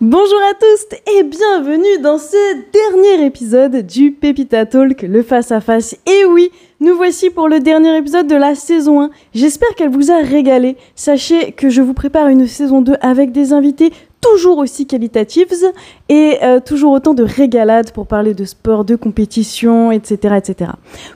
Bonjour 0.00 0.38
à 0.48 0.54
tous 0.54 0.96
et 1.12 1.24
bienvenue 1.24 2.00
dans 2.00 2.18
ce 2.18 2.36
dernier 2.72 3.26
épisode 3.26 3.84
du 3.84 4.12
Pépita 4.12 4.64
Talk, 4.64 5.02
le 5.02 5.24
face 5.24 5.50
à 5.50 5.60
face. 5.60 5.96
Et 6.06 6.24
oui, 6.24 6.52
nous 6.78 6.94
voici 6.94 7.30
pour 7.30 7.48
le 7.48 7.58
dernier 7.58 7.96
épisode 7.96 8.28
de 8.28 8.36
la 8.36 8.54
saison 8.54 9.02
1. 9.02 9.10
J'espère 9.34 9.74
qu'elle 9.74 9.90
vous 9.90 10.12
a 10.12 10.18
régalé. 10.18 10.76
Sachez 10.94 11.50
que 11.50 11.68
je 11.68 11.82
vous 11.82 11.94
prépare 11.94 12.28
une 12.28 12.46
saison 12.46 12.80
2 12.80 12.94
avec 13.00 13.32
des 13.32 13.52
invités 13.52 13.92
toujours 14.20 14.58
aussi 14.58 14.86
qualitatives 14.86 15.46
et 16.08 16.38
euh, 16.42 16.60
toujours 16.60 16.92
autant 16.92 17.14
de 17.14 17.22
régalades 17.22 17.92
pour 17.92 18.06
parler 18.06 18.34
de 18.34 18.44
sport, 18.44 18.84
de 18.84 18.96
compétition, 18.96 19.92
etc., 19.92 20.36
etc. 20.36 20.70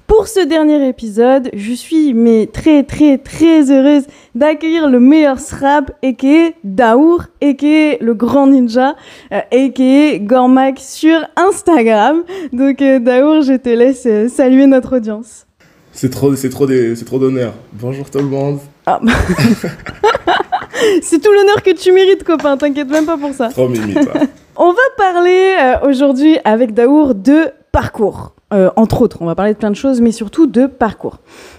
Pour 0.07 0.29
ce 0.29 0.47
dernier 0.47 0.89
épisode, 0.89 1.51
je 1.55 1.73
suis 1.73 2.15
mais 2.15 2.47
très 2.47 2.83
très 2.83 3.19
très 3.19 3.71
heureuse 3.71 4.05
d'accueillir 4.35 4.89
le 4.89 5.01
meilleur 5.01 5.39
SRAB, 5.39 5.91
est 6.03 6.55
Daour, 6.65 7.25
est 7.41 8.01
le 8.01 8.15
grand 8.15 8.47
ninja, 8.47 8.97
euh, 9.33 10.19
Gormac 10.21 10.79
sur 10.79 11.19
Instagram. 11.37 12.23
Donc 12.53 12.83
euh, 12.83 12.99
Daour, 12.99 13.43
je 13.43 13.57
te 13.57 13.69
laisse 13.69 14.05
euh, 14.07 14.29
saluer 14.29 14.67
notre 14.67 14.97
audience. 14.97 15.47
C'est 15.93 16.11
trop, 16.11 16.35
c'est 16.37 16.49
trop, 16.49 16.67
c'est 16.67 17.05
trop 17.05 17.19
d'honneur. 17.19 17.53
Bonjour 17.73 18.09
tout 18.09 18.19
le 18.19 18.25
monde. 18.25 18.61
Ah. 18.87 19.01
c'est 21.03 21.21
tout 21.21 21.33
l'honneur 21.33 21.63
que 21.63 21.71
tu 21.71 21.93
mérites, 21.93 22.25
copain. 22.25 22.57
T'inquiète 22.57 22.89
même 22.89 23.07
pas 23.07 23.17
pour 23.17 23.33
ça. 23.33 23.49
Trop 23.49 23.69
mimi, 23.69 23.95
On 24.57 24.73
va 24.73 24.83
parler 24.97 25.57
euh, 25.61 25.89
aujourd'hui 25.89 26.39
avec 26.45 26.75
Daour 26.75 27.15
de 27.15 27.51
parcours. 27.73 28.35
Euh, 28.53 28.71
entre 28.77 29.01
autres, 29.01 29.19
on 29.21 29.27
va 29.27 29.35
parler 29.35 29.55
de 29.55 29.59
plein 29.59 29.71
de 29.71 29.77
choses, 29.77 30.01
mais 30.01 30.13
surtout 30.13 30.47
de 30.47 30.67
parcours. 30.67 31.19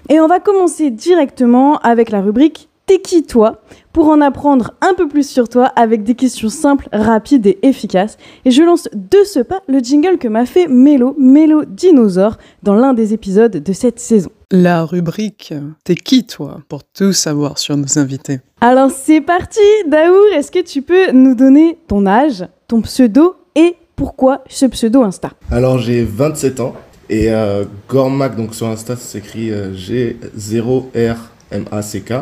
Et 0.09 0.20
on 0.20 0.27
va 0.27 0.40
commencer 0.40 0.91
directement 0.91 1.80
avec 1.80 2.12
la 2.12 2.22
rubrique 2.22 2.70
T'es 2.85 2.99
qui 2.99 3.23
toi 3.23 3.61
pour 3.93 4.09
en 4.09 4.19
apprendre 4.19 4.73
un 4.81 4.93
peu 4.93 5.07
plus 5.07 5.25
sur 5.29 5.47
toi 5.47 5.67
avec 5.77 6.03
des 6.03 6.15
questions 6.15 6.49
simples, 6.49 6.89
rapides 6.91 7.47
et 7.47 7.57
efficaces? 7.65 8.17
Et 8.43 8.51
je 8.51 8.61
lance 8.61 8.89
de 8.93 9.19
ce 9.23 9.39
pas 9.39 9.61
le 9.69 9.79
jingle 9.79 10.17
que 10.17 10.27
m'a 10.27 10.45
fait 10.45 10.67
Mélo, 10.67 11.15
Mélo 11.17 11.63
Dinosaure, 11.65 12.37
dans 12.62 12.75
l'un 12.75 12.93
des 12.93 13.13
épisodes 13.13 13.55
de 13.63 13.73
cette 13.73 14.01
saison. 14.01 14.31
La 14.51 14.84
rubrique 14.84 15.53
T'es 15.85 15.95
qui 15.95 16.25
toi? 16.25 16.59
pour 16.67 16.84
tout 16.84 17.13
savoir 17.13 17.57
sur 17.57 17.77
nos 17.77 17.98
invités 17.98 18.41
Alors 18.59 18.91
c'est 18.91 19.21
parti 19.21 19.62
Daour, 19.87 20.34
est-ce 20.35 20.51
que 20.51 20.59
tu 20.62 20.81
peux 20.81 21.12
nous 21.13 21.35
donner 21.35 21.77
ton 21.87 22.05
âge, 22.05 22.45
ton 22.68 22.81
pseudo 22.81 23.35
et 23.55 23.77
pourquoi 23.95 24.43
ce 24.49 24.65
pseudo 24.65 25.03
Insta? 25.03 25.29
Alors 25.51 25.77
j'ai 25.79 26.03
27 26.03 26.59
ans 26.59 26.73
et 27.09 27.31
euh, 27.31 27.63
Gormac, 27.87 28.35
donc 28.35 28.53
sur 28.53 28.68
Insta 28.68 28.97
ça 28.97 29.01
s'écrit 29.01 29.51
euh, 29.51 29.73
G0RMACK. 29.73 32.13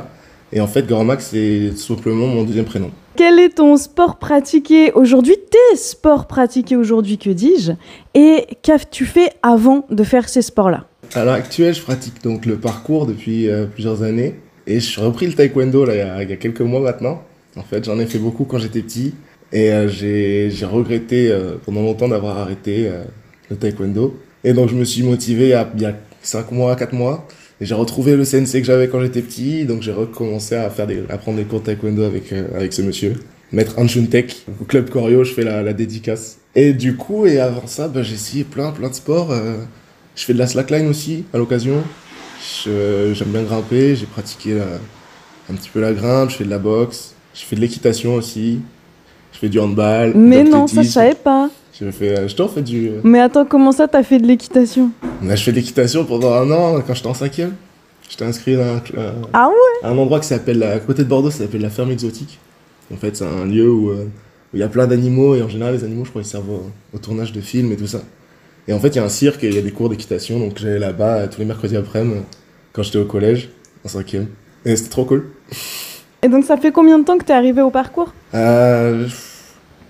Et 0.54 0.60
en 0.60 0.68
fait, 0.68 0.86
Gormax, 0.86 1.30
c'est 1.32 1.72
simplement 1.78 2.28
mon 2.28 2.44
deuxième 2.44 2.66
prénom. 2.66 2.92
Quel 3.16 3.40
est 3.40 3.56
ton 3.56 3.78
sport 3.78 4.18
pratiqué 4.18 4.92
aujourd'hui? 4.94 5.36
Tes 5.50 5.78
sports 5.78 6.28
pratiqués 6.28 6.76
aujourd'hui, 6.76 7.18
que 7.18 7.30
dis-je? 7.30 7.74
Et 8.14 8.48
qu'as-tu 8.62 9.06
fait 9.06 9.32
avant 9.44 9.86
de 9.90 10.04
faire 10.04 10.28
ces 10.28 10.42
sports-là? 10.42 10.88
À 11.14 11.26
l'heure 11.26 11.34
actuelle, 11.36 11.74
je 11.74 11.82
pratique 11.82 12.24
donc 12.24 12.46
le 12.46 12.58
parcours 12.58 13.06
depuis 13.06 13.50
euh, 13.50 13.66
plusieurs 13.66 14.04
années. 14.04 14.36
Et 14.68 14.76
je 14.76 14.86
suis 14.86 15.02
repris 15.02 15.28
le 15.28 15.34
taekwondo 15.34 15.86
là, 15.86 16.22
il, 16.22 16.30
y 16.30 16.34
a, 16.34 16.36
quelques 16.38 16.62
mois 16.62 16.82
maintenant. 16.82 17.22
En 17.56 17.64
fait, 17.64 17.84
j'en 17.84 18.00
ai 18.00 18.06
fait 18.06 18.20
beaucoup 18.20 18.46
quand 18.46 18.60
j'étais 18.60 18.82
petit. 18.82 19.14
Et 19.52 19.72
euh, 19.72 19.88
j'ai 19.88 20.66
regretté 20.66 21.30
euh, 21.30 21.56
pendant 21.66 21.82
longtemps 21.82 22.08
d'avoir 22.08 22.38
arrêté 22.38 22.90
le 23.50 23.56
taekwondo. 23.56 24.18
Et 24.44 24.54
donc, 24.54 24.70
je 24.70 24.76
me 24.76 24.84
suis 24.84 25.04
motivé 25.04 25.56
il 25.76 25.82
y 25.82 25.86
a 25.86 25.96
5 26.22 26.52
mois, 26.52 26.76
4 26.76 26.94
mois 26.94 27.28
j'ai 27.62 27.76
retrouvé 27.76 28.16
le 28.16 28.26
CNC 28.26 28.54
que 28.54 28.64
j'avais 28.64 28.88
quand 28.88 29.00
j'étais 29.02 29.22
petit, 29.22 29.66
donc 29.66 29.84
j'ai 29.84 29.92
recommencé 29.92 30.56
à, 30.56 30.70
faire 30.72 30.88
des, 30.88 31.04
à 31.10 31.18
prendre 31.18 31.38
des 31.38 31.44
cours 31.44 31.60
de 31.60 31.66
taekwondo 31.66 32.04
avec, 32.04 32.34
euh, 32.34 32.48
avec 32.56 32.74
ce 32.74 32.82
monsieur. 32.82 33.14
Maître 33.52 33.76
Anchuntek, 33.78 34.46
au 34.60 34.66
club 34.66 34.90
Corio, 34.90 35.24
je 35.24 35.34
fais 35.34 35.44
la, 35.44 35.62
la, 35.62 35.74
dédicace. 35.74 36.40
Et 36.56 36.74
du 36.74 36.96
coup, 36.96 37.28
et 37.28 37.40
avant 37.40 37.68
ça, 37.68 37.88
bah, 37.88 38.02
j'ai 38.02 38.16
essayé 38.16 38.44
plein, 38.44 38.72
plein 38.72 38.90
de 38.90 38.96
sports. 38.96 39.32
Euh, 39.32 39.58
je 40.16 40.26
fais 40.26 40.34
de 40.34 40.40
la 40.40 40.48
slackline 40.48 40.88
aussi, 40.88 41.26
à 41.34 41.38
l'occasion. 41.38 41.84
J'aime 42.66 43.28
bien 43.28 43.44
grimper, 43.44 43.96
j'ai 43.96 44.08
pratiqué 44.08 44.58
un 45.50 45.54
petit 45.54 45.70
peu 45.70 45.80
la 45.80 45.94
grimpe, 45.94 46.32
je 46.32 46.38
fais 46.38 46.44
de 46.44 46.50
la 46.50 46.58
boxe, 46.58 47.14
je 47.36 47.42
fais 47.42 47.56
de 47.56 47.62
l'équitation 47.62 48.16
aussi, 48.16 48.60
je 49.34 49.38
fais 49.38 49.50
du 49.50 49.60
handball. 49.60 50.14
Mais 50.16 50.44
non, 50.44 50.66
ça 50.66 50.82
je 50.82 50.88
savais 50.88 51.14
pas. 51.14 51.50
Je 51.82 51.90
fais, 51.90 52.28
je 52.28 52.36
t'en 52.36 52.48
fais 52.48 52.62
du. 52.62 52.90
Euh, 52.90 53.02
Mais 53.04 53.20
attends, 53.20 53.46
comment 53.46 53.72
ça, 53.72 53.88
t'as 53.88 54.04
fait 54.04 54.20
de 54.20 54.28
l'équitation? 54.28 54.92
Je 55.24 55.36
fais 55.36 55.52
de 55.52 55.56
l'équitation 55.56 56.06
pendant 56.06 56.32
un 56.34 56.52
an 56.52 56.82
quand 56.86 56.94
j'étais 56.94 57.08
en 57.08 57.16
cinquième. 57.16 57.54
J'étais 58.08 58.26
inscrit 58.26 58.56
à 58.56 58.76
un, 58.76 58.82
ah 59.34 59.48
ouais? 59.48 59.90
un 59.90 59.98
endroit 59.98 60.20
qui 60.20 60.28
s'appelle, 60.28 60.62
à 60.64 60.80
côté 60.80 61.04
de 61.04 61.08
Bordeaux, 61.08 61.32
ça 61.32 61.40
s'appelle 61.40 61.62
la 61.62 61.70
ferme 61.70 61.92
exotique. 61.92 62.40
En 62.94 62.98
fait, 62.98 63.16
c'est 63.16 63.26
un 63.26 63.46
lieu 63.46 63.72
où 63.72 63.90
euh, 63.90 64.06
il 64.54 64.60
y 64.60 64.64
a 64.64 64.68
plein 64.68 64.86
d'animaux 64.86 65.34
et 65.34 65.42
en 65.42 65.48
général, 65.48 65.74
les 65.74 65.84
animaux, 65.84 66.04
je 66.06 66.10
crois, 66.10 66.22
ils 66.22 66.26
servent 66.28 66.60
au, 66.94 66.98
tournage 67.00 67.32
de 67.32 67.42
films 67.42 67.72
et 67.72 67.78
tout 67.78 67.88
ça. 67.88 68.02
Et 68.68 68.74
en 68.74 68.80
fait, 68.80 68.90
il 68.90 68.96
y 68.98 69.00
a 69.00 69.06
un 69.06 69.10
cirque 69.10 69.44
et 69.44 69.48
il 69.48 69.56
y 69.56 69.58
a 69.58 69.62
des 69.62 69.72
cours 69.72 69.90
d'équitation, 69.90 70.40
donc 70.40 70.60
j'allais 70.60 70.78
là-bas 70.78 71.16
euh, 71.16 71.28
tous 71.28 71.40
les 71.40 71.46
mercredis 71.46 71.78
après-midi 71.78 72.20
quand 72.74 72.84
j'étais 72.84 73.00
au 73.00 73.06
collège, 73.06 73.50
en 73.86 73.88
cinquième. 73.88 74.28
Et 74.66 74.76
c'était 74.76 74.90
trop 74.90 75.06
cool. 75.06 75.26
Et 76.22 76.28
donc, 76.28 76.44
ça 76.44 76.58
fait 76.58 76.72
combien 76.72 77.00
de 77.00 77.06
temps 77.06 77.18
que 77.18 77.24
t'es 77.24 77.34
arrivé 77.34 77.62
au 77.62 77.72
parcours? 77.72 78.14
Euh, 78.36 79.08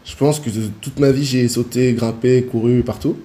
je 0.03 0.15
pense 0.15 0.39
que 0.39 0.49
toute 0.81 0.99
ma 0.99 1.11
vie, 1.11 1.23
j'ai 1.23 1.47
sauté, 1.47 1.93
grimpé, 1.93 2.43
couru 2.43 2.81
partout. 2.83 3.17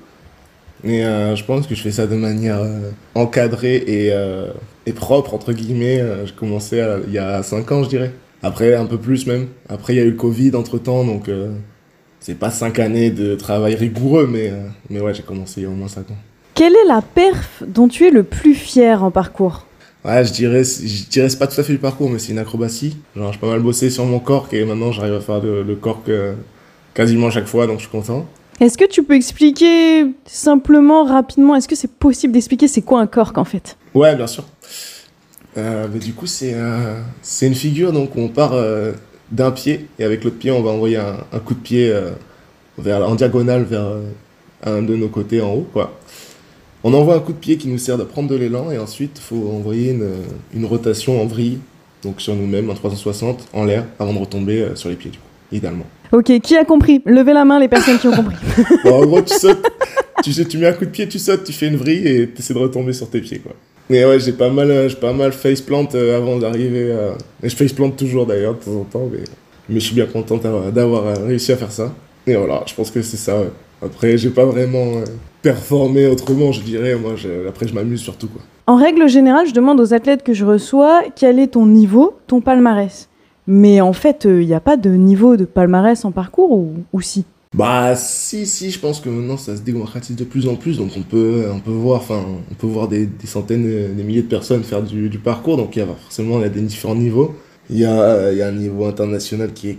Et 0.84 1.04
euh, 1.04 1.34
je 1.34 1.44
pense 1.44 1.66
que 1.66 1.74
je 1.74 1.82
fais 1.82 1.90
ça 1.90 2.06
de 2.06 2.16
manière 2.16 2.60
euh, 2.60 2.90
encadrée 3.14 3.76
et, 3.86 4.12
euh, 4.12 4.50
et, 4.84 4.92
propre, 4.92 5.34
entre 5.34 5.52
guillemets. 5.52 6.02
J'ai 6.24 6.32
commencé 6.32 6.82
il 7.06 7.12
y 7.12 7.18
a 7.18 7.42
5 7.42 7.72
ans, 7.72 7.84
je 7.84 7.88
dirais. 7.88 8.12
Après, 8.42 8.74
un 8.74 8.86
peu 8.86 8.98
plus 8.98 9.26
même. 9.26 9.48
Après, 9.68 9.94
il 9.94 9.96
y 9.96 10.00
a 10.00 10.04
eu 10.04 10.10
le 10.10 10.16
Covid 10.16 10.54
entre-temps, 10.54 11.04
donc 11.04 11.30
c'est 12.20 12.38
pas 12.38 12.50
5 12.50 12.78
années 12.78 13.10
de 13.10 13.34
travail 13.34 13.74
rigoureux, 13.74 14.28
mais, 14.30 14.52
mais 14.90 15.00
ouais, 15.00 15.14
j'ai 15.14 15.22
commencé 15.22 15.60
il 15.60 15.62
y 15.64 15.66
a 15.66 15.70
au 15.70 15.72
moins 15.72 15.88
5 15.88 16.10
ans. 16.10 16.18
Quelle 16.54 16.74
est 16.74 16.86
la 16.86 17.02
perf 17.02 17.62
dont 17.66 17.88
tu 17.88 18.06
es 18.06 18.10
le 18.10 18.22
plus 18.22 18.54
fier 18.54 19.02
en 19.02 19.10
parcours? 19.10 19.66
Ouais, 20.04 20.24
je 20.24 20.32
dirais, 20.32 20.62
je 20.62 21.08
dirais 21.08 21.28
c'est 21.28 21.38
pas 21.38 21.48
tout 21.48 21.60
à 21.60 21.64
fait 21.64 21.72
du 21.72 21.78
parcours, 21.78 22.08
mais 22.08 22.18
c'est 22.18 22.32
une 22.32 22.38
acrobatie. 22.38 22.96
Genre, 23.16 23.32
j'ai 23.32 23.38
pas 23.38 23.48
mal 23.48 23.60
bossé 23.60 23.90
sur 23.90 24.04
mon 24.04 24.20
corps 24.20 24.48
et 24.52 24.64
maintenant 24.64 24.92
j'arrive 24.92 25.14
à 25.14 25.20
faire 25.20 25.40
le, 25.40 25.64
le 25.64 25.74
corps 25.74 26.04
que 26.04 26.34
quasiment 26.96 27.30
chaque 27.30 27.46
fois, 27.46 27.66
donc 27.66 27.76
je 27.76 27.82
suis 27.82 27.90
content. 27.90 28.26
Est-ce 28.58 28.78
que 28.78 28.86
tu 28.86 29.02
peux 29.02 29.14
expliquer 29.14 30.06
simplement, 30.24 31.04
rapidement, 31.04 31.54
est-ce 31.54 31.68
que 31.68 31.76
c'est 31.76 31.92
possible 31.92 32.32
d'expliquer 32.32 32.68
c'est 32.68 32.80
quoi 32.80 33.00
un 33.00 33.06
cork 33.06 33.36
en 33.36 33.44
fait? 33.44 33.76
Ouais, 33.94 34.16
bien 34.16 34.26
sûr. 34.26 34.44
Euh, 35.58 35.86
mais 35.92 35.98
du 35.98 36.14
coup, 36.14 36.26
c'est 36.26 36.54
euh, 36.54 37.00
une 37.42 37.54
figure, 37.54 37.92
donc 37.92 38.16
on 38.16 38.28
part 38.28 38.54
euh, 38.54 38.92
d'un 39.30 39.50
pied 39.50 39.86
et 39.98 40.04
avec 40.04 40.24
l'autre 40.24 40.38
pied, 40.38 40.50
on 40.50 40.62
va 40.62 40.70
envoyer 40.70 40.96
un, 40.96 41.18
un 41.32 41.38
coup 41.38 41.52
de 41.52 41.60
pied 41.60 41.94
vers, 42.78 43.06
en 43.06 43.14
diagonale 43.14 43.64
vers 43.64 43.86
un 44.64 44.80
de 44.80 44.96
nos 44.96 45.08
côtés 45.08 45.42
en 45.42 45.52
haut. 45.52 45.66
Quoi. 45.70 45.98
On 46.82 46.94
envoie 46.94 47.16
un 47.16 47.20
coup 47.20 47.32
de 47.32 47.38
pied 47.38 47.58
qui 47.58 47.68
nous 47.68 47.78
sert 47.78 47.98
de 47.98 48.04
prendre 48.04 48.28
de 48.28 48.36
l'élan 48.36 48.70
et 48.70 48.78
ensuite, 48.78 49.12
il 49.16 49.22
faut 49.22 49.50
envoyer 49.52 49.90
une, 49.90 50.12
une, 50.54 50.64
rotation 50.64 51.20
en 51.20 51.26
vrille, 51.26 51.58
donc 52.02 52.22
sur 52.22 52.34
nous-mêmes, 52.34 52.70
en 52.70 52.74
360, 52.74 53.48
en 53.52 53.64
l'air, 53.64 53.84
avant 53.98 54.14
de 54.14 54.18
retomber 54.18 54.68
sur 54.76 54.88
les 54.88 54.96
pieds, 54.96 55.10
du 55.10 55.18
coup, 55.18 55.25
idéalement. 55.52 55.86
Ok, 56.12 56.32
qui 56.40 56.56
a 56.56 56.64
compris? 56.64 57.02
Levez 57.04 57.32
la 57.32 57.44
main 57.44 57.58
les 57.58 57.68
personnes 57.68 57.98
qui 57.98 58.08
ont 58.08 58.12
compris. 58.12 58.36
en 58.84 59.04
gros, 59.04 59.22
tu 59.22 59.34
sautes, 59.34 59.66
tu, 60.22 60.58
mets 60.58 60.68
un 60.68 60.72
coup 60.72 60.84
de 60.84 60.90
pied, 60.90 61.08
tu 61.08 61.18
sautes, 61.18 61.44
tu 61.44 61.52
fais 61.52 61.68
une 61.68 61.76
vrille 61.76 62.06
et 62.06 62.30
tu 62.30 62.40
essaies 62.40 62.54
de 62.54 62.58
retomber 62.58 62.92
sur 62.92 63.08
tes 63.10 63.20
pieds. 63.20 63.38
Quoi. 63.38 63.52
Mais 63.88 64.04
ouais, 64.04 64.18
j'ai 64.18 64.32
pas 64.32 64.50
mal, 64.50 64.70
euh, 64.70 64.88
j'ai 64.88 64.96
pas 64.96 65.12
mal 65.12 65.32
faceplant 65.32 65.86
euh, 65.94 66.16
avant 66.16 66.38
d'arriver 66.38 66.92
à... 66.92 67.16
Et 67.42 67.48
je 67.48 67.56
faceplante 67.56 67.96
toujours 67.96 68.26
d'ailleurs 68.26 68.54
de 68.54 68.64
temps 68.64 68.80
en 68.80 68.84
temps, 68.84 69.08
mais, 69.10 69.20
mais 69.68 69.80
je 69.80 69.86
suis 69.86 69.94
bien 69.94 70.06
content 70.06 70.38
d'avoir 70.72 71.06
euh, 71.06 71.14
réussi 71.26 71.52
à 71.52 71.56
faire 71.56 71.70
ça. 71.70 71.92
Et 72.26 72.34
voilà, 72.34 72.62
je 72.66 72.74
pense 72.74 72.90
que 72.90 73.02
c'est 73.02 73.16
ça. 73.16 73.36
Après, 73.80 74.18
j'ai 74.18 74.30
pas 74.30 74.44
vraiment 74.44 75.02
performé 75.42 76.06
autrement, 76.06 76.50
je 76.50 76.60
dirais. 76.62 76.96
Moi, 76.96 77.12
après, 77.48 77.68
je 77.68 77.74
m'amuse 77.74 78.00
surtout. 78.00 78.26
Quoi. 78.26 78.42
En 78.66 78.74
règle 78.74 79.08
générale, 79.08 79.46
je 79.46 79.52
demande 79.52 79.80
aux 79.80 79.94
athlètes 79.94 80.24
que 80.24 80.32
je 80.32 80.44
reçois 80.44 81.04
quel 81.14 81.38
est 81.38 81.48
ton 81.48 81.66
niveau, 81.66 82.16
ton 82.26 82.40
palmarès? 82.40 83.08
Mais 83.46 83.80
en 83.80 83.92
fait, 83.92 84.22
il 84.24 84.30
euh, 84.30 84.44
n'y 84.44 84.54
a 84.54 84.60
pas 84.60 84.76
de 84.76 84.90
niveau 84.90 85.36
de 85.36 85.44
palmarès 85.44 86.04
en 86.04 86.12
parcours 86.12 86.52
ou, 86.92 87.00
si? 87.00 87.24
Bah 87.54 87.94
si, 87.96 88.46
si, 88.46 88.70
je 88.70 88.78
pense 88.78 89.00
que 89.00 89.08
maintenant 89.08 89.36
ça 89.38 89.56
se 89.56 89.62
démocratise 89.62 90.16
de 90.16 90.24
plus 90.24 90.46
en 90.46 90.56
plus, 90.56 90.76
donc 90.76 90.90
on 90.96 91.02
peut, 91.02 91.44
on 91.50 91.60
peut 91.60 91.70
voir, 91.70 92.02
on 92.10 92.54
peut 92.54 92.66
voir 92.66 92.88
des, 92.88 93.06
des, 93.06 93.26
centaines, 93.26 93.94
des 93.94 94.02
milliers 94.02 94.22
de 94.22 94.28
personnes 94.28 94.62
faire 94.62 94.82
du, 94.82 95.08
parcours, 95.18 95.56
donc 95.56 95.74
il 95.76 95.78
y 95.78 95.82
a 95.82 95.86
forcément 95.86 96.40
y 96.40 96.44
a 96.44 96.48
des 96.48 96.60
différents 96.60 96.96
niveaux. 96.96 97.34
Il 97.70 97.78
y 97.78 97.84
a, 97.84 98.32
y 98.32 98.42
a 98.42 98.48
un 98.48 98.52
niveau 98.52 98.84
international 98.84 99.52
qui 99.54 99.70
est 99.70 99.78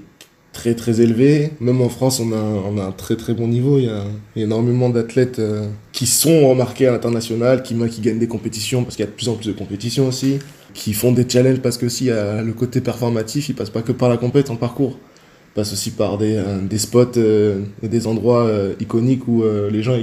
très 0.58 0.74
très 0.74 1.02
élevé. 1.02 1.52
Même 1.60 1.82
en 1.82 1.90
France, 1.90 2.20
on 2.20 2.32
a, 2.32 2.42
on 2.42 2.78
a 2.80 2.84
un 2.84 2.92
très 2.92 3.16
très 3.16 3.34
bon 3.34 3.48
niveau. 3.48 3.78
Il 3.78 3.86
y 3.86 3.90
a, 3.90 4.04
il 4.36 4.40
y 4.40 4.42
a 4.44 4.46
énormément 4.46 4.90
d'athlètes 4.90 5.40
euh, 5.40 5.68
qui 5.92 6.08
sont 6.08 6.50
remarqués 6.50 6.88
à 6.88 6.92
l'international, 6.92 7.62
qui, 7.62 7.76
qui 7.90 8.02
gagnent 8.02 8.20
des 8.20 8.28
compétitions, 8.28 8.84
parce 8.84 8.96
qu'il 8.96 9.06
y 9.06 9.08
a 9.08 9.12
de 9.12 9.16
plus 9.16 9.30
en 9.30 9.36
plus 9.36 9.48
de 9.48 9.54
compétitions 9.54 10.08
aussi 10.08 10.40
qui 10.78 10.94
font 10.94 11.12
des 11.12 11.28
challenges 11.28 11.60
parce 11.60 11.76
que 11.76 11.90
si 11.90 12.12
euh, 12.12 12.44
le 12.44 12.54
côté 12.54 12.82
performatif, 12.82 13.50
il 13.50 13.56
passe 13.56 13.72
pas 13.72 13.82
que 13.82 13.92
par 13.92 14.10
la 14.10 14.18
compétition 14.18 14.54
en 14.54 14.58
parcours. 14.58 15.00
Il 15.50 15.54
passe 15.56 15.74
aussi 15.74 15.90
par 15.90 16.20
des, 16.20 16.36
euh, 16.36 16.62
des 16.62 16.78
spots 16.78 17.18
euh, 17.18 17.64
et 17.82 17.88
des 17.88 18.06
endroits 18.06 18.48
iconiques 18.80 19.28
où 19.28 19.44
les 19.72 19.82
gens 19.82 19.98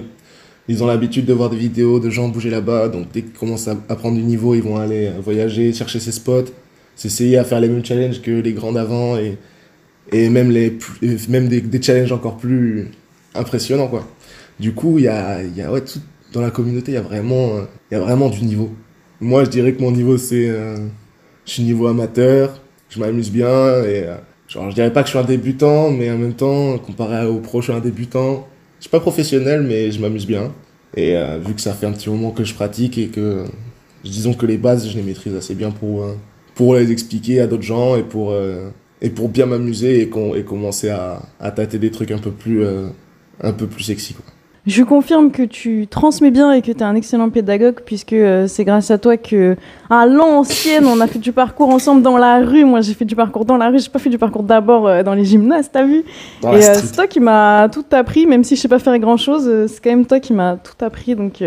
ils, 0.68 0.82
ont 0.82 0.86
l'habitude 0.86 1.26
de 1.26 1.32
voir 1.32 1.48
des 1.48 1.56
vidéos 1.56 2.00
de 2.00 2.10
gens 2.10 2.28
bouger 2.28 2.50
là-bas. 2.50 2.88
Donc 2.88 3.06
dès 3.12 3.22
qu'ils 3.22 3.32
commencent 3.32 3.68
à, 3.68 3.76
prendre 3.76 4.16
du 4.16 4.24
niveau, 4.24 4.56
ils 4.56 4.62
vont 4.64 4.76
aller 4.76 5.12
voyager, 5.22 5.72
chercher 5.72 6.00
ces 6.00 6.12
spots, 6.12 6.50
s'essayer 6.96 7.38
à 7.38 7.44
faire 7.44 7.60
les 7.60 7.68
mêmes 7.68 7.84
challenges 7.84 8.20
que 8.20 8.32
les 8.32 8.52
grands 8.52 8.72
d'avant 8.72 9.16
et, 9.16 9.38
et 10.10 10.28
même, 10.28 10.50
les, 10.50 10.76
même 11.28 11.46
des, 11.48 11.82
challenges 11.82 12.10
encore 12.10 12.36
plus 12.36 12.88
impressionnants, 13.36 13.88
quoi. 13.88 14.08
Du 14.58 14.72
coup, 14.72 14.98
il 14.98 15.04
y 15.04 15.08
a, 15.08 15.42
y 15.42 15.62
a 15.62 15.70
ouais, 15.70 15.82
tout, 15.82 16.00
dans 16.34 16.40
la 16.40 16.50
communauté, 16.50 16.96
euh, 16.96 17.02
il 17.10 17.94
y 17.94 17.96
a 17.96 18.00
vraiment 18.00 18.28
du 18.28 18.42
niveau. 18.42 18.70
Moi, 19.24 19.44
je 19.44 19.50
dirais 19.50 19.72
que 19.72 19.80
mon 19.82 19.90
niveau, 19.90 20.16
c'est. 20.18 20.48
euh, 20.48 20.76
je 21.46 21.52
suis 21.52 21.62
niveau 21.62 21.86
amateur, 21.86 22.60
je 22.90 22.98
m'amuse 23.00 23.30
bien, 23.30 23.82
et. 23.84 24.04
euh, 24.06 24.16
genre, 24.48 24.68
je 24.70 24.74
dirais 24.74 24.92
pas 24.92 25.00
que 25.02 25.06
je 25.08 25.10
suis 25.16 25.18
un 25.18 25.24
débutant, 25.24 25.90
mais 25.90 26.10
en 26.10 26.18
même 26.18 26.34
temps, 26.34 26.78
comparé 26.78 27.26
au 27.26 27.38
pro, 27.40 27.60
je 27.60 27.66
suis 27.70 27.72
un 27.72 27.80
débutant. 27.80 28.46
Je 28.78 28.84
suis 28.84 28.90
pas 28.90 29.00
professionnel, 29.00 29.62
mais 29.62 29.90
je 29.90 29.98
m'amuse 30.00 30.26
bien. 30.26 30.52
Et 30.96 31.16
euh, 31.16 31.38
vu 31.44 31.54
que 31.54 31.60
ça 31.60 31.72
fait 31.72 31.86
un 31.86 31.92
petit 31.92 32.10
moment 32.10 32.30
que 32.32 32.44
je 32.44 32.54
pratique 32.54 32.98
et 32.98 33.08
que. 33.08 33.44
Disons 34.04 34.34
que 34.34 34.44
les 34.44 34.58
bases, 34.58 34.86
je 34.90 34.96
les 34.98 35.02
maîtrise 35.02 35.34
assez 35.34 35.54
bien 35.54 35.70
pour, 35.70 36.04
pour 36.54 36.74
les 36.74 36.92
expliquer 36.92 37.40
à 37.40 37.46
d'autres 37.46 37.62
gens 37.62 37.96
et 37.96 38.02
pour, 38.02 38.34
et 39.00 39.08
pour 39.08 39.30
bien 39.30 39.46
m'amuser 39.46 40.02
et, 40.02 40.08
com- 40.10 40.34
et 40.36 40.42
commencer 40.42 40.90
à, 40.90 41.22
à 41.40 41.50
tâter 41.50 41.78
des 41.78 41.90
trucs 41.90 42.10
un 42.10 42.18
peu 42.18 42.30
plus, 42.30 42.62
un 43.40 43.52
peu 43.54 43.66
plus 43.66 43.82
sexy. 43.84 44.14
Je 44.66 44.82
confirme 44.82 45.30
que 45.30 45.42
tu 45.42 45.86
transmets 45.86 46.30
bien 46.30 46.50
et 46.52 46.62
que 46.62 46.72
tu 46.72 46.78
es 46.78 46.82
un 46.82 46.94
excellent 46.94 47.28
pédagogue, 47.28 47.80
puisque 47.84 48.14
euh, 48.14 48.46
c'est 48.48 48.64
grâce 48.64 48.90
à 48.90 48.96
toi 48.96 49.18
que, 49.18 49.56
à 49.90 50.06
l'ancienne, 50.06 50.86
on 50.86 51.00
a 51.00 51.06
fait 51.06 51.18
du 51.18 51.32
parcours 51.32 51.68
ensemble 51.68 52.00
dans 52.00 52.16
la 52.16 52.38
rue. 52.38 52.64
Moi, 52.64 52.80
j'ai 52.80 52.94
fait 52.94 53.04
du 53.04 53.14
parcours 53.14 53.44
dans 53.44 53.58
la 53.58 53.68
rue, 53.68 53.78
j'ai 53.78 53.90
pas 53.90 53.98
fait 53.98 54.08
du 54.08 54.16
parcours 54.16 54.42
d'abord 54.42 54.88
euh, 54.88 55.02
dans 55.02 55.12
les 55.12 55.26
gymnases, 55.26 55.68
t'as 55.70 55.84
vu? 55.84 56.02
Dans 56.40 56.54
Et 56.54 56.64
euh, 56.64 56.74
c'est 56.76 56.92
toi 56.94 57.06
qui 57.06 57.20
m'as 57.20 57.68
tout 57.68 57.84
appris, 57.92 58.26
même 58.26 58.42
si 58.42 58.56
je 58.56 58.62
sais 58.62 58.68
pas 58.68 58.78
faire 58.78 58.98
grand 58.98 59.18
chose, 59.18 59.50
c'est 59.66 59.82
quand 59.84 59.90
même 59.90 60.06
toi 60.06 60.18
qui 60.18 60.32
m'as 60.32 60.56
tout 60.56 60.82
appris, 60.82 61.14
donc 61.14 61.44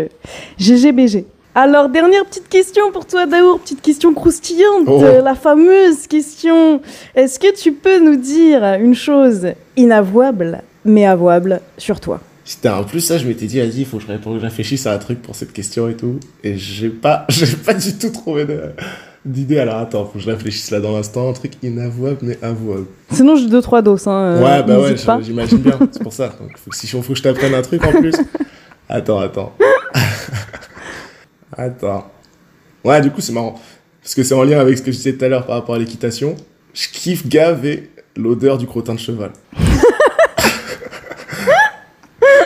GGBG. 0.58 1.24
Alors, 1.56 1.88
dernière 1.88 2.24
petite 2.24 2.48
question 2.48 2.92
pour 2.92 3.04
toi, 3.04 3.26
Daour, 3.26 3.58
petite 3.58 3.82
question 3.82 4.14
croustillante, 4.14 4.86
Oh. 4.86 5.02
la 5.24 5.34
fameuse 5.34 6.06
question. 6.06 6.80
Est-ce 7.16 7.40
que 7.40 7.52
tu 7.52 7.72
peux 7.72 7.98
nous 7.98 8.14
dire 8.14 8.62
une 8.80 8.94
chose 8.94 9.48
inavouable, 9.76 10.62
mais 10.84 11.04
avouable 11.04 11.60
sur 11.76 11.98
toi? 11.98 12.20
C'était 12.48 12.70
en 12.70 12.82
plus 12.82 13.02
ça, 13.02 13.18
je 13.18 13.26
m'étais 13.26 13.44
dit, 13.44 13.58
vas-y, 13.58 13.80
il 13.80 13.84
faut 13.84 13.98
que 13.98 14.04
je 14.04 14.08
réponde- 14.08 14.36
que 14.36 14.40
je 14.40 14.46
réfléchisse 14.46 14.86
à 14.86 14.94
un 14.94 14.96
truc 14.98 15.20
pour 15.20 15.36
cette 15.36 15.52
question 15.52 15.86
et 15.86 15.94
tout. 15.94 16.18
Et 16.42 16.56
j'ai 16.56 16.88
pas, 16.88 17.26
j'ai 17.28 17.44
pas 17.44 17.74
du 17.74 17.92
tout 17.98 18.08
trouvé 18.08 18.46
d'idée. 19.22 19.58
Alors 19.58 19.76
attends, 19.76 20.06
faut 20.06 20.12
que 20.12 20.20
je 20.20 20.30
réfléchisse 20.30 20.70
là 20.70 20.80
dans 20.80 20.96
l'instant. 20.96 21.28
Un 21.28 21.34
truc 21.34 21.52
inavouable 21.62 22.16
mais 22.22 22.38
avouable. 22.40 22.86
Sinon, 23.12 23.36
j'ai 23.36 23.48
deux, 23.50 23.60
trois 23.60 23.82
doses. 23.82 24.06
Hein, 24.06 24.38
euh, 24.38 24.42
ouais, 24.42 24.62
bah 24.62 24.80
ouais, 24.80 24.96
j'imagine 25.22 25.58
bien. 25.58 25.78
C'est 25.92 26.02
pour 26.02 26.14
ça. 26.14 26.28
Donc, 26.40 26.56
faut 26.56 26.70
que, 26.70 26.76
si 26.76 26.86
faut 26.86 27.02
que 27.02 27.14
je 27.14 27.22
t'apprenne 27.22 27.52
un 27.52 27.60
truc 27.60 27.84
en 27.84 27.92
plus. 27.92 28.14
Attends, 28.88 29.18
attends. 29.18 29.52
attends. 31.54 32.10
Ouais, 32.82 33.02
du 33.02 33.10
coup, 33.10 33.20
c'est 33.20 33.34
marrant. 33.34 33.60
Parce 34.02 34.14
que 34.14 34.22
c'est 34.22 34.32
en 34.32 34.42
lien 34.44 34.58
avec 34.58 34.78
ce 34.78 34.82
que 34.82 34.90
je 34.90 34.96
disais 34.96 35.12
tout 35.12 35.22
à 35.26 35.28
l'heure 35.28 35.44
par 35.44 35.56
rapport 35.56 35.74
à 35.74 35.78
l'équitation. 35.78 36.34
Je 36.72 36.88
kiffe 36.88 37.28
gaver 37.28 37.90
l'odeur 38.16 38.56
du 38.56 38.66
crottin 38.66 38.94
de 38.94 38.98
cheval. 38.98 39.32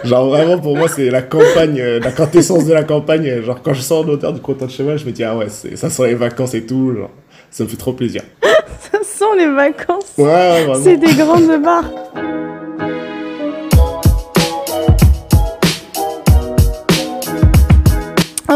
Genre 0.05 0.29
vraiment 0.29 0.59
pour 0.59 0.77
moi 0.77 0.89
c'est 0.89 1.11
la 1.11 1.23
campagne, 1.23 1.81
euh, 1.81 2.01
la 2.01 2.11
quintessence 2.13 2.65
de 2.65 2.73
la 2.73 2.85
campagne. 2.85 3.43
Genre 3.43 3.61
quand 3.63 3.75
je 3.75 3.83
sens 3.83 4.05
l'odeur 4.07 4.33
du 4.33 4.41
crottin 4.41 4.67
de 4.67 4.71
cheval, 4.71 4.99
je 4.99 5.07
me 5.07 5.13
dis 5.13 5.25
ah 5.25 5.37
ouais 5.37 5.49
ça 5.49 5.91
sent 5.91 6.07
les 6.07 6.15
vacances 6.15 6.55
et 6.55 6.65
tout. 6.67 6.95
Genre, 6.97 7.11
ça 7.51 7.65
me 7.65 7.69
fait 7.69 7.77
trop 7.77 7.93
plaisir. 7.93 8.23
Ça 8.91 8.99
sent 9.03 9.25
les 9.39 9.47
vacances. 9.55 10.13
Ouais, 10.19 10.67
ouais. 10.67 10.75
C'est 10.83 10.97
des 10.97 11.15
grandes 11.15 11.63
barres. 11.63 11.91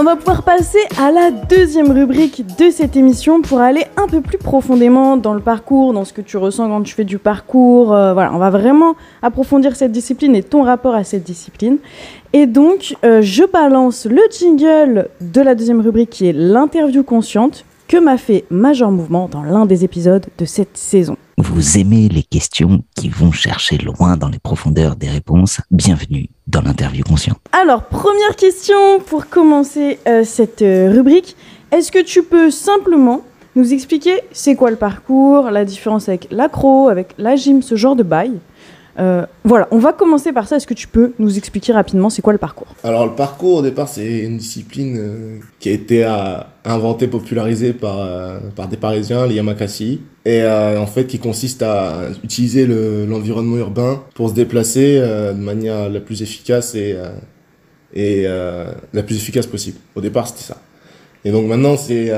Va 0.06 0.14
pouvoir 0.14 0.44
passer 0.44 0.78
à 1.00 1.10
la 1.10 1.32
deuxième 1.32 1.90
rubrique 1.90 2.44
de 2.58 2.70
cette 2.70 2.94
émission 2.94 3.42
pour 3.42 3.58
aller 3.58 3.82
un 3.96 4.06
peu 4.06 4.20
plus 4.20 4.38
profondément 4.38 5.16
dans 5.16 5.34
le 5.34 5.40
parcours, 5.40 5.92
dans 5.92 6.04
ce 6.04 6.12
que 6.12 6.20
tu 6.20 6.36
ressens 6.36 6.68
quand 6.68 6.82
tu 6.82 6.94
fais 6.94 7.02
du 7.02 7.18
parcours. 7.18 7.92
euh, 7.92 8.14
voilà, 8.14 8.32
on 8.32 8.38
va 8.38 8.50
vraiment 8.50 8.94
approfondir 9.20 9.74
cette 9.74 9.90
discipline 9.90 10.36
et 10.36 10.44
ton 10.44 10.62
rapport 10.62 10.94
à 10.94 11.02
cette 11.02 11.24
discipline. 11.24 11.78
Et 12.32 12.46
donc, 12.46 12.94
euh, 13.04 13.20
je 13.20 13.42
balance 13.42 14.06
le 14.06 14.22
jingle 14.30 15.08
de 15.20 15.40
la 15.40 15.56
deuxième 15.56 15.80
rubrique 15.80 16.10
qui 16.10 16.28
est 16.28 16.32
l'interview 16.32 17.02
consciente 17.02 17.64
que 17.88 17.96
m'a 17.96 18.18
fait 18.18 18.44
Major 18.50 18.90
Mouvement 18.90 19.28
dans 19.28 19.42
l'un 19.42 19.66
des 19.66 19.84
épisodes 19.84 20.26
de 20.38 20.44
cette 20.44 20.76
saison. 20.76 21.16
Vous 21.38 21.78
aimez 21.78 22.08
les 22.08 22.22
questions 22.22 22.82
qui 22.96 23.08
vont 23.08 23.30
chercher 23.30 23.78
loin 23.78 24.16
dans 24.16 24.28
les 24.28 24.38
profondeurs 24.38 24.96
des 24.96 25.08
réponses 25.08 25.60
Bienvenue 25.70 26.28
dans 26.46 26.62
l'interview 26.62 27.04
consciente. 27.04 27.38
Alors, 27.52 27.82
première 27.84 28.36
question 28.36 29.00
pour 29.04 29.28
commencer 29.28 29.98
euh, 30.08 30.24
cette 30.24 30.62
euh, 30.62 30.90
rubrique. 30.90 31.36
Est-ce 31.72 31.92
que 31.92 32.02
tu 32.02 32.22
peux 32.22 32.50
simplement 32.50 33.22
nous 33.54 33.72
expliquer 33.72 34.20
c'est 34.32 34.54
quoi 34.54 34.70
le 34.70 34.76
parcours, 34.76 35.50
la 35.50 35.64
différence 35.64 36.08
avec 36.08 36.28
l'accro, 36.30 36.88
avec 36.88 37.14
la 37.18 37.36
gym, 37.36 37.62
ce 37.62 37.76
genre 37.76 37.96
de 37.96 38.02
bail? 38.02 38.32
Euh, 38.98 39.26
Voilà, 39.44 39.68
on 39.70 39.78
va 39.78 39.92
commencer 39.92 40.32
par 40.32 40.48
ça. 40.48 40.56
Est-ce 40.56 40.66
que 40.66 40.74
tu 40.74 40.88
peux 40.88 41.12
nous 41.18 41.36
expliquer 41.36 41.72
rapidement 41.72 42.08
c'est 42.10 42.22
quoi 42.22 42.32
le 42.32 42.38
parcours? 42.38 42.68
Alors 42.82 43.06
le 43.06 43.12
parcours 43.12 43.56
au 43.58 43.62
départ 43.62 43.88
c'est 43.88 44.20
une 44.20 44.38
discipline 44.38 44.96
euh, 44.98 45.38
qui 45.60 45.68
a 45.68 45.72
été 45.72 46.04
euh, 46.04 46.38
inventée, 46.64 47.06
popularisée 47.06 47.72
par, 47.72 48.08
par 48.56 48.68
des 48.68 48.76
Parisiens, 48.76 49.26
les 49.26 49.34
Yamakasi, 49.34 50.00
et 50.24 50.42
en 50.44 50.86
fait 50.86 51.06
qui 51.06 51.18
consiste 51.18 51.62
à 51.62 52.08
utiliser 52.24 52.66
le- 52.66 53.06
l'environnement 53.06 53.56
urbain 53.58 54.02
pour 54.14 54.30
se 54.30 54.34
déplacer 54.34 54.98
de 54.98 55.32
manière 55.40 55.88
la 55.88 56.00
plus 56.00 56.22
efficace 56.22 56.74
et, 56.74 56.96
et 57.94 58.24
la 58.24 59.02
plus 59.04 59.14
efficace 59.16 59.46
possible. 59.46 59.78
Au 59.94 60.00
départ 60.00 60.26
c'était 60.26 60.42
ça. 60.42 60.56
Et 61.24 61.30
donc 61.30 61.46
maintenant 61.46 61.76
c'est 61.76 62.10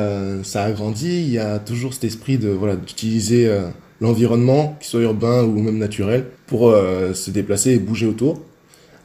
ça 0.44 0.64
a 0.64 0.70
grandi, 0.70 1.20
il 1.26 1.30
y 1.30 1.38
a 1.38 1.58
toujours 1.58 1.92
cet 1.92 2.04
esprit 2.04 2.38
de 2.38 2.48
voilà 2.48 2.76
d'utiliser 2.76 3.50
l'environnement, 4.00 4.76
qu'il 4.80 4.88
soit 4.88 5.00
urbain 5.00 5.44
ou 5.44 5.60
même 5.60 5.78
naturel, 5.78 6.26
pour 6.46 6.70
euh, 6.70 7.14
se 7.14 7.30
déplacer 7.30 7.72
et 7.72 7.78
bouger 7.78 8.06
autour. 8.06 8.40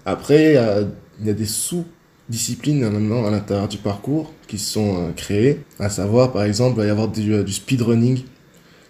Après, 0.06 0.54
il 1.20 1.28
y 1.28 1.30
a 1.30 1.34
des 1.34 1.46
sous-disciplines 1.46 2.88
maintenant 2.90 3.26
à 3.26 3.32
l'intérieur 3.32 3.68
du 3.68 3.78
parcours 3.78 4.34
qui 4.48 4.60
sont 4.60 4.98
euh, 4.98 5.12
créées, 5.16 5.62
à 5.80 5.90
savoir 5.90 6.32
par 6.32 6.44
exemple, 6.44 6.76
il 6.78 6.82
va 6.82 6.86
y 6.86 6.90
avoir 6.90 7.08
du, 7.08 7.34
euh, 7.34 7.44
du 7.44 7.54
speedrunning. 7.54 8.24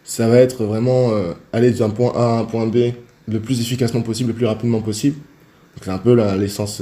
Ça 0.03 0.27
va 0.27 0.37
être 0.37 0.65
vraiment 0.65 1.11
aller 1.53 1.71
d'un 1.71 1.89
point 1.89 2.11
A 2.13 2.35
à 2.35 2.39
un 2.39 2.43
point 2.43 2.67
B 2.67 2.91
le 3.25 3.39
plus 3.39 3.61
efficacement 3.61 4.01
possible, 4.01 4.31
le 4.31 4.35
plus 4.35 4.45
rapidement 4.45 4.81
possible. 4.81 5.15
C'est 5.81 5.91
un 5.91 5.97
peu 5.97 6.13
l'essence 6.37 6.81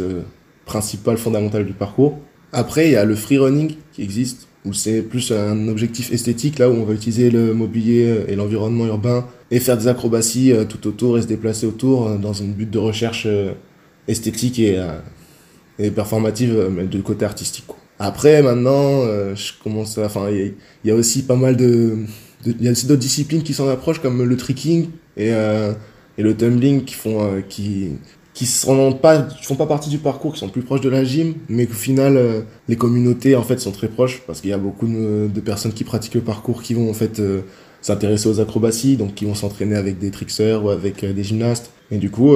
principale, 0.65 1.19
fondamentale 1.19 1.67
du 1.67 1.73
parcours. 1.73 2.17
Après, 2.51 2.87
il 2.87 2.93
y 2.93 2.95
a 2.95 3.05
le 3.05 3.13
freerunning 3.13 3.75
qui 3.93 4.01
existe, 4.01 4.47
où 4.65 4.73
c'est 4.73 5.01
plus 5.01 5.31
un 5.31 5.67
objectif 5.67 6.11
esthétique, 6.13 6.59
là 6.59 6.69
où 6.69 6.73
on 6.73 6.83
va 6.83 6.93
utiliser 6.93 7.31
le 7.31 7.53
mobilier 7.53 8.05
euh, 8.05 8.25
et 8.31 8.35
l'environnement 8.35 8.85
urbain 8.85 9.25
et 9.49 9.59
faire 9.59 9.77
des 9.77 9.87
acrobaties 9.87 10.51
euh, 10.53 10.65
tout 10.65 10.87
autour 10.87 11.17
et 11.17 11.21
se 11.23 11.27
déplacer 11.27 11.65
autour 11.65 12.07
euh, 12.07 12.17
dans 12.17 12.41
un 12.43 12.45
but 12.45 12.69
de 12.69 12.77
recherche 12.77 13.27
esthétique 14.07 14.59
et, 14.59 14.79
et 15.79 15.91
performative, 15.91 16.69
mais 16.71 16.85
du 16.85 17.01
côté 17.01 17.25
artistique. 17.25 17.65
quoi. 17.67 17.77
Après, 17.99 18.41
maintenant, 18.41 19.03
je 19.35 19.51
commence 19.63 19.97
à. 19.99 20.05
Enfin, 20.05 20.29
il 20.31 20.53
y, 20.83 20.91
a- 20.91 20.95
aussi 20.95 21.21
pas 21.23 21.35
mal 21.35 21.55
de. 21.55 21.97
Il 22.45 22.63
y 22.63 22.67
a 22.67 22.71
aussi 22.71 22.87
d'autres 22.87 22.99
disciplines 22.99 23.43
qui 23.43 23.53
s'en 23.53 23.69
approchent, 23.69 23.99
comme 24.01 24.23
le 24.23 24.37
tricking 24.37 24.87
et, 25.17 25.27
et 25.29 26.23
le 26.23 26.35
tumbling, 26.35 26.83
qui 26.83 26.95
font. 26.95 27.43
qui 27.47 27.89
qui 28.41 28.47
sont 28.47 28.93
pas 28.93 29.27
font 29.43 29.55
pas 29.55 29.67
partie 29.67 29.89
du 29.89 29.99
parcours 29.99 30.33
qui 30.33 30.39
sont 30.39 30.49
plus 30.49 30.63
proches 30.63 30.81
de 30.81 30.89
la 30.89 31.03
gym 31.03 31.35
mais 31.47 31.67
qu'au 31.67 31.73
final 31.73 32.17
euh, 32.17 32.41
les 32.67 32.75
communautés 32.75 33.35
en 33.35 33.43
fait 33.43 33.59
sont 33.59 33.71
très 33.71 33.87
proches 33.87 34.21
parce 34.25 34.41
qu'il 34.41 34.49
y 34.49 34.53
a 34.53 34.57
beaucoup 34.57 34.87
de, 34.87 35.39
personnes 35.41 35.73
qui 35.73 35.83
pratiquent 35.83 36.15
le 36.15 36.21
parcours 36.21 36.63
qui 36.63 36.73
vont 36.73 36.89
en 36.89 36.93
fait 36.93 37.19
euh, 37.19 37.41
s'intéresser 37.81 38.27
aux 38.29 38.39
acrobaties 38.39 38.97
donc 38.97 39.13
qui 39.13 39.25
vont 39.25 39.35
s'entraîner 39.35 39.75
avec 39.75 39.99
des 39.99 40.09
trickseurs 40.09 40.65
ou 40.65 40.69
avec 40.69 41.03
euh, 41.03 41.13
des 41.13 41.23
gymnastes 41.23 41.71
et 41.91 41.97
du 41.97 42.09
coup 42.09 42.35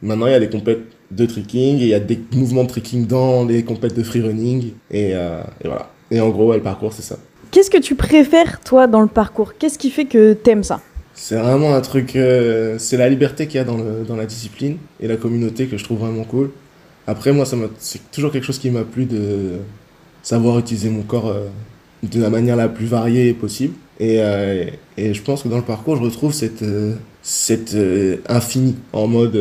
Maintenant, 0.00 0.26
il 0.26 0.32
y 0.32 0.34
a 0.34 0.40
des 0.40 0.48
compètes 0.48 0.82
de 1.10 1.26
tricking 1.26 1.78
et 1.78 1.82
il 1.82 1.88
y 1.88 1.94
a 1.94 2.00
des 2.00 2.20
mouvements 2.32 2.62
de 2.62 2.68
tricking 2.68 3.06
dans 3.06 3.44
les 3.44 3.64
compètes 3.64 3.96
de 3.96 4.02
freerunning. 4.02 4.72
Et, 4.90 5.10
euh, 5.14 5.42
et 5.62 5.66
voilà. 5.66 5.90
Et 6.10 6.20
en 6.20 6.28
gros, 6.28 6.52
le 6.52 6.62
parcours, 6.62 6.92
c'est 6.92 7.02
ça. 7.02 7.16
Qu'est-ce 7.50 7.70
que 7.70 7.78
tu 7.78 7.94
préfères, 7.94 8.60
toi, 8.60 8.86
dans 8.86 9.00
le 9.00 9.08
parcours? 9.08 9.54
Qu'est-ce 9.58 9.78
qui 9.78 9.90
fait 9.90 10.04
que 10.04 10.34
t'aimes 10.34 10.62
ça? 10.62 10.80
C'est 11.20 11.36
vraiment 11.36 11.74
un 11.74 11.80
truc. 11.80 12.14
euh, 12.16 12.78
c'est 12.78 12.96
la 12.96 13.08
liberté 13.08 13.46
qu'il 13.48 13.56
y 13.56 13.60
a 13.60 13.64
dans, 13.64 13.76
le, 13.76 14.04
dans 14.06 14.14
la 14.16 14.24
discipline 14.24 14.78
et 15.00 15.08
la 15.08 15.16
communauté 15.16 15.66
que 15.66 15.76
je 15.76 15.82
trouve 15.84 15.98
vraiment 15.98 16.22
cool. 16.24 16.50
Après, 17.08 17.32
moi, 17.32 17.44
c'est 17.78 18.10
toujours 18.12 18.30
quelque 18.30 18.44
chose 18.44 18.58
qui 18.58 18.70
m'a 18.70 18.84
plu 18.84 19.04
de 19.04 19.58
savoir 20.22 20.58
utiliser 20.58 20.90
mon 20.90 21.02
corps 21.02 21.28
euh, 21.28 21.48
de 22.04 22.20
la 22.20 22.30
manière 22.30 22.54
la 22.56 22.68
plus 22.68 22.86
variée 22.86 23.32
possible. 23.34 23.74
Et, 23.98 24.18
euh, 24.20 24.66
et 24.96 25.12
je 25.12 25.22
pense 25.22 25.42
que 25.42 25.48
dans 25.48 25.56
le 25.56 25.64
parcours, 25.64 25.96
je 25.96 26.02
retrouve 26.02 26.32
cette, 26.32 26.64
cette 27.22 27.76
infini 28.28 28.76
en 28.92 29.08
mode 29.08 29.38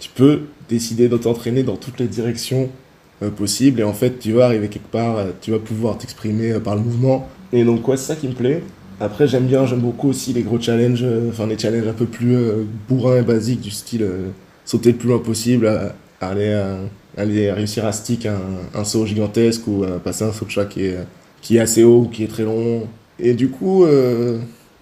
tu 0.00 0.10
peux 0.10 0.42
décider 0.68 1.08
de 1.08 1.16
t'entraîner 1.16 1.62
dans 1.62 1.76
toutes 1.76 2.00
les 2.00 2.08
directions 2.08 2.68
possibles 3.36 3.80
et 3.80 3.84
en 3.84 3.92
fait, 3.92 4.18
tu 4.18 4.32
vas 4.32 4.46
arriver 4.46 4.68
quelque 4.68 4.90
part, 4.90 5.24
tu 5.40 5.52
vas 5.52 5.58
pouvoir 5.60 5.98
t'exprimer 5.98 6.58
par 6.60 6.74
le 6.74 6.82
mouvement. 6.82 7.28
Et 7.52 7.64
donc, 7.64 7.86
ouais, 7.88 7.96
c'est 7.96 8.06
ça 8.14 8.16
qui 8.16 8.26
me 8.28 8.34
plaît. 8.34 8.62
Après, 8.98 9.26
j'aime 9.28 9.46
bien, 9.46 9.66
j'aime 9.66 9.80
beaucoup 9.80 10.08
aussi 10.08 10.32
les 10.32 10.42
gros 10.42 10.58
challenges, 10.60 11.02
euh, 11.02 11.28
enfin 11.30 11.46
les 11.46 11.58
challenges 11.58 11.86
un 11.86 11.92
peu 11.92 12.06
plus 12.06 12.34
euh, 12.34 12.64
bourrins 12.88 13.18
et 13.18 13.22
basiques, 13.22 13.60
du 13.60 13.70
style 13.70 14.02
euh, 14.02 14.28
sauter 14.64 14.92
le 14.92 14.96
plus 14.98 15.08
loin 15.10 15.18
possible, 15.18 15.70
aller, 16.20 17.52
réussir 17.52 17.84
à 17.84 17.92
stick 17.92 18.26
un, 18.26 18.84
saut 18.84 19.04
gigantesque 19.06 19.66
ou 19.68 19.84
passer 20.02 20.24
un 20.24 20.32
saut 20.32 20.44
de 20.46 20.50
chat 20.50 20.64
qui 20.64 20.86
est, 20.86 20.96
qui 21.42 21.56
est 21.56 21.60
assez 21.60 21.84
haut 21.84 22.02
ou 22.02 22.08
qui 22.08 22.24
est 22.24 22.28
très 22.28 22.42
long. 22.44 22.88
Et 23.20 23.34
du 23.34 23.48
coup, 23.48 23.84
ouais, 23.84 24.38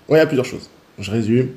il 0.08 0.16
y 0.16 0.20
a 0.20 0.26
plusieurs 0.26 0.46
choses. 0.46 0.70
Je 0.98 1.10
résume. 1.10 1.48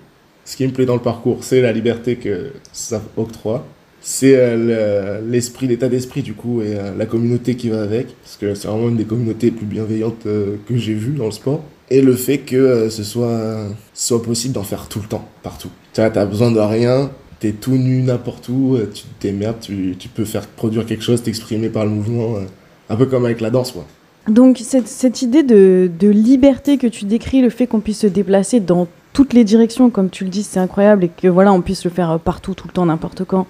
ce 0.46 0.58
qui 0.58 0.66
me 0.68 0.72
plaît 0.74 0.86
dans 0.86 0.96
le 0.96 1.02
parcours, 1.02 1.44
c'est 1.44 1.62
la 1.62 1.72
liberté 1.72 2.18
que 2.18 2.52
ça 2.74 3.02
octroie. 3.16 3.66
C'est 4.02 4.58
le- 4.58 5.22
l'esprit, 5.30 5.68
l'état 5.68 5.88
d'esprit 5.90 6.22
du 6.24 6.34
coup 6.34 6.62
et 6.62 6.76
la 6.98 7.06
communauté 7.06 7.56
qui 7.56 7.70
va 7.70 7.82
avec. 7.84 8.08
Parce 8.24 8.36
que 8.38 8.56
c'est 8.56 8.68
vraiment 8.68 8.90
une 8.90 8.98
des 8.98 9.06
communautés 9.06 9.48
les 9.48 9.52
plus 9.56 9.66
bienveillantes 9.68 10.24
que 10.24 10.76
j'ai 10.76 10.94
vues 10.96 11.16
dans 11.16 11.26
le 11.26 11.32
sport. 11.32 11.64
Et 11.90 12.02
le 12.02 12.14
fait 12.16 12.40
que 12.40 12.56
euh, 12.56 12.90
ce 12.90 13.04
soit, 13.04 13.68
soit 13.94 14.22
possible 14.22 14.54
d'en 14.54 14.64
faire 14.64 14.88
tout 14.90 15.00
le 15.00 15.08
temps, 15.08 15.26
partout. 15.42 15.70
Tu 15.94 16.02
vois, 16.02 16.10
t'as 16.10 16.26
besoin 16.26 16.52
de 16.52 16.60
rien, 16.60 17.10
t'es 17.40 17.54
tout 17.54 17.78
nu 17.78 18.02
n'importe 18.02 18.50
où, 18.50 18.76
euh, 18.76 18.90
tu 18.94 19.04
t'émerdes, 19.20 19.60
tu, 19.62 19.96
tu 19.98 20.10
peux 20.10 20.26
faire 20.26 20.48
produire 20.48 20.86
quelque 20.86 21.04
chose, 21.04 21.24
t'exprimer 21.24 21.70
par 21.70 21.86
le 21.86 21.92
mouvement. 21.92 22.36
euh, 22.36 22.42
un 22.90 22.96
peu 22.96 23.06
comme 23.06 23.26
avec 23.26 23.42
la 23.42 23.50
danse, 23.50 23.72
quoi. 23.72 23.86
Donc 24.30 24.60
cette, 24.62 24.88
cette 24.90 25.22
idée 25.22 25.44
de, 25.44 25.90
de 26.00 26.10
liberté 26.10 26.78
que 26.78 26.88
tu 26.88 27.06
décris, 27.06 27.42
le 27.42 27.50
fait 27.50 27.68
qu'on 27.68 27.80
puisse 27.80 28.00
se 28.00 28.08
déplacer 28.08 28.60
dans 28.60 28.88
toutes 29.14 29.34
les 29.34 29.46
directions, 29.46 29.90
comme 29.90 30.10
tu 30.10 30.26
le 30.26 30.30
dis, 30.30 30.44
c'est 30.44 30.60
incroyable, 30.60 31.06
et 31.06 31.10
que 31.10 31.28
voilà, 31.30 31.54
on 31.54 31.62
puisse 31.62 31.86
le 31.86 31.90
faire 31.90 32.20
partout, 32.20 32.54
tout 32.54 32.68
le 32.68 32.74
temps, 32.74 32.86
n'importe 32.86 33.24
quand. 33.24 33.48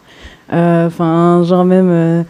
Enfin, 0.49 1.43
genre 1.43 1.65
même 1.65 2.25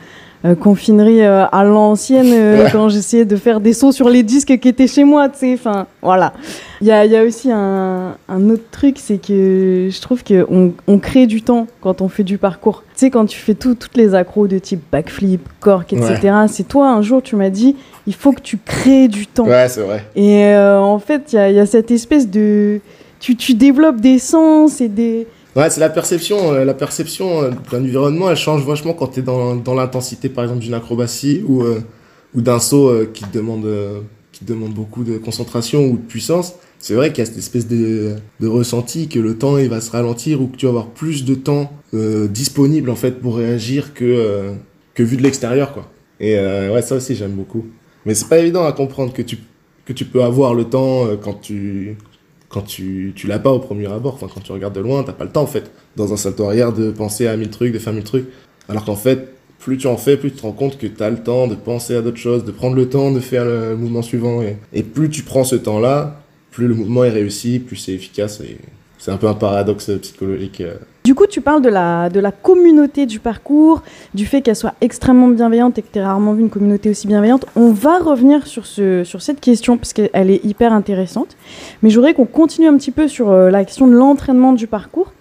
euh, 0.45 0.53
confinerie 0.55 1.21
euh, 1.23 1.45
à 1.51 1.63
l'ancienne, 1.63 2.31
euh, 2.31 2.67
quand 2.71 2.89
j'essayais 2.89 3.25
de 3.25 3.35
faire 3.35 3.59
des 3.59 3.73
sauts 3.73 3.91
sur 3.91 4.07
les 4.09 4.21
disques 4.23 4.57
qui 4.59 4.67
étaient 4.67 4.87
chez 4.87 5.03
moi, 5.03 5.29
tu 5.29 5.39
sais. 5.39 5.53
Enfin, 5.55 5.87
voilà. 6.01 6.33
Il 6.79 6.85
y 6.87 6.91
a, 6.91 7.05
il 7.05 7.11
y 7.11 7.17
a 7.17 7.23
aussi 7.23 7.51
un, 7.51 8.15
un 8.29 8.49
autre 8.51 8.63
truc, 8.69 8.97
c'est 8.99 9.17
que 9.17 9.89
je 9.91 10.01
trouve 10.01 10.23
qu'on 10.23 10.73
on 10.87 10.99
crée 10.99 11.25
du 11.25 11.41
temps 11.41 11.65
quand 11.81 12.01
on 12.01 12.07
fait 12.07 12.23
du 12.23 12.37
parcours. 12.37 12.83
Tu 12.93 12.99
sais, 13.05 13.09
quand 13.09 13.25
tu 13.25 13.39
fais 13.39 13.55
tout, 13.55 13.73
toutes 13.73 13.97
les 13.97 14.13
accros 14.13 14.47
de 14.47 14.59
type 14.59 14.81
backflip, 14.91 15.41
cork, 15.59 15.91
etc. 15.93 16.31
C'est 16.47 16.67
toi, 16.67 16.89
un 16.91 17.01
jour, 17.01 17.23
tu 17.23 17.35
m'as 17.35 17.49
dit, 17.49 17.75
il 18.05 18.13
faut 18.13 18.31
que 18.31 18.41
tu 18.41 18.57
crées 18.63 19.07
du 19.07 19.25
temps. 19.25 19.47
Ouais, 19.47 19.67
c'est 19.69 19.81
vrai. 19.81 20.03
Et 20.15 20.55
en 20.55 20.99
fait, 20.99 21.33
il 21.33 21.35
y, 21.35 21.39
a- 21.39 21.49
il 21.49 21.55
y 21.55 21.59
a 21.59 21.65
cette 21.65 21.89
espèce 21.91 22.29
de... 22.29 22.79
Tu, 23.19 23.35
tu 23.35 23.55
développes 23.55 23.99
des 23.99 24.19
sens 24.19 24.79
et 24.81 24.87
des... 24.87 25.25
Ouais, 25.57 25.71
c'est 25.71 25.79
la 25.79 25.89
perception. 25.89 26.53
euh, 26.53 26.65
La 26.65 26.75
perception 26.75 27.41
euh, 27.41 27.49
d'un 27.71 27.81
environnement, 27.81 28.29
elle 28.29 28.37
change 28.37 28.63
vachement 28.63 28.93
quand 28.93 29.07
tu 29.07 29.21
es 29.21 29.23
dans, 29.23 29.73
l'intensité, 29.73 30.29
par 30.29 30.43
exemple, 30.43 30.61
d'une 30.61 30.75
acrobatie 30.75 31.41
ou, 31.47 31.63
euh, 31.63 31.79
d'un 32.35 32.59
saut 32.59 32.93
qui, 33.11 33.23
te 33.23 33.33
demande, 33.33 33.65
beaucoup 34.75 35.03
de 35.03 35.17
concentration 35.17 35.87
ou 35.87 35.97
de 35.97 36.03
puissance. 36.03 36.53
C'est 36.77 36.93
vrai 36.93 37.11
qu'il 37.11 37.19
y 37.19 37.21
a 37.23 37.25
cette 37.25 37.39
espèce 37.39 37.67
de, 37.67 38.17
ressenti 38.43 39.07
que 39.09 39.17
le 39.17 39.35
temps 39.35 39.53
va 39.53 39.81
se 39.81 39.89
ralentir 39.89 40.43
ou 40.43 40.47
que 40.47 40.57
tu 40.57 40.67
vas 40.67 40.69
avoir 40.69 40.89
plus 40.89 41.25
de 41.25 41.33
temps 41.33 41.71
disponible 41.91 42.91
en 42.91 42.95
fait 42.95 43.19
pour 43.19 43.37
réagir 43.37 43.95
que, 43.95 44.51
que 44.93 45.01
vu 45.01 45.17
de 45.17 45.23
l'extérieur 45.23 45.73
quoi. 45.73 45.89
Et 46.19 46.35
ouais, 46.35 46.83
ça 46.83 46.95
aussi 46.95 47.15
j'aime 47.15 47.31
beaucoup. 47.31 47.65
Mais 48.05 48.13
c'est 48.13 48.29
pas 48.29 48.37
évident 48.37 48.63
à 48.65 48.73
comprendre 48.73 49.11
que 49.11 49.23
tu, 49.23 49.39
que 49.85 49.93
tu 49.93 50.05
peux 50.05 50.21
avoir 50.21 50.53
le 50.53 50.65
temps 50.65 51.07
quand 51.23 51.41
tu, 51.41 51.97
quand 52.49 52.61
tu, 52.61 53.13
tu 53.15 53.27
l'as 53.27 53.39
pas 53.39 53.51
au 53.51 53.59
premier 53.59 53.91
abord, 53.91 54.13
enfin 54.15 54.27
quand 54.33 54.41
tu 54.41 54.51
regardes 54.51 54.75
de 54.75 54.79
loin, 54.81 55.03
t'as 55.03 55.13
pas 55.13 55.25
le 55.25 55.31
temps 55.31 55.43
en 55.43 55.47
fait, 55.47 55.71
dans 55.95 56.13
un 56.13 56.17
salto 56.17 56.45
arrière, 56.45 56.71
de 56.73 56.91
penser 56.91 57.27
à 57.27 57.35
mille 57.35 57.49
trucs, 57.49 57.73
de 57.73 57.79
faire 57.79 57.93
mille 57.93 58.03
trucs. 58.03 58.27
Alors 58.69 58.85
qu'en 58.85 58.95
fait, 58.95 59.29
plus 59.59 59.77
tu 59.77 59.87
en 59.87 59.97
fais, 59.97 60.17
plus 60.17 60.31
tu 60.31 60.37
te 60.37 60.41
rends 60.43 60.51
compte 60.51 60.77
que 60.77 60.87
t'as 60.87 61.09
le 61.09 61.17
temps 61.21 61.47
de 61.47 61.55
penser 61.55 61.95
à 61.95 62.01
d'autres 62.01 62.17
choses, 62.17 62.45
de 62.45 62.51
prendre 62.51 62.75
le 62.75 62.87
temps 62.87 63.11
de 63.11 63.19
faire 63.19 63.43
le 63.45 63.75
mouvement 63.75 64.01
suivant. 64.01 64.41
Et, 64.41 64.57
et 64.73 64.83
plus 64.83 65.09
tu 65.09 65.23
prends 65.23 65.43
ce 65.43 65.55
temps-là, 65.55 66.21
plus 66.51 66.67
le 66.67 66.73
mouvement 66.75 67.03
est 67.03 67.09
réussi, 67.09 67.59
plus 67.59 67.75
c'est 67.75 67.93
efficace. 67.93 68.39
Et 68.41 68.57
c'est 68.97 69.11
un 69.11 69.17
peu 69.17 69.27
un 69.27 69.33
paradoxe 69.33 69.91
psychologique. 70.01 70.61
euh. 70.61 70.75
Du 71.07 71.15
coup, 71.15 71.25
tu 71.25 71.39
parles 71.39 71.61
de 71.61 71.69
la, 71.69 72.09
de 72.09 72.19
la 72.19 72.33
communauté 72.33 73.05
du 73.05 73.21
parcours, 73.21 73.81
du 74.13 74.25
fait 74.25 74.41
qu'elle 74.41 74.57
soit 74.57 74.73
extrêmement 74.81 75.29
bienveillante 75.29 75.77
et 75.77 75.81
que 75.81 75.87
tu 75.89 76.01
rarement 76.01 76.33
vu 76.33 76.41
une 76.41 76.49
communauté 76.49 76.89
aussi 76.89 77.07
bienveillante. 77.07 77.45
On 77.55 77.71
va 77.71 77.99
revenir 77.99 78.45
sur, 78.45 78.65
ce, 78.65 79.05
sur 79.05 79.21
cette 79.21 79.39
question 79.39 79.77
parce 79.77 79.93
qu'elle 79.93 80.29
est 80.29 80.43
hyper 80.43 80.73
intéressante. 80.73 81.37
Mais 81.81 81.91
j'aurais 81.91 82.13
qu'on 82.13 82.25
continue 82.25 82.67
un 82.67 82.75
petit 82.75 82.91
peu 82.91 83.07
sur 83.07 83.31
euh, 83.31 83.49
la 83.49 83.63
question 83.63 83.87
de 83.87 83.93
l'entraînement 83.93 84.51
du 84.51 84.67
parcours. 84.67 85.13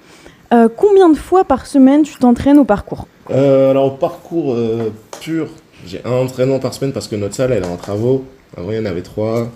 Euh, 0.53 0.69
combien 0.77 1.09
de 1.09 1.17
fois 1.17 1.45
par 1.45 1.67
semaine 1.67 2.03
tu 2.03 2.17
t'entraînes 2.17 2.59
au 2.59 2.65
parcours? 2.65 3.07
Euh, 3.31 3.71
alors, 3.71 3.85
au 3.85 3.97
parcours 3.97 4.55
euh, 4.55 4.93
pur, 5.21 5.47
j'ai 5.87 6.01
un 6.05 6.11
entraînement 6.11 6.59
par 6.59 6.75
semaine 6.75 6.93
parce 6.93 7.07
que 7.07 7.15
notre 7.15 7.37
salle, 7.37 7.53
elle 7.53 7.63
est 7.63 7.69
en 7.69 7.77
travaux. 7.77 8.25
Avant, 8.57 8.73
il 8.73 8.77
y 8.77 8.81
en 8.81 8.87
avait 8.87 9.03
trois. 9.03 9.47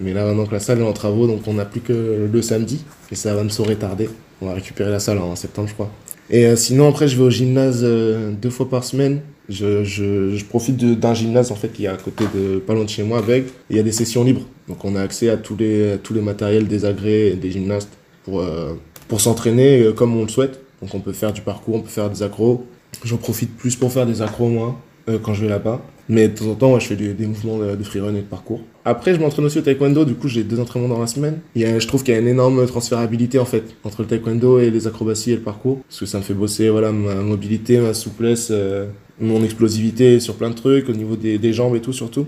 Mais 0.00 0.12
là, 0.12 0.24
maintenant 0.24 0.46
que 0.46 0.52
la 0.52 0.60
salle 0.60 0.80
est 0.80 0.84
en 0.84 0.92
travaux, 0.92 1.26
donc 1.26 1.46
on 1.46 1.54
n'a 1.54 1.64
plus 1.64 1.80
que 1.80 2.28
le 2.30 2.42
samedi. 2.42 2.84
Et 3.10 3.14
ça 3.14 3.34
va 3.34 3.42
me 3.42 3.48
se 3.48 3.62
retarder. 3.62 4.08
On 4.40 4.46
va 4.46 4.54
récupérer 4.54 4.90
la 4.90 5.00
salle 5.00 5.18
en 5.18 5.34
septembre, 5.36 5.68
je 5.68 5.74
crois. 5.74 5.90
Et 6.28 6.46
euh, 6.46 6.56
sinon, 6.56 6.88
après, 6.88 7.08
je 7.08 7.16
vais 7.16 7.22
au 7.22 7.30
gymnase 7.30 7.80
euh, 7.82 8.32
deux 8.32 8.50
fois 8.50 8.68
par 8.68 8.84
semaine. 8.84 9.20
Je, 9.48 9.84
je, 9.84 10.44
profite 10.44 10.76
d'un 10.76 11.14
gymnase 11.14 11.52
en 11.52 11.54
fait 11.54 11.68
qui 11.68 11.84
est 11.84 11.88
à 11.88 11.96
côté 11.96 12.24
de 12.34 12.58
pas 12.58 12.74
loin 12.74 12.84
de 12.84 12.88
chez 12.88 13.04
moi. 13.04 13.22
Et 13.28 13.44
Il 13.70 13.76
y 13.76 13.78
a 13.78 13.84
des 13.84 13.92
sessions 13.92 14.24
libres. 14.24 14.42
Donc 14.68 14.84
on 14.84 14.96
a 14.96 15.00
accès 15.00 15.30
à 15.30 15.36
tous 15.36 15.56
les, 15.56 15.98
tous 16.02 16.14
les 16.14 16.20
matériels 16.20 16.66
des 16.66 16.84
agrès 16.84 17.28
et 17.28 17.34
des 17.34 17.52
gymnastes 17.52 17.92
pour, 18.24 18.40
euh, 18.40 18.74
pour 19.06 19.20
s'entraîner 19.20 19.92
comme 19.94 20.16
on 20.16 20.22
le 20.22 20.28
souhaite. 20.28 20.60
Donc 20.82 20.92
on 20.96 21.00
peut 21.00 21.12
faire 21.12 21.32
du 21.32 21.42
parcours, 21.42 21.76
on 21.76 21.80
peut 21.80 21.88
faire 21.88 22.10
des 22.10 22.24
accros. 22.24 22.66
J'en 23.04 23.18
profite 23.18 23.56
plus 23.56 23.76
pour 23.76 23.92
faire 23.92 24.04
des 24.04 24.20
accros, 24.20 24.48
moi, 24.48 24.80
quand 25.22 25.32
je 25.32 25.42
vais 25.42 25.48
là-bas. 25.48 25.80
Mais 26.08 26.28
de 26.28 26.38
temps 26.38 26.46
en 26.46 26.54
temps, 26.54 26.72
ouais, 26.74 26.80
je 26.80 26.86
fais 26.86 26.96
des, 26.96 27.14
des 27.14 27.26
mouvements 27.26 27.58
de, 27.58 27.74
de 27.74 27.82
freerun 27.82 28.10
et 28.14 28.18
de 28.20 28.26
parcours. 28.26 28.60
Après, 28.84 29.12
je 29.14 29.18
m'entraîne 29.20 29.44
aussi 29.44 29.58
au 29.58 29.62
taekwondo. 29.62 30.04
Du 30.04 30.14
coup, 30.14 30.28
j'ai 30.28 30.44
deux 30.44 30.60
entraînements 30.60 30.88
dans 30.94 31.00
la 31.00 31.08
semaine. 31.08 31.40
A, 31.56 31.78
je 31.80 31.86
trouve 31.88 32.04
qu'il 32.04 32.14
y 32.14 32.16
a 32.16 32.20
une 32.20 32.28
énorme 32.28 32.64
transférabilité, 32.66 33.38
en 33.40 33.44
fait, 33.44 33.64
entre 33.82 34.02
le 34.02 34.08
taekwondo 34.08 34.60
et 34.60 34.70
les 34.70 34.86
acrobaties 34.86 35.32
et 35.32 35.36
le 35.36 35.40
parcours. 35.42 35.80
Parce 35.88 35.98
que 36.00 36.06
ça 36.06 36.18
me 36.18 36.22
fait 36.22 36.34
bosser, 36.34 36.68
voilà, 36.70 36.92
ma 36.92 37.16
mobilité, 37.16 37.78
ma 37.78 37.92
souplesse, 37.94 38.48
euh, 38.52 38.86
mon 39.20 39.42
explosivité 39.42 40.20
sur 40.20 40.34
plein 40.36 40.50
de 40.50 40.54
trucs, 40.54 40.88
au 40.88 40.92
niveau 40.92 41.16
des, 41.16 41.38
des 41.38 41.52
jambes 41.52 41.74
et 41.74 41.80
tout, 41.80 41.92
surtout. 41.92 42.26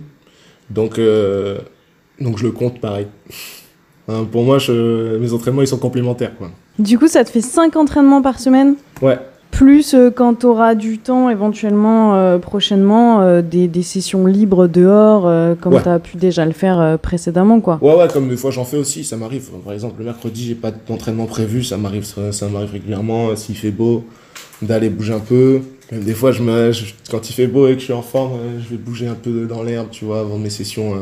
Donc, 0.70 0.99
euh, 0.99 1.58
donc 2.20 2.38
je 2.38 2.44
le 2.44 2.50
compte 2.52 2.80
pareil. 2.80 3.06
Hein, 4.11 4.25
pour 4.32 4.42
moi, 4.42 4.58
je- 4.58 5.18
mes 5.18 5.35
entraînements, 5.35 5.61
ils 5.61 5.68
sont 5.68 5.76
complémentaires, 5.76 6.35
quoi. 6.38 6.50
Du 6.78 6.99
coup, 6.99 7.08
ça 7.08 7.25
te 7.25 7.28
fait 7.30 7.42
5 7.42 7.76
entraînements 7.76 8.23
par 8.23 8.40
semaine? 8.40 8.76
Ouais. 9.02 9.18
Plus 9.58 9.92
euh, 9.94 10.12
quand 10.12 10.36
tu 10.36 10.46
auras 10.46 10.76
du 10.76 10.98
temps 10.98 11.28
éventuellement 11.30 12.14
euh, 12.14 12.38
prochainement, 12.38 13.22
euh, 13.22 13.42
des, 13.42 13.66
des 13.66 13.82
sessions 13.82 14.24
libres 14.24 14.68
dehors, 14.68 15.26
euh, 15.26 15.56
comme 15.56 15.74
Ouais. 15.74 15.82
tu 15.82 15.88
as 15.88 15.98
pu 15.98 16.16
déjà 16.16 16.46
le 16.46 16.52
faire 16.52 16.96
précédemment. 17.02 17.60
quoi. 17.60 17.80
Ouais, 17.82 17.96
ouais, 17.96 18.06
comme 18.06 18.28
des 18.28 18.36
fois 18.36 18.52
j'en 18.52 18.64
fais 18.64 18.76
aussi, 18.76 19.02
ça 19.02 19.16
m'arrive. 19.16 19.50
Par 19.64 19.72
exemple, 19.72 19.96
le 19.98 20.04
mercredi, 20.04 20.44
j'ai 20.44 20.54
pas 20.54 20.70
d'entraînement 20.70 21.26
prévu, 21.26 21.64
ça 21.64 21.76
m'arrive, 21.76 22.04
ça, 22.04 22.30
ça 22.30 22.46
m'arrive 22.46 22.70
régulièrement, 22.70 23.34
s'il 23.34 23.56
fait 23.56 23.72
beau, 23.72 24.04
d'aller 24.62 24.90
bouger 24.90 25.14
un 25.14 25.18
peu. 25.18 25.60
Même 25.90 26.04
des 26.04 26.14
fois, 26.14 26.30
je 26.30 26.44
me, 26.44 26.70
je- 26.70 26.94
quand 27.10 27.28
il 27.28 27.32
fait 27.32 27.48
beau 27.48 27.66
et 27.66 27.72
que 27.72 27.80
je 27.80 27.84
suis 27.86 27.92
en 27.92 28.02
forme, 28.02 28.34
je 28.60 28.68
vais 28.68 28.76
bouger 28.80 29.08
un 29.08 29.14
peu 29.20 29.46
dans 29.46 29.64
l'herbe, 29.64 29.88
tu 29.90 30.04
vois, 30.04 30.20
avant 30.20 30.38
mes 30.38 30.50
sessions 30.50 30.92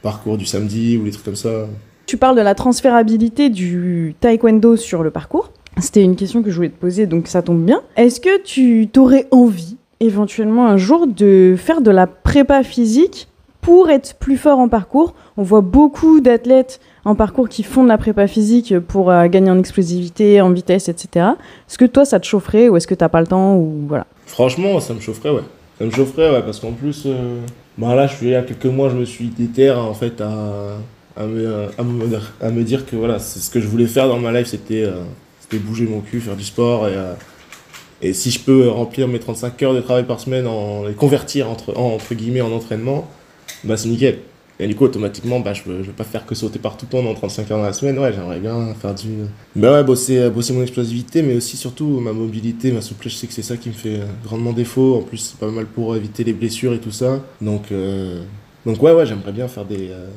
parcours 0.00 0.38
du 0.38 0.46
samedi 0.46 0.96
ou 0.96 1.04
des 1.04 1.10
trucs 1.10 1.26
comme 1.26 1.36
ça. 1.36 1.66
Tu 2.06 2.16
parles 2.16 2.36
de 2.36 2.40
la 2.40 2.54
transférabilité 2.54 3.50
du 3.50 4.14
taekwondo 4.20 4.76
sur 4.76 5.02
le 5.02 5.10
parcours. 5.10 5.50
C'était 5.76 6.02
une 6.02 6.16
question 6.16 6.42
que 6.42 6.50
je 6.50 6.56
voulais 6.56 6.70
te 6.70 6.80
poser, 6.80 7.06
donc 7.06 7.28
ça 7.28 7.42
tombe 7.42 7.64
bien. 7.64 7.82
Est-ce 7.96 8.20
que 8.20 8.42
tu 8.42 8.88
t'aurais 8.92 9.26
envie, 9.30 9.76
éventuellement 10.00 10.66
un 10.66 10.76
jour, 10.76 11.06
de 11.06 11.54
faire 11.56 11.80
de 11.80 11.90
la 11.90 12.06
prépa 12.06 12.62
physique 12.62 13.28
pour 13.60 13.90
être 13.90 14.14
plus 14.14 14.36
fort 14.36 14.58
en 14.58 14.68
parcours? 14.68 15.14
On 15.36 15.42
voit 15.42 15.60
beaucoup 15.60 16.20
d'athlètes 16.20 16.80
en 17.04 17.14
parcours 17.14 17.48
qui 17.48 17.62
font 17.62 17.84
de 17.84 17.88
la 17.88 17.98
prépa 17.98 18.26
physique 18.26 18.78
pour 18.80 19.10
euh, 19.10 19.28
gagner 19.28 19.50
en 19.50 19.58
explosivité, 19.58 20.40
en 20.40 20.50
vitesse, 20.50 20.88
etc. 20.88 21.26
Est-ce 21.68 21.78
que 21.78 21.84
toi, 21.84 22.04
ça 22.04 22.18
te 22.18 22.26
chaufferait 22.26 22.68
ou 22.68 22.76
est-ce 22.76 22.86
que 22.86 22.94
t'as 22.94 23.08
pas 23.08 23.20
le 23.20 23.26
temps 23.28 23.56
ou 23.56 23.84
voilà? 23.86 24.06
Franchement, 24.26 24.80
ça 24.80 24.94
me 24.94 25.00
chaufferait, 25.00 25.30
ouais. 25.30 25.42
Ça 25.78 25.84
me 25.84 25.90
chaufferait, 25.90 26.30
ouais, 26.30 26.42
parce 26.42 26.58
qu'en 26.58 26.72
plus, 26.72 27.04
euh, 27.06 27.40
bah 27.76 27.94
là, 27.94 28.08
je 28.08 28.16
suis 28.16 28.26
il 28.26 28.32
y 28.32 28.34
a 28.34 28.42
quelques 28.42 28.66
mois, 28.66 28.88
je 28.90 28.96
me 28.96 29.04
suis 29.04 29.26
déter, 29.26 29.70
en 29.70 29.94
fait, 29.94 30.20
à, 30.20 30.76
à, 31.16 31.24
me, 31.24 31.68
à 31.78 32.50
me 32.50 32.62
dire 32.64 32.84
que 32.84 32.96
voilà, 32.96 33.20
c'est 33.20 33.38
ce 33.38 33.48
que 33.48 33.60
je 33.60 33.68
voulais 33.68 33.86
faire 33.86 34.08
dans 34.08 34.18
ma 34.18 34.32
life, 34.32 34.48
c'était 34.48 34.82
euh, 34.82 35.02
c'était 35.50 35.62
bouger 35.62 35.86
mon 35.86 36.00
cul, 36.00 36.20
faire 36.20 36.36
du 36.36 36.44
sport, 36.44 36.88
et, 36.88 36.92
euh, 36.94 37.14
et 38.02 38.12
si 38.12 38.30
je 38.30 38.40
peux 38.40 38.68
remplir 38.68 39.08
mes 39.08 39.18
35 39.18 39.62
heures 39.62 39.74
de 39.74 39.80
travail 39.80 40.04
par 40.04 40.20
semaine, 40.20 40.46
en 40.46 40.84
les 40.84 40.94
convertir 40.94 41.48
entre, 41.50 41.76
en- 41.76 41.94
entre 41.94 42.14
guillemets 42.14 42.40
en 42.42 42.52
entraînement, 42.52 43.08
bah 43.64 43.76
c'est 43.76 43.88
nickel. 43.88 44.18
Et 44.60 44.66
du 44.66 44.74
coup, 44.74 44.84
automatiquement, 44.84 45.38
bah, 45.38 45.52
je 45.54 45.62
ne 45.70 45.82
vais 45.82 45.92
pas 45.92 46.02
faire 46.02 46.26
que 46.26 46.34
sauter 46.34 46.58
partout 46.58 46.86
pendant 46.86 47.14
35 47.14 47.48
heures 47.52 47.58
dans 47.58 47.64
la 47.64 47.72
semaine. 47.72 47.96
Ouais, 47.96 48.12
j'aimerais 48.12 48.40
bien 48.40 48.74
faire 48.74 48.92
du. 48.92 49.06
Bah 49.54 49.72
ouais, 49.72 49.84
bosser, 49.84 50.28
bosser 50.30 50.52
mon 50.52 50.62
explosivité, 50.62 51.22
mais 51.22 51.36
aussi 51.36 51.56
surtout 51.56 52.00
ma 52.00 52.12
mobilité, 52.12 52.72
ma 52.72 52.80
souplesse. 52.80 53.12
Je 53.12 53.18
sais 53.18 53.26
que 53.28 53.32
c'est 53.32 53.42
ça 53.42 53.56
qui 53.56 53.68
me 53.68 53.74
fait 53.74 54.00
grandement 54.24 54.52
défaut. 54.52 54.96
En 54.96 55.02
plus, 55.02 55.18
c'est 55.18 55.38
pas 55.38 55.46
mal 55.46 55.66
pour 55.66 55.94
éviter 55.94 56.24
les 56.24 56.32
blessures 56.32 56.72
et 56.74 56.80
tout 56.80 56.90
ça. 56.90 57.20
Donc, 57.40 57.70
euh, 57.70 58.20
donc 58.66 58.82
ouais, 58.82 58.92
ouais, 58.92 59.06
j'aimerais 59.06 59.30
bien 59.30 59.46
faire 59.46 59.64
des, 59.64 59.90
euh, 59.90 60.08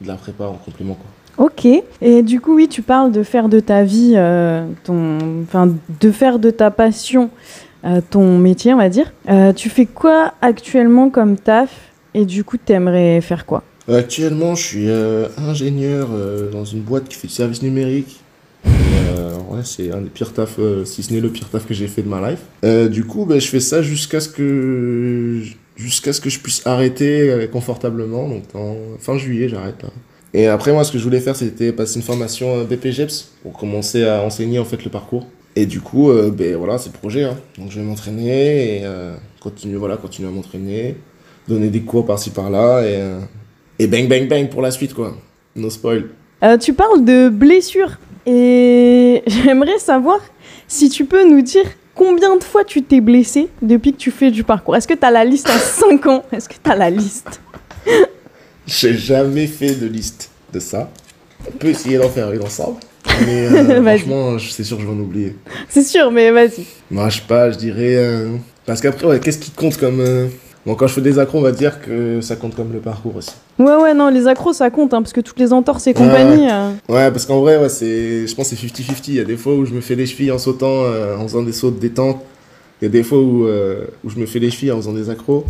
de 0.00 0.08
la 0.08 0.16
prépa 0.16 0.46
en 0.46 0.54
complément. 0.54 0.94
Quoi. 0.94 1.06
Ok. 1.38 1.66
Et 2.00 2.22
du 2.22 2.40
coup, 2.40 2.54
oui, 2.54 2.68
tu 2.68 2.82
parles 2.82 3.10
de 3.12 3.22
faire 3.22 3.48
de 3.48 3.60
ta 3.60 3.82
vie, 3.82 4.14
euh, 4.16 4.66
ton, 4.84 5.18
enfin, 5.42 5.72
de 6.00 6.10
faire 6.10 6.38
de 6.38 6.50
ta 6.50 6.70
passion 6.70 7.30
euh, 7.84 8.00
ton 8.08 8.38
métier, 8.38 8.72
on 8.72 8.78
va 8.78 8.88
dire. 8.88 9.12
Euh, 9.28 9.52
tu 9.52 9.68
fais 9.68 9.86
quoi 9.86 10.34
actuellement 10.40 11.10
comme 11.10 11.36
taf 11.36 11.70
Et 12.14 12.24
du 12.24 12.44
coup, 12.44 12.56
t'aimerais 12.56 13.20
faire 13.20 13.46
quoi? 13.46 13.62
Actuellement, 13.88 14.54
je 14.54 14.62
suis 14.62 14.88
ingénieur 15.36 16.08
dans 16.50 16.64
une 16.64 16.80
boîte 16.80 17.06
qui 17.06 17.16
fait 17.16 17.28
du 17.28 17.34
service 17.34 17.62
numérique. 17.62 18.20
C'est 19.62 19.92
un 19.92 20.00
des 20.00 20.10
pires 20.10 20.32
tafs, 20.32 20.58
si 20.84 21.02
ce 21.02 21.12
n'est 21.12 21.20
le 21.20 21.28
pire 21.28 21.48
taf 21.48 21.66
que 21.66 21.74
j'ai 21.74 21.86
fait 21.86 22.02
de 22.02 22.08
ma 22.08 22.30
life. 22.30 22.90
Du 22.90 23.04
coup, 23.04 23.26
bah, 23.26 23.38
je 23.38 23.46
fais 23.46 23.60
ça 23.60 23.82
jusqu'à 23.82 24.20
ce 24.20 24.30
que 24.30 25.42
jusqu'à 25.76 26.12
ce 26.14 26.20
que 26.20 26.30
je 26.30 26.40
puisse 26.40 26.66
arrêter 26.66 27.46
confortablement. 27.52 28.28
Donc, 28.28 28.44
en 28.54 28.76
fin 28.98 29.18
juillet, 29.18 29.50
j'arrête 29.50 29.82
là. 29.82 29.90
Et 30.36 30.48
après, 30.48 30.72
moi, 30.72 30.82
ce 30.82 30.90
que 30.90 30.98
je 30.98 31.04
voulais 31.04 31.20
faire, 31.20 31.36
c'était 31.36 31.72
passer 31.72 31.96
une 31.96 32.02
formation 32.02 32.56
euh, 32.58 32.64
BPGEPS 32.64 33.30
pour 33.42 33.52
commencer 33.52 34.04
à 34.04 34.20
enseigner 34.22 34.58
en 34.58 34.64
fait 34.64 34.84
le 34.84 34.90
parcours. 34.90 35.28
Et 35.54 35.64
du 35.64 35.80
coup, 35.80 36.10
euh, 36.10 36.32
ben 36.32 36.56
voilà, 36.56 36.76
c'est 36.76 36.92
le 36.92 36.98
projet. 36.98 37.22
hein. 37.22 37.36
Donc 37.56 37.70
je 37.70 37.78
vais 37.78 37.86
m'entraîner 37.86 38.78
et 38.78 38.80
euh, 38.82 39.14
continuer, 39.40 39.76
voilà, 39.76 39.96
continuer 39.96 40.28
à 40.28 40.32
m'entraîner, 40.32 40.96
donner 41.46 41.68
des 41.68 41.82
cours 41.82 42.04
par-ci 42.04 42.30
par-là 42.30 42.82
et, 43.78 43.86
bang 43.86 44.08
bang 44.08 44.28
bang 44.28 44.48
pour 44.48 44.60
la 44.60 44.72
suite 44.72 44.92
quoi. 44.92 45.14
No 45.54 45.70
spoil. 45.70 46.06
Tu 46.60 46.72
parles 46.72 47.04
de 47.04 47.28
blessures 47.28 47.92
et 48.26 49.22
j'aimerais 49.28 49.78
savoir 49.78 50.18
si 50.66 50.88
tu 50.88 51.04
peux 51.04 51.24
nous 51.28 51.42
dire 51.42 51.64
combien 51.94 52.36
de 52.36 52.42
fois 52.42 52.64
tu 52.64 52.82
t'es 52.82 53.00
blessé 53.00 53.48
depuis 53.62 53.92
que 53.92 53.98
tu 53.98 54.10
fais 54.10 54.32
du 54.32 54.42
parcours. 54.42 54.74
Est-ce 54.74 54.88
que 54.88 54.94
tu 54.94 55.06
as 55.06 55.12
la 55.12 55.24
liste 55.24 55.48
en 55.48 55.58
5 55.58 56.06
ans? 56.08 56.24
Est-ce 56.32 56.48
que 56.48 56.54
tu 56.62 56.68
as 56.68 56.74
la 56.74 56.90
liste? 56.90 57.40
J'ai 58.66 58.94
jamais 58.96 59.46
fait 59.46 59.74
de 59.74 59.86
liste 59.86 60.30
de 60.52 60.60
ça. 60.60 60.90
On 61.46 61.50
peut 61.56 61.68
essayer 61.68 61.98
d'en 61.98 62.08
faire 62.08 62.32
une 62.32 62.42
ensemble. 62.42 62.76
Mais 63.26 63.46
euh, 63.52 63.82
franchement, 63.82 64.36
c'est 64.38 64.64
sûr 64.64 64.76
que 64.78 64.82
je 64.82 64.88
vais 64.88 64.94
en 64.94 64.98
oublier. 65.00 65.36
C'est 65.68 65.82
sûr, 65.82 66.10
mais 66.10 66.30
vas-y. 66.30 66.64
Moi, 66.90 67.08
je 67.10 67.16
sais 67.16 67.24
pas, 67.28 67.50
je 67.50 67.58
dirais. 67.58 67.94
euh, 67.96 68.36
Parce 68.64 68.80
qu'après, 68.80 69.06
ouais, 69.06 69.20
qu'est-ce 69.20 69.38
qui 69.38 69.50
compte 69.50 69.76
comme. 69.76 70.00
euh, 70.00 70.26
Bon, 70.66 70.74
quand 70.76 70.86
je 70.86 70.94
fais 70.94 71.02
des 71.02 71.18
accros, 71.18 71.36
on 71.40 71.42
va 71.42 71.52
dire 71.52 71.78
que 71.82 72.22
ça 72.22 72.36
compte 72.36 72.54
comme 72.56 72.72
le 72.72 72.78
parcours 72.78 73.16
aussi. 73.16 73.32
Ouais, 73.58 73.74
ouais, 73.76 73.92
non, 73.92 74.08
les 74.08 74.26
accros 74.26 74.54
ça 74.54 74.70
compte, 74.70 74.94
hein, 74.94 75.02
parce 75.02 75.12
que 75.12 75.20
toutes 75.20 75.38
les 75.38 75.52
entorses 75.52 75.86
et 75.88 75.92
compagnie. 75.92 76.48
euh, 76.50 76.70
Ouais, 76.88 77.10
parce 77.10 77.26
qu'en 77.26 77.40
vrai, 77.40 77.58
ouais, 77.58 77.68
c'est, 77.68 78.26
je 78.26 78.34
pense 78.34 78.48
que 78.48 78.56
c'est 78.56 78.66
50-50. 78.66 79.02
Il 79.08 79.14
y 79.16 79.20
a 79.20 79.24
des 79.24 79.36
fois 79.36 79.54
où 79.56 79.66
je 79.66 79.74
me 79.74 79.82
fais 79.82 79.94
les 79.94 80.06
chevilles 80.06 80.30
en 80.30 80.38
sautant, 80.38 80.84
euh, 80.84 81.18
en 81.18 81.24
faisant 81.28 81.42
des 81.42 81.52
sauts 81.52 81.70
de 81.70 81.78
détente. 81.78 82.22
Il 82.80 82.86
y 82.86 82.88
a 82.88 82.90
des 82.90 83.02
fois 83.02 83.18
où, 83.18 83.44
euh, 83.44 83.84
où 84.04 84.08
je 84.08 84.16
me 84.18 84.24
fais 84.24 84.38
les 84.38 84.50
chevilles 84.50 84.72
en 84.72 84.76
faisant 84.78 84.94
des 84.94 85.10
accros. 85.10 85.44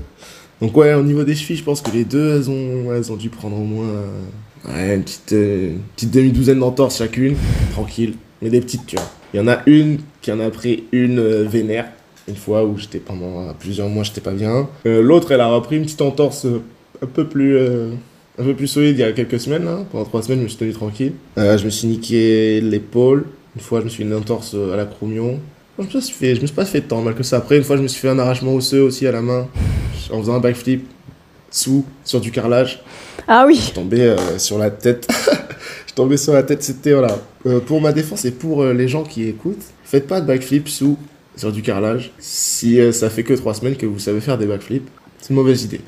Donc 0.60 0.76
ouais, 0.76 0.94
au 0.94 1.02
niveau 1.02 1.24
des 1.24 1.34
chevilles, 1.34 1.56
je 1.56 1.64
pense 1.64 1.80
que 1.80 1.90
les 1.90 2.04
deux, 2.04 2.36
elles 2.36 2.50
ont, 2.50 2.92
elles 2.94 3.12
ont 3.12 3.16
dû 3.16 3.28
prendre 3.28 3.56
au 3.56 3.64
moins 3.64 3.86
euh, 4.68 4.96
une 4.96 5.02
petite, 5.02 5.32
euh, 5.32 5.74
petite 5.96 6.10
demi-douzaine 6.10 6.60
d'entorses 6.60 6.98
chacune. 6.98 7.36
Tranquille. 7.72 8.14
Mais 8.40 8.50
des 8.50 8.60
petites, 8.60 8.86
tu 8.86 8.96
vois. 8.96 9.10
Il 9.32 9.38
y 9.38 9.40
en 9.40 9.48
a 9.48 9.62
une 9.66 9.98
qui 10.22 10.30
en 10.32 10.40
a 10.40 10.50
pris 10.50 10.84
une 10.92 11.18
euh, 11.18 11.44
vénère. 11.44 11.86
Une 12.28 12.36
fois 12.36 12.64
où 12.64 12.78
j'étais 12.78 13.00
pendant 13.00 13.52
plusieurs 13.58 13.88
mois, 13.88 14.02
j'étais 14.04 14.22
pas 14.22 14.32
bien. 14.32 14.68
L'autre, 14.86 15.32
elle 15.32 15.40
a 15.42 15.48
repris 15.48 15.76
une 15.76 15.82
petite 15.82 16.00
entorse 16.00 16.46
un 17.02 17.06
peu 17.06 17.26
plus... 17.26 17.58
un 17.58 18.42
peu 18.42 18.54
plus 18.54 18.66
solide 18.66 18.96
il 18.96 19.00
y 19.00 19.04
a 19.04 19.12
quelques 19.12 19.38
semaines. 19.38 19.66
Là. 19.66 19.84
Pendant 19.92 20.04
trois 20.04 20.22
semaines, 20.22 20.38
je 20.38 20.44
me 20.44 20.48
suis 20.48 20.56
tenu 20.56 20.72
tranquille. 20.72 21.12
Je 21.36 21.62
me 21.62 21.68
suis 21.68 21.86
niqué 21.86 22.62
l'épaule. 22.62 23.26
Une 23.56 23.60
fois, 23.60 23.80
je 23.80 23.84
me 23.84 23.90
suis 23.90 24.04
une 24.04 24.14
entorse 24.14 24.54
à 24.54 24.74
l'acromion. 24.76 25.38
Je 25.78 25.96
me 25.96 26.00
suis 26.00 26.14
fait, 26.14 26.36
je 26.36 26.40
me 26.40 26.46
suis 26.46 26.54
pas 26.54 26.64
fait 26.64 26.80
tant 26.82 27.00
mal 27.02 27.14
que 27.14 27.22
ça. 27.22 27.38
Après, 27.38 27.56
une 27.56 27.64
fois, 27.64 27.76
je 27.76 27.82
me 27.82 27.88
suis 27.88 28.00
fait 28.00 28.08
un 28.08 28.18
arrachement 28.18 28.54
osseux 28.54 28.80
aussi 28.82 29.06
à 29.06 29.12
la 29.12 29.22
main 29.22 29.48
en 30.12 30.20
faisant 30.20 30.34
un 30.34 30.40
backflip 30.40 30.86
sous 31.50 31.84
sur 32.04 32.20
du 32.20 32.30
carrelage. 32.30 32.82
Ah 33.26 33.42
Je 33.42 33.48
oui, 33.48 33.56
suis 33.56 33.72
tombé 33.72 34.02
euh, 34.02 34.38
sur 34.38 34.58
la 34.58 34.70
tête. 34.70 35.08
je 35.26 35.30
suis 35.86 35.94
tombé 35.96 36.16
sur 36.16 36.32
la 36.32 36.42
tête. 36.44 36.62
C'était 36.62 36.92
voilà. 36.92 37.18
Euh, 37.46 37.58
pour 37.60 37.80
ma 37.80 37.92
défense 37.92 38.24
et 38.24 38.30
pour 38.30 38.62
euh, 38.62 38.72
les 38.72 38.86
gens 38.86 39.02
qui 39.02 39.26
écoutent, 39.28 39.64
faites 39.84 40.06
pas 40.06 40.20
de 40.20 40.26
backflip 40.26 40.68
sous 40.68 40.96
sur 41.36 41.50
du 41.50 41.62
carrelage. 41.62 42.12
Si 42.18 42.78
ça 42.92 43.10
fait 43.10 43.24
que 43.24 43.34
trois 43.34 43.54
semaines 43.54 43.76
que 43.76 43.86
vous 43.86 43.98
savez 43.98 44.20
faire 44.20 44.38
des 44.38 44.46
backflips, 44.46 44.88
c'est 45.20 45.30
une 45.30 45.36
mauvaise 45.36 45.64
idée. 45.64 45.80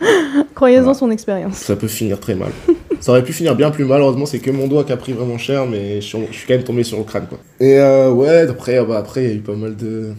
croyez-en 0.54 0.82
Voilà. 0.82 0.98
son 0.98 1.10
expérience. 1.10 1.56
Ça 1.56 1.74
peut 1.74 1.88
finir 1.88 2.20
très 2.20 2.36
mal. 2.36 2.50
Ça 3.02 3.10
aurait 3.10 3.24
pu 3.24 3.32
finir 3.32 3.56
bien 3.56 3.72
plus 3.72 3.84
mal, 3.84 4.00
heureusement 4.00 4.26
c'est 4.26 4.38
que 4.38 4.52
mon 4.52 4.68
doigt 4.68 4.84
qui 4.84 4.92
a 4.92 4.96
pris 4.96 5.12
vraiment 5.12 5.36
cher, 5.36 5.66
mais 5.66 6.00
je 6.00 6.06
suis, 6.06 6.18
quand 6.46 6.54
même 6.54 6.62
tombé 6.62 6.84
sur 6.84 6.98
le 6.98 7.04
crâne 7.04 7.26
quoi. 7.28 7.38
Et 7.58 7.78
euh, 7.78 8.12
ouais, 8.12 8.48
après 8.48 8.78
euh, 8.78 8.84
bah, 8.84 8.98
après 8.98 9.24
il 9.24 9.28
y 9.28 9.32
a 9.32 9.34
eu 9.34 9.40
pas 9.40 9.56
mal 9.56 9.76
de... 9.76 10.12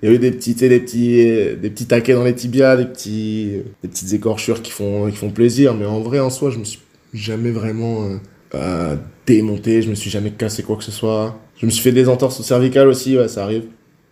Il 0.00 0.08
y 0.08 0.12
a 0.12 0.14
eu 0.14 0.18
des 0.20 0.30
petits, 0.30 0.54
des 0.54 0.78
petits, 0.78 1.16
des 1.60 1.70
petits 1.70 1.86
taquets 1.86 2.14
dans 2.14 2.22
les 2.22 2.34
tibias, 2.34 2.76
des, 2.76 2.84
petits, 2.84 3.64
des 3.82 3.88
petites 3.88 4.12
écorchures 4.12 4.62
qui 4.62 4.70
font, 4.70 5.10
qui 5.10 5.16
font 5.16 5.30
plaisir, 5.30 5.74
mais 5.74 5.84
en 5.84 5.98
vrai 5.98 6.20
en 6.20 6.30
soi 6.30 6.50
je 6.50 6.58
me 6.58 6.64
suis 6.64 6.78
jamais 7.12 7.50
vraiment 7.50 8.04
euh, 8.04 8.16
euh, 8.54 8.96
démonté, 9.26 9.82
je 9.82 9.90
me 9.90 9.96
suis 9.96 10.08
jamais 10.08 10.30
cassé 10.30 10.62
quoi 10.62 10.76
que 10.76 10.84
ce 10.84 10.92
soit. 10.92 11.36
Je 11.60 11.66
me 11.66 11.72
suis 11.72 11.82
fait 11.82 11.90
des 11.90 12.08
entorses 12.08 12.38
au 12.38 12.44
cervical 12.44 12.86
aussi, 12.86 13.18
ouais 13.18 13.26
ça 13.26 13.42
arrive. 13.42 13.64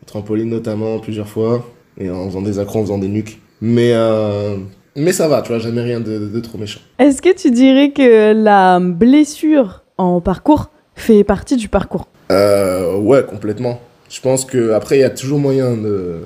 Trampoline 0.06 0.48
notamment 0.48 0.98
plusieurs 0.98 1.28
fois, 1.28 1.64
et 1.96 2.10
en 2.10 2.26
faisant 2.28 2.42
des 2.42 2.58
accros, 2.58 2.80
en 2.80 2.82
faisant 2.82 2.98
des 2.98 3.08
nuques. 3.08 3.38
Mais, 3.60 3.92
euh, 3.92 4.56
mais 4.96 5.12
ça 5.12 5.28
va, 5.28 5.42
tu 5.42 5.48
vois, 5.48 5.58
jamais 5.58 5.82
rien 5.82 6.00
de, 6.00 6.18
de 6.18 6.40
trop 6.40 6.58
méchant. 6.58 6.80
Est-ce 6.98 7.22
que 7.22 7.34
tu 7.34 7.50
dirais 7.50 7.90
que 7.90 8.32
la 8.32 8.80
blessure 8.80 9.84
en 9.98 10.20
parcours 10.20 10.70
fait 10.94 11.22
partie 11.22 11.56
du 11.56 11.68
parcours? 11.68 12.06
Euh, 12.32 12.96
ouais, 12.98 13.22
complètement. 13.24 13.80
Je 14.10 14.20
pense 14.20 14.44
que 14.44 14.72
après 14.72 14.98
il 14.98 15.00
y 15.00 15.04
a 15.04 15.10
toujours 15.10 15.38
moyen 15.38 15.76
de, 15.76 16.22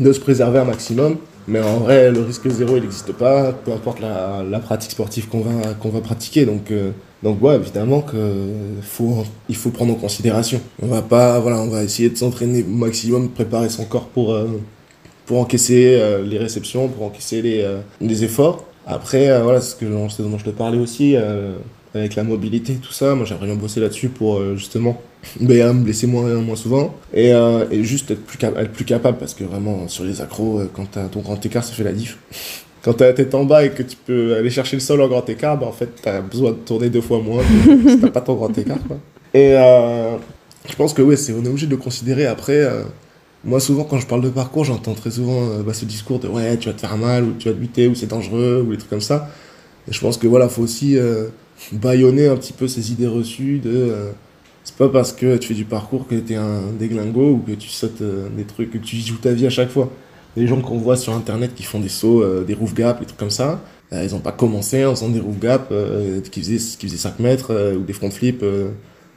de 0.00 0.12
se 0.12 0.20
préserver 0.20 0.60
un 0.60 0.64
maximum. 0.64 1.16
Mais 1.48 1.60
en 1.60 1.78
vrai, 1.78 2.12
le 2.12 2.20
risque 2.20 2.48
zéro, 2.48 2.76
il 2.76 2.82
n'existe 2.82 3.12
pas, 3.12 3.52
peu 3.52 3.72
importe 3.72 3.98
la, 3.98 4.44
la 4.48 4.60
pratique 4.60 4.92
sportive 4.92 5.28
qu'on 5.28 5.40
va, 5.40 5.74
qu'on 5.74 5.88
va 5.88 6.00
pratiquer. 6.00 6.46
Donc, 6.46 6.70
euh, 6.70 6.92
donc 7.24 7.42
ouais, 7.42 7.56
évidemment 7.56 8.00
que 8.00 8.16
faut, 8.80 9.24
il 9.48 9.56
faut 9.56 9.70
prendre 9.70 9.92
en 9.92 9.96
considération. 9.96 10.60
On 10.80 10.86
va 10.86 11.02
pas, 11.02 11.40
voilà, 11.40 11.60
on 11.60 11.66
va 11.66 11.82
essayer 11.82 12.10
de 12.10 12.16
s'entraîner 12.16 12.62
au 12.62 12.70
maximum, 12.70 13.28
préparer 13.28 13.70
son 13.70 13.86
corps 13.86 14.06
pour, 14.06 14.32
euh, 14.32 14.46
pour 15.26 15.38
encaisser 15.38 15.96
euh, 15.98 16.22
les 16.22 16.38
réceptions, 16.38 16.88
pour 16.88 17.04
encaisser 17.04 17.42
les, 17.42 17.62
euh, 17.62 17.80
les 18.00 18.24
efforts. 18.24 18.64
Après, 18.86 19.30
euh, 19.30 19.42
voilà, 19.42 19.60
c'est 19.60 19.78
ce, 19.78 20.22
dont 20.22 20.38
je 20.38 20.44
te 20.44 20.50
parlais 20.50 20.78
aussi, 20.78 21.16
avec 21.94 22.16
la 22.16 22.24
mobilité, 22.24 22.74
tout 22.74 22.92
ça. 22.92 23.14
Moi, 23.14 23.26
j'aimerais 23.26 23.46
bien 23.46 23.54
bosser 23.54 23.80
là-dessus 23.80 24.08
pour 24.08 24.42
justement 24.56 25.00
ben, 25.40 25.72
me 25.72 25.84
blesser 25.84 26.06
moins, 26.06 26.34
moins 26.36 26.56
souvent 26.56 26.94
et, 27.14 27.32
juste 27.82 28.10
être 28.10 28.24
plus, 28.24 28.38
être 28.44 28.72
plus 28.72 28.84
capable 28.84 29.18
parce 29.18 29.34
que 29.34 29.44
vraiment, 29.44 29.86
sur 29.88 30.04
les 30.04 30.20
accros, 30.20 30.62
quand 30.74 30.90
t'as 30.90 31.06
ton 31.06 31.20
grand 31.20 31.44
écart, 31.44 31.62
ça 31.62 31.72
fait 31.72 31.84
la 31.84 31.92
diff. 31.92 32.18
Quand 32.84 32.94
t'as 32.94 33.06
la 33.06 33.12
tête 33.12 33.32
en 33.36 33.44
bas 33.44 33.64
et 33.64 33.70
que 33.70 33.84
tu 33.84 33.96
peux 33.96 34.34
aller 34.34 34.50
chercher 34.50 34.74
le 34.74 34.80
sol 34.80 35.00
en 35.02 35.06
grand 35.06 35.28
écart, 35.28 35.56
bah, 35.56 35.66
en 35.66 35.72
fait, 35.72 35.88
t'as 36.02 36.20
besoin 36.20 36.50
de 36.50 36.56
tourner 36.56 36.90
deux 36.90 37.00
fois 37.00 37.20
moins 37.20 37.44
si 37.86 38.00
t'as 38.00 38.10
pas 38.10 38.20
ton 38.20 38.34
grand 38.34 38.58
écart. 38.58 38.78
Et 39.32 39.52
je 39.52 40.74
pense 40.76 40.92
que 40.92 41.00
ouais, 41.00 41.14
c'est, 41.14 41.32
on 41.32 41.44
est 41.44 41.48
obligé 41.48 41.66
de 41.66 41.70
le 41.70 41.76
considérer 41.76 42.26
après. 42.26 42.68
Moi, 43.44 43.60
souvent, 43.60 43.84
quand 43.84 43.98
je 43.98 44.06
parle 44.06 44.22
de 44.22 44.30
parcours, 44.30 44.64
j'entends 44.64 44.94
très 44.94 45.10
souvent 45.10 45.42
euh, 45.50 45.62
bah, 45.62 45.74
ce 45.74 45.84
discours 45.84 46.18
de 46.20 46.28
ouais, 46.28 46.56
tu 46.58 46.68
vas 46.68 46.74
te 46.74 46.80
faire 46.80 46.96
mal, 46.96 47.24
ou 47.24 47.32
tu 47.38 47.48
vas 47.48 47.54
te 47.54 47.58
buter, 47.60 47.88
ou 47.88 47.94
c'est 47.94 48.06
dangereux, 48.06 48.64
ou 48.66 48.70
des 48.72 48.78
trucs 48.78 48.90
comme 48.90 49.00
ça. 49.00 49.28
Et 49.88 49.92
je 49.92 50.00
pense 50.00 50.16
que 50.18 50.26
voilà, 50.28 50.48
faut 50.48 50.62
aussi 50.62 50.96
euh, 50.98 51.28
bâillonner 51.72 52.28
un 52.28 52.36
petit 52.36 52.52
peu 52.52 52.68
ces 52.68 52.92
idées 52.92 53.06
reçues 53.08 53.58
de. 53.58 53.70
euh, 53.72 54.12
c'est 54.64 54.76
pas 54.76 54.88
parce 54.88 55.12
que 55.12 55.36
tu 55.38 55.48
fais 55.48 55.54
du 55.54 55.64
parcours 55.64 56.06
que 56.06 56.14
t'es 56.16 56.36
un 56.36 56.62
déglingo 56.78 57.32
ou 57.32 57.38
que 57.38 57.52
tu 57.52 57.68
sautes 57.68 58.02
euh, 58.02 58.28
des 58.36 58.44
trucs, 58.44 58.70
que 58.72 58.78
tu 58.78 58.96
joues 58.96 59.16
ta 59.18 59.32
vie 59.32 59.46
à 59.46 59.50
chaque 59.50 59.70
fois. 59.70 59.90
Les 60.36 60.46
gens 60.46 60.60
qu'on 60.60 60.78
voit 60.78 60.96
sur 60.96 61.14
internet 61.14 61.54
qui 61.54 61.64
font 61.64 61.80
des 61.80 61.88
sauts, 61.88 62.22
euh, 62.22 62.44
des 62.44 62.54
roof 62.54 62.74
gaps, 62.74 63.00
des 63.00 63.06
trucs 63.06 63.18
comme 63.18 63.30
ça, 63.30 63.62
ils 63.92 64.14
ont 64.14 64.20
pas 64.20 64.32
commencé 64.32 64.84
en 64.86 64.94
faisant 64.94 65.10
des 65.10 65.20
roof 65.20 65.38
gaps 65.38 65.70
qui, 66.30 66.40
faisaient, 66.40 66.56
qui 66.56 66.86
faisaient 66.86 66.96
5 66.96 67.18
mètres 67.18 67.74
ou 67.76 67.80
des 67.82 67.92
front 67.92 68.10
flips 68.10 68.42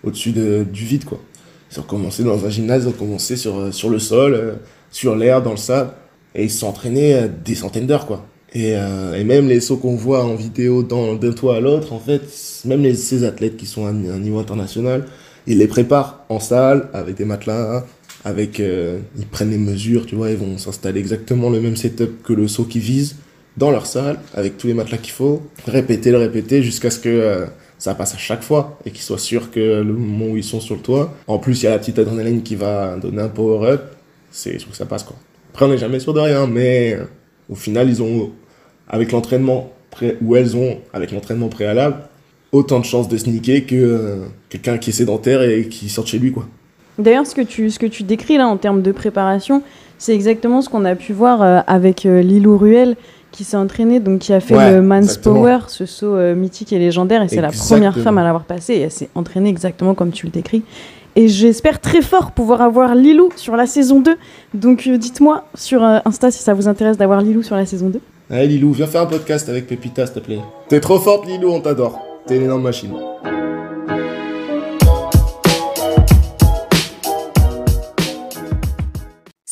au-dessus 0.03 0.31
de- 0.33 0.65
du 0.69 0.83
vide 0.85 1.05
quoi. 1.05 1.19
Ils 1.75 1.79
ont 1.81 1.83
commencé 1.83 2.23
dans 2.23 2.45
un 2.45 2.49
gymnase, 2.49 2.83
ils 2.83 2.89
ont 2.89 2.93
commencé 2.93 3.35
sur, 3.35 3.57
euh, 3.57 3.71
sur 3.71 3.89
le 3.89 3.99
sol, 3.99 4.33
euh, 4.33 4.53
sur 4.91 5.15
l'air, 5.15 5.41
dans 5.41 5.51
le 5.51 5.57
sable, 5.57 5.91
et 6.33 6.43
ils 6.43 6.49
se 6.49 6.59
sont 6.59 6.67
entraînés 6.67 7.15
euh, 7.15 7.27
des 7.43 7.55
centaines 7.55 7.87
d'heures 7.87 8.05
quoi. 8.05 8.25
Et, 8.53 8.69
et 8.69 9.23
même 9.25 9.49
les 9.49 9.59
sauts 9.59 9.75
qu'on 9.75 9.97
voit 9.97 10.23
en 10.23 10.33
vidéo 10.33 10.81
d'un 10.81 11.17
toit 11.33 11.57
à 11.57 11.59
l'autre, 11.59 11.91
en 11.91 11.99
fait, 11.99 12.21
même 12.63 12.95
ces 12.95 13.25
athlètes 13.25 13.57
qui 13.57 13.65
sont 13.65 13.85
à 13.85 13.89
un 13.89 14.19
niveau 14.19 14.39
international, 14.39 15.07
ils 15.45 15.57
les 15.57 15.67
préparent 15.67 16.23
en 16.29 16.39
salle, 16.39 16.87
avec 16.93 17.15
des 17.17 17.25
matelas, 17.25 17.83
avec, 18.23 18.59
ils 18.59 19.25
prennent 19.29 19.49
les 19.49 19.57
mesures, 19.57 20.05
tu 20.05 20.15
vois, 20.15 20.29
ils 20.29 20.37
vont 20.37 20.57
s'installer 20.57 21.01
exactement 21.01 21.49
le 21.49 21.59
même 21.59 21.75
setup 21.75 22.23
que 22.23 22.31
le 22.31 22.47
saut 22.47 22.63
qu'ils 22.63 22.79
visent 22.79 23.17
dans 23.57 23.71
leur 23.71 23.85
salle, 23.85 24.19
avec 24.33 24.57
tous 24.57 24.67
les 24.67 24.73
matelas 24.73 24.99
qu'il 24.99 25.11
faut, 25.11 25.41
répéter, 25.67 26.11
le 26.11 26.19
répéter, 26.19 26.63
jusqu'à 26.63 26.91
ce 26.91 26.99
que 26.99 27.45
ça 27.85 27.93
passe 27.93 28.15
à 28.15 28.17
chaque 28.17 28.41
fois, 28.41 28.79
et 28.83 28.89
qu'ils 28.89 29.03
soient 29.03 29.19
sûrs 29.19 29.51
que 29.51 29.59
le 29.59 29.93
moment 29.93 30.31
où 30.31 30.37
ils 30.37 30.43
sont 30.43 30.59
sur 30.59 30.73
le 30.73 30.81
toit, 30.81 31.13
en 31.27 31.37
plus 31.37 31.61
il 31.61 31.65
y 31.65 31.67
a 31.67 31.71
la 31.71 31.77
petite 31.77 31.99
adrénaline 31.99 32.41
qui 32.41 32.55
va 32.55 32.97
donner 32.97 33.21
un 33.21 33.29
power-up, 33.29 33.93
c'est, 34.31 34.57
trouve 34.57 34.71
que 34.71 34.77
ça 34.77 34.87
passe 34.87 35.03
quoi. 35.03 35.15
Après 35.53 35.65
on 35.65 35.69
n'est 35.69 35.77
jamais 35.77 35.99
sûr 35.99 36.11
de 36.13 36.19
rien, 36.19 36.47
mais 36.47 36.93
euh, 36.93 37.03
au 37.47 37.53
final 37.53 37.87
ils 37.87 38.01
ont, 38.01 38.31
avec 38.89 39.11
l'entraînement, 39.11 39.71
ou 40.23 40.35
elles 40.35 40.57
ont, 40.57 40.79
avec 40.93 41.11
l'entraînement 41.11 41.47
préalable, 41.47 41.97
autant 42.51 42.79
de 42.79 42.85
chances 42.85 43.07
de 43.07 43.17
sneaker 43.17 43.67
que 43.67 43.75
euh, 43.75 44.25
quelqu'un 44.49 44.79
qui 44.79 44.89
est 44.89 44.93
sédentaire 44.93 45.43
et 45.43 45.67
qui 45.67 45.87
sort 45.87 46.05
de 46.05 46.09
chez 46.09 46.17
lui 46.17 46.31
quoi. 46.31 46.47
D'ailleurs, 46.97 47.27
ce 47.27 47.35
que 47.35 47.41
tu 47.41 47.69
ce 47.69 47.77
que 47.77 47.85
tu 47.85 48.01
décris 48.03 48.37
là 48.37 48.47
en 48.47 48.57
termes 48.57 48.81
de 48.81 48.93
préparation, 48.93 49.61
c'est 49.99 50.15
exactement 50.15 50.61
ce 50.61 50.69
qu'on 50.69 50.85
a 50.85 50.95
pu 50.95 51.13
voir 51.13 51.43
euh, 51.43 51.59
avec 51.67 52.03
Lilou 52.03 52.57
Ruel 52.57 52.95
qui 53.35 53.43
s'est 53.43 53.57
entraînée, 53.57 53.99
donc 53.99 54.19
qui 54.19 54.33
a 54.33 54.39
fait 54.39 54.55
Ouais, 54.55 54.71
le 54.71 54.81
Man's. 54.81 55.17
Power, 55.17 55.59
ce 55.67 55.85
saut 55.85 56.15
euh, 56.15 56.35
mythique 56.35 56.73
et 56.73 56.79
légendaire, 56.79 57.21
et 57.21 57.27
c'est 57.27 57.41
la 57.41 57.51
première 57.51 57.97
femme 57.97 58.17
à 58.17 58.23
l'avoir 58.23 58.43
passé, 58.43 58.73
et 58.73 58.81
elle 58.81 58.91
s'est 58.91 59.09
entraînée 59.15 59.49
exactement 59.49 59.93
comme 59.93 60.11
tu 60.11 60.25
le 60.25 60.31
décris. 60.31 60.63
Et 61.17 61.29
j'espère 61.29 61.79
très 61.79 62.01
fort 62.01 62.31
pouvoir 62.31 62.61
avoir 62.61 62.93
Lilou 62.93 63.29
sur 63.37 63.55
la 63.55 63.65
saison 63.67 64.01
2. 64.01 64.17
Donc 64.53 64.85
euh, 64.87 64.97
dites-moi 64.97 65.45
sur 65.55 65.81
euh, 65.83 65.99
Insta 66.03 66.29
si 66.29 66.43
ça 66.43 66.53
vous 66.53 66.67
intéresse 66.67 66.97
d'avoir 66.97 67.21
Lilou 67.21 67.41
sur 67.41 67.55
la 67.55 67.65
saison 67.65 67.87
2. 67.89 68.01
Allez 68.29 68.47
Lilou, 68.47 68.73
viens 68.73 68.87
faire 68.87 69.03
un 69.03 69.05
podcast 69.05 69.47
avec 69.47 69.67
Pépita 69.67 70.05
s'il 70.05 70.15
te 70.15 70.19
plaît. 70.19 70.39
T'es 70.67 70.81
trop 70.81 70.99
forte 70.99 71.25
Lilou, 71.25 71.51
on 71.51 71.61
t'adore. 71.61 72.01
T'es 72.27 72.35
une 72.35 72.43
énorme 72.43 72.63
machine. 72.63 72.91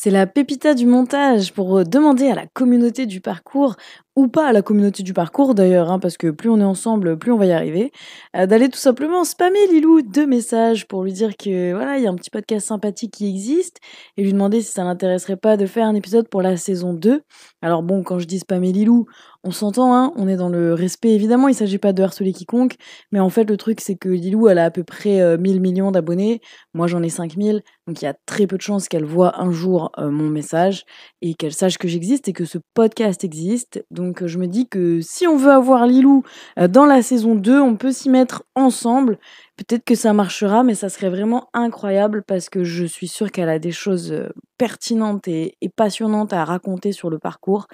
C'est 0.04 0.12
la 0.12 0.28
pépita 0.28 0.74
du 0.74 0.86
montage 0.86 1.54
pour 1.54 1.78
euh, 1.78 1.86
demander 1.86 2.28
à 2.28 2.36
la 2.36 2.46
communauté 2.46 3.06
du 3.06 3.22
parcours, 3.22 3.78
ou 4.16 4.28
pas 4.28 4.48
à 4.48 4.54
la 4.54 4.62
communauté 4.62 5.02
du 5.04 5.14
parcours 5.14 5.56
d'ailleurs, 5.56 5.92
hein, 5.92 6.00
parce 6.00 6.18
que 6.18 6.30
plus 6.30 6.50
on 6.50 6.60
est 6.60 6.64
ensemble, 6.64 7.18
plus 7.18 7.32
on 7.32 7.38
va 7.38 7.46
y 7.46 7.52
arriver, 7.52 7.92
euh, 8.36 8.46
d'aller 8.46 8.70
tout 8.70 8.78
simplement 8.78 9.24
spammer 9.24 9.68
Lilou 9.68 10.02
deux 10.02 10.28
messages 10.28 10.88
pour 10.88 11.04
lui 11.04 11.14
dire 11.14 11.36
que 11.36 11.74
voilà, 11.74 11.98
il 11.98 12.04
y 12.04 12.08
a 12.08 12.12
un 12.12 12.16
petit 12.16 12.30
podcast 12.30 12.68
sympathique 12.68 13.14
qui 13.14 13.28
existe, 13.28 13.80
et 14.18 14.24
lui 14.24 14.34
demander 14.34 14.62
si 14.62 14.72
ça 14.72 14.84
l'intéresserait 14.84 15.38
pas 15.38 15.58
de 15.58 15.66
faire 15.66 15.88
un 15.88 15.96
épisode 15.96 16.28
pour 16.28 16.42
la 16.42 16.58
saison 16.58 16.94
2. 16.94 17.22
Alors 17.62 17.82
bon, 17.82 18.04
quand 18.04 18.20
je 18.20 18.26
dis 18.26 18.40
spammer 18.40 18.72
Lilou, 18.72 19.08
on 19.44 19.52
s'entend, 19.52 19.94
hein, 19.94 20.14
on 20.16 20.28
est 20.28 20.38
dans 20.38 20.50
le 20.50 20.74
respect 20.74 21.10
évidemment, 21.10 21.50
il 21.50 21.56
s'agit 21.56 21.78
pas 21.78 21.92
de 21.92 22.02
harceler 22.02 22.32
quiconque, 22.32 22.76
mais 23.12 23.20
en 23.20 23.30
fait 23.30 23.44
le 23.44 23.58
truc 23.58 23.82
c'est 23.82 23.96
que 23.96 24.08
Lilou 24.08 24.48
elle 24.48 24.58
a 24.58 24.66
à 24.66 24.72
peu 24.72 24.86
près 24.86 25.20
euh, 25.20 25.38
1000 25.38 25.60
millions 25.60 25.92
d'abonnés, 25.92 26.40
moi 26.74 26.88
j'en 26.88 27.04
ai 27.04 27.10
5000, 27.10 27.62
donc 27.88 28.02
il 28.02 28.06
y 28.06 28.08
a 28.08 28.16
très 28.26 28.48
peu 28.48 28.56
de 28.56 28.62
chances 28.62 28.88
qu'elle 28.88 29.04
voit 29.04 29.42
un 29.42 29.52
jour 29.52 29.92
euh, 29.98 30.10
mon 30.10 30.30
message 30.30 30.86
et 31.22 31.34
qu'elle 31.34 31.54
sache 31.54 31.78
que 31.78 31.90
j'existe 31.90 32.30
et 32.30 32.34
que 32.34 32.46
ce 32.46 32.58
podcast 32.74 33.24
existe. 33.24 33.86
Donc 33.92 34.03
euh, 34.12 34.28
je 34.28 34.38
me 34.38 34.48
dis 34.48 34.68
que 34.68 35.02
si 35.02 35.28
on 35.28 35.38
veut 35.38 35.52
avoir 35.52 35.86
Lilou 35.86 36.24
euh, 36.60 36.68
dans 36.68 36.86
la 36.86 37.02
saison 37.02 37.36
2, 37.36 37.60
on 37.60 37.76
peut 37.76 37.92
s'y 37.92 38.10
mettre 38.10 38.44
ensemble. 38.56 39.18
Peut-être 39.56 39.84
que 39.86 39.96
ça 39.96 40.14
marchera, 40.14 40.64
mais 40.64 40.76
ça 40.76 40.90
serait 40.90 41.10
vraiment 41.10 41.50
incroyable 41.54 42.24
parce 42.24 42.50
que 42.50 42.64
je 42.64 42.86
suis 42.86 43.08
sûre 43.08 43.32
qu'elle 43.32 43.50
a 43.50 43.60
des 43.60 43.72
choses 43.72 44.12
euh, 44.12 44.30
pertinentes 44.58 45.28
et, 45.28 45.56
passionnantes 45.76 46.34
à 46.34 46.44
raconter 46.44 46.92
sur 46.92 47.10
le 47.10 47.20
parcours 47.20 47.68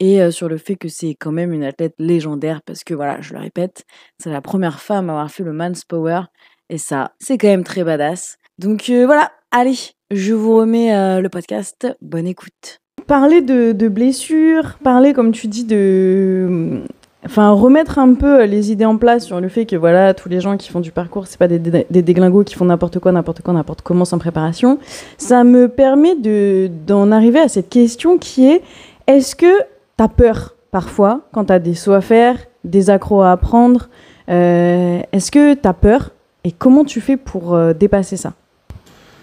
et 0.00 0.22
euh, 0.22 0.30
sur 0.30 0.48
le 0.48 0.56
fait 0.56 0.76
que 0.76 0.88
c'est 0.88 1.14
quand 1.14 1.32
même 1.32 1.52
une 1.52 1.64
athlète 1.64 1.94
légendaire 1.98 2.62
parce 2.62 2.84
que 2.84 2.94
voilà, 2.94 3.20
je 3.20 3.34
le 3.34 3.40
répète, 3.40 3.84
c'est 4.18 4.30
la 4.30 4.40
première 4.40 4.80
femme 4.80 5.10
à 5.10 5.12
avoir 5.12 5.30
fait 5.30 5.44
le 5.44 5.52
Man's 5.52 5.84
Power 5.84 6.22
et 6.70 6.78
ça, 6.78 7.12
c'est 7.18 7.38
quand 7.38 7.48
même 7.48 7.64
très 7.64 7.84
badass. 7.84 8.38
Donc 8.58 8.88
voilà, 8.88 9.30
allez, 9.50 9.76
je 10.10 10.32
vous 10.32 10.56
remets 10.56 11.20
le 11.20 11.28
podcast. 11.28 11.86
Bonne 12.00 12.26
écoute. 12.26 12.80
Parler 13.06 13.40
de, 13.40 13.88
blessures, 13.88 14.78
parler, 14.82 15.12
comme 15.12 15.32
tu 15.32 15.46
dis, 15.46 15.64
de. 15.64 16.80
Enfin, 17.24 17.50
remettre 17.50 17.98
un 17.98 18.14
peu 18.14 18.44
les 18.44 18.70
idées 18.70 18.84
en 18.84 18.98
place 18.98 19.24
sur 19.24 19.40
le 19.40 19.48
fait 19.48 19.66
que 19.66 19.74
voilà, 19.74 20.14
tous 20.14 20.28
les 20.28 20.40
gens 20.40 20.56
qui 20.56 20.70
font 20.70 20.78
du 20.78 20.92
parcours, 20.92 21.26
c'est 21.26 21.38
pas 21.38 21.48
des, 21.48 21.58
des, 21.58 21.84
des 21.90 22.02
déglingos 22.02 22.44
qui 22.44 22.54
font 22.54 22.66
n'importe 22.66 23.00
quoi, 23.00 23.10
n'importe 23.10 23.42
quoi, 23.42 23.52
n'importe 23.52 23.82
comment 23.82 24.04
sans 24.04 24.18
préparation. 24.18 24.78
Ça 25.18 25.42
me 25.42 25.66
permet 25.66 26.14
de 26.14 26.70
d'en 26.86 27.10
arriver 27.10 27.40
à 27.40 27.48
cette 27.48 27.68
question 27.68 28.18
qui 28.18 28.46
est 28.46 28.62
est-ce 29.08 29.34
que 29.34 29.60
t'as 29.96 30.08
peur 30.08 30.54
parfois 30.70 31.22
quand 31.32 31.46
t'as 31.46 31.58
des 31.58 31.74
sauts 31.74 31.94
à 31.94 32.00
faire, 32.00 32.38
des 32.62 32.90
accros 32.90 33.22
à 33.22 33.32
apprendre 33.32 33.88
euh, 34.28 35.00
Est-ce 35.12 35.30
que 35.30 35.54
t'as 35.54 35.72
peur 35.72 36.10
et 36.44 36.52
comment 36.52 36.84
tu 36.84 37.00
fais 37.00 37.16
pour 37.16 37.54
euh, 37.54 37.72
dépasser 37.72 38.16
ça? 38.16 38.34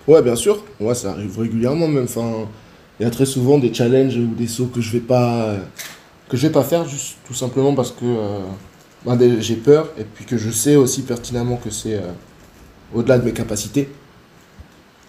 Ouais, 0.07 0.21
bien 0.21 0.35
sûr. 0.35 0.61
Moi, 0.79 0.93
ça 0.93 1.11
arrive 1.11 1.39
régulièrement 1.39 1.87
même. 1.87 2.03
Enfin, 2.03 2.47
il 2.99 3.03
y 3.03 3.05
a 3.05 3.09
très 3.09 3.25
souvent 3.25 3.57
des 3.57 3.73
challenges 3.73 4.17
ou 4.17 4.27
des 4.35 4.47
sauts 4.47 4.67
que 4.67 4.81
je 4.81 4.91
vais 4.91 4.99
pas 4.99 5.55
que 6.29 6.37
je 6.37 6.47
vais 6.47 6.53
pas 6.53 6.63
faire 6.63 6.87
juste 6.87 7.17
tout 7.27 7.33
simplement 7.33 7.73
parce 7.75 7.91
que 7.91 8.05
euh, 8.05 9.15
des- 9.15 9.41
j'ai 9.41 9.55
peur 9.55 9.89
et 9.99 10.03
puis 10.03 10.25
que 10.25 10.37
je 10.37 10.49
sais 10.51 10.75
aussi 10.75 11.01
pertinemment 11.03 11.57
que 11.57 11.69
c'est 11.69 11.95
euh, 11.95 12.11
au-delà 12.93 13.19
de 13.19 13.25
mes 13.25 13.33
capacités. 13.33 13.89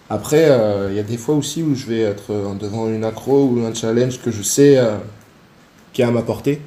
Après, 0.09 0.45
euh, 0.49 0.89
il 0.91 0.95
y 0.97 0.99
a 0.99 1.03
des 1.03 1.17
fois 1.17 1.35
aussi 1.35 1.63
où 1.63 1.73
je 1.75 1.87
vais 1.87 2.01
être 2.01 2.31
devant 2.59 2.87
une 2.89 3.03
accro 3.03 3.45
ou 3.45 3.65
un 3.65 3.73
challenge 3.73 4.19
que 4.21 4.29
je 4.29 4.43
sais 4.43 4.77
qui 5.93 6.01
est 6.01 6.05
à 6.05 6.11
ma 6.11 6.21
portée. 6.21 6.61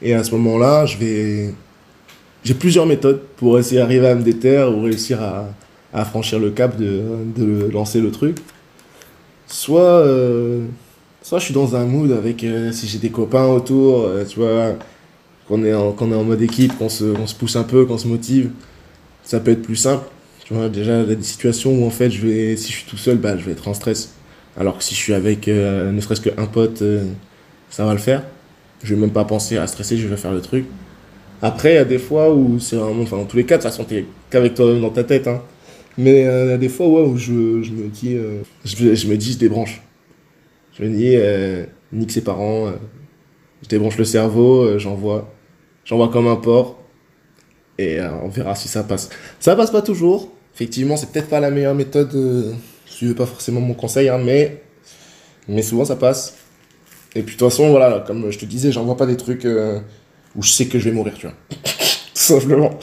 Et 0.00 0.14
à 0.14 0.24
ce 0.24 0.32
moment-là, 0.32 0.84
je 0.86 0.96
vais 0.98 1.54
j'ai 2.44 2.54
plusieurs 2.54 2.86
méthodes 2.86 3.20
pour 3.36 3.58
essayer 3.60 3.80
d'arriver 3.80 4.08
à 4.08 4.16
me 4.16 4.22
déterre 4.24 4.76
ou 4.76 4.82
réussir 4.82 5.22
à, 5.22 5.46
à 5.92 6.04
franchir 6.04 6.40
le 6.40 6.50
cap 6.50 6.76
de, 6.76 7.02
de 7.36 7.70
lancer 7.72 8.00
le 8.00 8.10
truc. 8.10 8.38
Soit, 9.52 9.82
euh, 9.82 10.64
soit 11.20 11.38
je 11.38 11.44
suis 11.44 11.52
dans 11.52 11.76
un 11.76 11.84
mood 11.84 12.10
avec, 12.10 12.42
euh, 12.42 12.72
si 12.72 12.88
j'ai 12.88 12.98
des 12.98 13.10
copains 13.10 13.44
autour, 13.44 14.06
euh, 14.06 14.24
tu 14.24 14.40
vois, 14.40 14.76
qu'on 15.46 15.62
est, 15.62 15.74
en, 15.74 15.92
qu'on 15.92 16.10
est 16.10 16.14
en 16.14 16.24
mode 16.24 16.40
équipe, 16.40 16.78
qu'on 16.78 16.88
se, 16.88 17.04
on 17.04 17.26
se 17.26 17.34
pousse 17.34 17.56
un 17.56 17.62
peu, 17.62 17.84
qu'on 17.84 17.98
se 17.98 18.08
motive, 18.08 18.50
ça 19.22 19.40
peut 19.40 19.50
être 19.50 19.60
plus 19.60 19.76
simple. 19.76 20.06
Tu 20.46 20.54
vois, 20.54 20.70
déjà, 20.70 21.02
il 21.02 21.10
y 21.10 21.12
a 21.12 21.14
des 21.16 21.22
situations 21.22 21.70
où 21.70 21.86
en 21.86 21.90
fait, 21.90 22.08
je 22.08 22.26
vais, 22.26 22.56
si 22.56 22.72
je 22.72 22.78
suis 22.78 22.86
tout 22.88 22.96
seul, 22.96 23.18
bah, 23.18 23.36
je 23.36 23.44
vais 23.44 23.52
être 23.52 23.68
en 23.68 23.74
stress. 23.74 24.14
Alors 24.56 24.78
que 24.78 24.84
si 24.84 24.94
je 24.94 25.00
suis 25.00 25.12
avec 25.12 25.46
ne 25.48 26.00
serait-ce 26.00 26.22
qu'un 26.22 26.46
pote, 26.46 26.82
ça 27.68 27.84
va 27.84 27.92
le 27.92 27.98
faire. 27.98 28.22
Je 28.82 28.94
vais 28.94 29.00
même 29.02 29.10
pas 29.10 29.24
penser 29.26 29.58
à 29.58 29.66
stresser, 29.66 29.98
je 29.98 30.08
vais 30.08 30.16
faire 30.16 30.32
le 30.32 30.40
truc. 30.40 30.64
Après, 31.42 31.72
il 31.72 31.76
y 31.76 31.78
a 31.78 31.84
des 31.84 31.98
fois 31.98 32.32
où 32.32 32.58
c'est 32.58 32.76
vraiment. 32.76 33.02
Enfin, 33.02 33.18
dans 33.18 33.26
tous 33.26 33.36
les 33.36 33.44
cas, 33.44 33.58
de 33.58 33.62
toute 33.62 33.70
façon, 33.70 33.84
t'es 33.84 34.06
qu'avec 34.30 34.54
toi-même 34.54 34.80
dans 34.80 34.90
ta 34.90 35.04
tête. 35.04 35.28
Hein. 35.28 35.42
Mais 35.98 36.20
il 36.22 36.24
y 36.24 36.52
a 36.52 36.58
des 36.58 36.68
fois 36.68 36.88
ouais, 36.88 37.02
où 37.02 37.16
je, 37.16 37.62
je 37.62 37.72
me 37.72 37.88
dis. 37.88 38.14
euh, 38.16 38.40
je, 38.64 38.94
je 38.94 39.06
me 39.06 39.16
dis, 39.16 39.32
je 39.32 39.38
débranche. 39.38 39.82
Je 40.78 40.84
me 40.84 40.88
dis, 40.90 41.14
euh, 41.16 41.66
nique 41.92 42.12
ses 42.12 42.22
parents. 42.22 42.66
euh, 42.68 42.72
je 43.62 43.68
débranche 43.68 43.98
le 43.98 44.04
cerveau, 44.04 44.78
j'envoie. 44.78 45.32
J'envoie 45.84 46.08
comme 46.08 46.26
un 46.28 46.36
porc. 46.36 46.78
Et 47.78 47.98
on 48.22 48.28
verra 48.28 48.54
si 48.54 48.68
ça 48.68 48.84
passe. 48.84 49.08
Ça 49.40 49.56
passe 49.56 49.70
pas 49.70 49.82
toujours. 49.82 50.30
Effectivement, 50.54 50.96
c'est 50.96 51.10
peut-être 51.10 51.28
pas 51.28 51.40
la 51.40 51.50
meilleure 51.50 51.74
méthode. 51.74 52.54
Suivez 52.86 53.14
pas 53.14 53.26
forcément 53.26 53.60
mon 53.60 53.74
conseil, 53.74 54.08
hein, 54.08 54.18
mais. 54.18 54.62
Mais 55.48 55.62
souvent, 55.62 55.84
ça 55.84 55.96
passe. 55.96 56.36
Et 57.14 57.22
puis, 57.22 57.34
de 57.36 57.40
toute 57.40 57.48
façon, 57.50 57.70
voilà, 57.70 58.04
comme 58.06 58.30
je 58.30 58.38
te 58.38 58.44
disais, 58.44 58.72
j'envoie 58.72 58.96
pas 58.96 59.06
des 59.06 59.16
trucs. 59.16 59.46
où 60.36 60.42
je 60.42 60.50
sais 60.50 60.66
que 60.66 60.78
je 60.78 60.88
vais 60.88 60.94
mourir, 60.94 61.14
tu 61.14 61.26
vois. 61.26 61.36
Tout 62.14 62.20
simplement. 62.20 62.78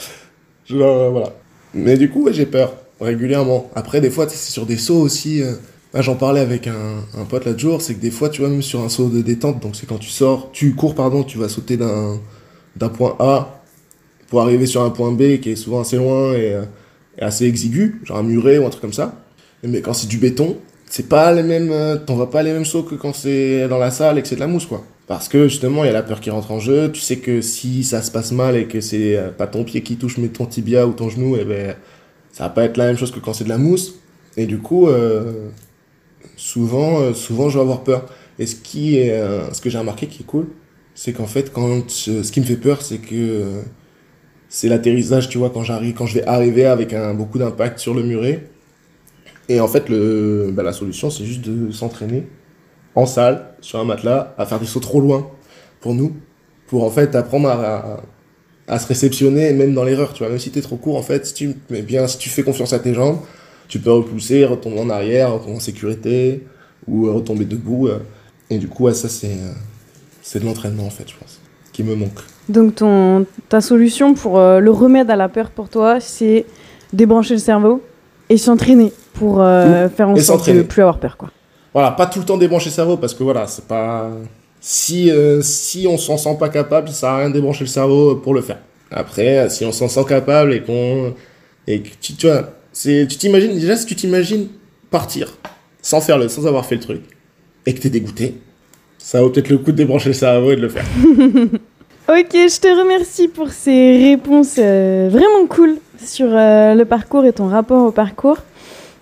Voilà. 0.68 1.32
Mais 1.74 1.96
du 1.96 2.10
coup, 2.10 2.28
j'ai 2.32 2.46
peur, 2.46 2.74
régulièrement. 3.00 3.70
Après, 3.74 4.00
des 4.00 4.10
fois, 4.10 4.28
c'est 4.28 4.50
sur 4.50 4.66
des 4.66 4.76
sauts 4.76 5.00
aussi. 5.00 5.42
moi, 5.92 6.02
j'en 6.02 6.14
parlais 6.14 6.40
avec 6.40 6.66
un, 6.66 7.04
un 7.18 7.24
pote 7.24 7.44
l'autre 7.44 7.58
jour, 7.58 7.82
c'est 7.82 7.94
que 7.94 8.00
des 8.00 8.10
fois, 8.10 8.28
tu 8.28 8.40
vois, 8.40 8.50
même 8.50 8.62
sur 8.62 8.80
un 8.80 8.88
saut 8.88 9.08
de 9.08 9.22
détente, 9.22 9.60
donc 9.60 9.76
c'est 9.76 9.86
quand 9.86 9.98
tu 9.98 10.10
sors, 10.10 10.50
tu 10.52 10.74
cours, 10.74 10.94
pardon, 10.94 11.22
tu 11.22 11.38
vas 11.38 11.48
sauter 11.48 11.76
d'un 11.76 12.88
point 12.88 13.16
A 13.18 13.60
pour 14.30 14.40
arriver 14.40 14.66
sur 14.66 14.82
un 14.82 14.90
point 14.90 15.10
B 15.12 15.38
qui 15.40 15.50
est 15.50 15.56
souvent 15.56 15.80
assez 15.80 15.96
loin 15.96 16.32
et, 16.34 16.54
euh, 16.54 16.62
et 17.18 17.22
assez 17.22 17.44
exigu, 17.44 18.00
genre 18.04 18.18
un 18.18 18.22
muret 18.22 18.58
ou 18.58 18.66
un 18.66 18.70
truc 18.70 18.80
comme 18.80 18.92
ça. 18.92 19.14
Mais 19.62 19.82
quand 19.82 19.92
c'est 19.92 20.06
du 20.06 20.18
béton, 20.18 20.56
c'est 20.86 21.08
pas 21.08 21.32
les 21.32 21.42
mêmes, 21.42 21.70
euh, 21.70 21.96
t'en 21.96 22.16
vas 22.16 22.26
pas 22.26 22.42
les 22.42 22.52
mêmes 22.52 22.64
sauts 22.64 22.84
que 22.84 22.94
quand 22.94 23.14
c'est 23.14 23.68
dans 23.68 23.78
la 23.78 23.90
salle 23.90 24.18
et 24.18 24.22
que 24.22 24.28
c'est 24.28 24.36
de 24.36 24.40
la 24.40 24.46
mousse, 24.46 24.66
quoi. 24.66 24.84
Parce 25.06 25.28
que 25.28 25.48
justement, 25.48 25.82
il 25.84 25.88
y 25.88 25.90
a 25.90 25.92
la 25.92 26.04
peur 26.04 26.20
qui 26.20 26.30
rentre 26.30 26.52
en 26.52 26.60
jeu. 26.60 26.90
Tu 26.92 27.00
sais 27.00 27.16
que 27.16 27.40
si 27.40 27.82
ça 27.82 28.00
se 28.00 28.12
passe 28.12 28.30
mal 28.30 28.56
et 28.56 28.66
que 28.66 28.80
c'est 28.80 29.18
pas 29.36 29.48
ton 29.48 29.64
pied 29.64 29.82
qui 29.82 29.96
touche, 29.96 30.18
mais 30.18 30.28
ton 30.28 30.46
tibia 30.46 30.86
ou 30.86 30.92
ton 30.92 31.08
genou, 31.08 31.36
et 31.36 31.44
ben, 31.44 31.74
ça 32.32 32.44
va 32.44 32.50
pas 32.50 32.64
être 32.64 32.76
la 32.76 32.86
même 32.86 32.96
chose 32.96 33.10
que 33.10 33.20
quand 33.20 33.32
c'est 33.32 33.44
de 33.44 33.48
la 33.48 33.58
mousse. 33.58 34.00
Et 34.36 34.46
du 34.46 34.58
coup, 34.58 34.88
euh, 34.88 35.48
souvent, 36.36 37.00
euh, 37.00 37.14
souvent, 37.14 37.48
je 37.48 37.58
vais 37.58 37.62
avoir 37.62 37.82
peur. 37.82 38.06
Et 38.38 38.46
ce 38.46 38.56
qui 38.56 38.98
est, 38.98 39.12
euh, 39.12 39.52
ce 39.52 39.60
que 39.60 39.70
j'ai 39.70 39.78
remarqué 39.78 40.06
qui 40.06 40.22
est 40.22 40.26
cool, 40.26 40.48
c'est 40.94 41.12
qu'en 41.12 41.26
fait, 41.26 41.52
quand 41.52 41.88
ce 41.90 42.30
qui 42.30 42.40
me 42.40 42.44
fait 42.44 42.56
peur, 42.56 42.82
c'est 42.82 42.98
que 42.98 43.62
c'est 44.48 44.68
l'atterrissage, 44.68 45.28
tu 45.28 45.38
vois, 45.38 45.50
quand 45.50 45.62
j'arrive, 45.62 45.94
quand 45.94 46.06
je 46.06 46.14
vais 46.14 46.26
arriver 46.26 46.66
avec 46.66 46.92
un, 46.92 47.14
beaucoup 47.14 47.38
d'impact 47.38 47.78
sur 47.78 47.94
le 47.94 48.02
muret. 48.02 48.46
Et 49.48 49.60
en 49.60 49.68
fait, 49.68 49.88
le, 49.88 50.50
bah, 50.52 50.62
la 50.62 50.72
solution, 50.72 51.10
c'est 51.10 51.24
juste 51.24 51.42
de 51.42 51.70
s'entraîner 51.70 52.26
en 52.94 53.06
salle, 53.06 53.54
sur 53.60 53.78
un 53.78 53.84
matelas, 53.84 54.34
à 54.38 54.46
faire 54.46 54.58
des 54.58 54.66
sauts 54.66 54.80
trop 54.80 55.00
loin 55.00 55.30
pour 55.80 55.94
nous, 55.94 56.16
pour 56.66 56.84
en 56.84 56.90
fait 56.90 57.14
apprendre 57.14 57.48
à, 57.48 58.00
à 58.70 58.78
se 58.78 58.86
réceptionner, 58.86 59.52
même 59.52 59.74
dans 59.74 59.82
l'erreur, 59.82 60.12
tu 60.12 60.20
vois, 60.20 60.28
même 60.28 60.38
si 60.38 60.50
t'es 60.50 60.62
trop 60.62 60.76
court, 60.76 60.96
en 60.96 61.02
fait, 61.02 61.26
si 61.26 61.34
tu, 61.34 61.54
mais 61.70 61.82
bien, 61.82 62.06
si 62.06 62.18
tu 62.18 62.28
fais 62.28 62.44
confiance 62.44 62.72
à 62.72 62.78
tes 62.78 62.94
jambes, 62.94 63.18
tu 63.66 63.80
peux 63.80 63.90
repousser, 63.90 64.44
retomber 64.44 64.78
en 64.78 64.88
arrière, 64.88 65.32
retomber 65.32 65.56
en 65.56 65.60
sécurité, 65.60 66.46
ou 66.86 67.06
euh, 67.08 67.12
retomber 67.12 67.44
debout. 67.44 67.88
euh. 67.88 67.98
et 68.48 68.58
du 68.58 68.68
coup, 68.68 68.84
ouais, 68.84 68.94
ça, 68.94 69.08
c'est, 69.08 69.26
euh, 69.26 69.52
c'est 70.22 70.38
de 70.38 70.44
l'entraînement, 70.44 70.86
en 70.86 70.90
fait, 70.90 71.08
je 71.08 71.14
pense, 71.16 71.40
qui 71.72 71.82
me 71.82 71.96
manque. 71.96 72.20
Donc 72.48 72.76
ton, 72.76 73.26
ta 73.48 73.60
solution 73.60 74.14
pour 74.14 74.38
euh, 74.38 74.60
le 74.60 74.70
remède 74.70 75.10
à 75.10 75.16
la 75.16 75.28
peur 75.28 75.50
pour 75.50 75.68
toi, 75.68 75.98
c'est 76.00 76.46
débrancher 76.92 77.34
le 77.34 77.40
cerveau 77.40 77.82
et 78.28 78.36
s'entraîner 78.36 78.92
pour 79.14 79.40
euh, 79.40 79.88
faire 79.88 80.08
en 80.08 80.14
sorte 80.14 80.18
de 80.18 80.22
s'entraîner. 80.22 80.62
plus 80.62 80.82
avoir 80.82 80.98
peur. 80.98 81.16
Quoi. 81.16 81.30
Voilà, 81.74 81.90
pas 81.90 82.06
tout 82.06 82.20
le 82.20 82.24
temps 82.24 82.36
débrancher 82.38 82.70
le 82.70 82.74
cerveau, 82.74 82.96
parce 82.96 83.14
que 83.14 83.24
voilà, 83.24 83.48
c'est 83.48 83.64
pas... 83.66 84.10
Si, 84.60 85.10
euh, 85.10 85.40
si 85.42 85.86
on 85.86 85.96
s'en 85.96 86.16
sent 86.16 86.36
pas 86.38 86.48
capable, 86.48 86.88
ça 86.88 86.94
sert 86.94 87.08
à 87.08 87.18
rien 87.18 87.28
de 87.28 87.34
débrancher 87.34 87.64
le 87.64 87.68
cerveau 87.68 88.16
pour 88.16 88.34
le 88.34 88.42
faire. 88.42 88.58
Après, 88.90 89.38
euh, 89.38 89.48
si 89.48 89.64
on 89.64 89.72
s'en 89.72 89.88
sent 89.88 90.04
capable 90.08 90.52
et 90.52 90.62
qu'on... 90.62 91.14
Et 91.66 91.80
que 91.80 91.90
tu, 92.00 92.14
tu 92.14 92.26
vois, 92.26 92.50
tu 92.72 93.06
t'imagines, 93.06 93.54
déjà, 93.54 93.76
si 93.76 93.86
tu 93.86 93.94
t'imagines 93.94 94.48
partir, 94.90 95.36
sans 95.82 96.00
faire 96.00 96.18
le, 96.18 96.28
sans 96.28 96.46
avoir 96.46 96.66
fait 96.66 96.76
le 96.76 96.80
truc, 96.80 97.02
et 97.66 97.74
que 97.74 97.80
t'es 97.80 97.90
dégoûté, 97.90 98.34
ça 98.98 99.22
vaut 99.22 99.30
peut-être 99.30 99.50
le 99.50 99.58
coup 99.58 99.72
de 99.72 99.76
débrancher 99.76 100.08
le 100.08 100.14
cerveau 100.14 100.52
et 100.52 100.56
de 100.56 100.62
le 100.62 100.68
faire. 100.68 100.84
Ok, 102.10 102.32
je 102.32 102.58
te 102.58 102.66
remercie 102.66 103.28
pour 103.28 103.50
ces 103.50 103.96
réponses 103.98 104.56
euh, 104.58 105.08
vraiment 105.12 105.46
cool 105.48 105.76
sur 106.04 106.26
euh, 106.28 106.74
le 106.74 106.84
parcours 106.84 107.24
et 107.24 107.32
ton 107.32 107.46
rapport 107.46 107.86
au 107.86 107.92
parcours. 107.92 108.38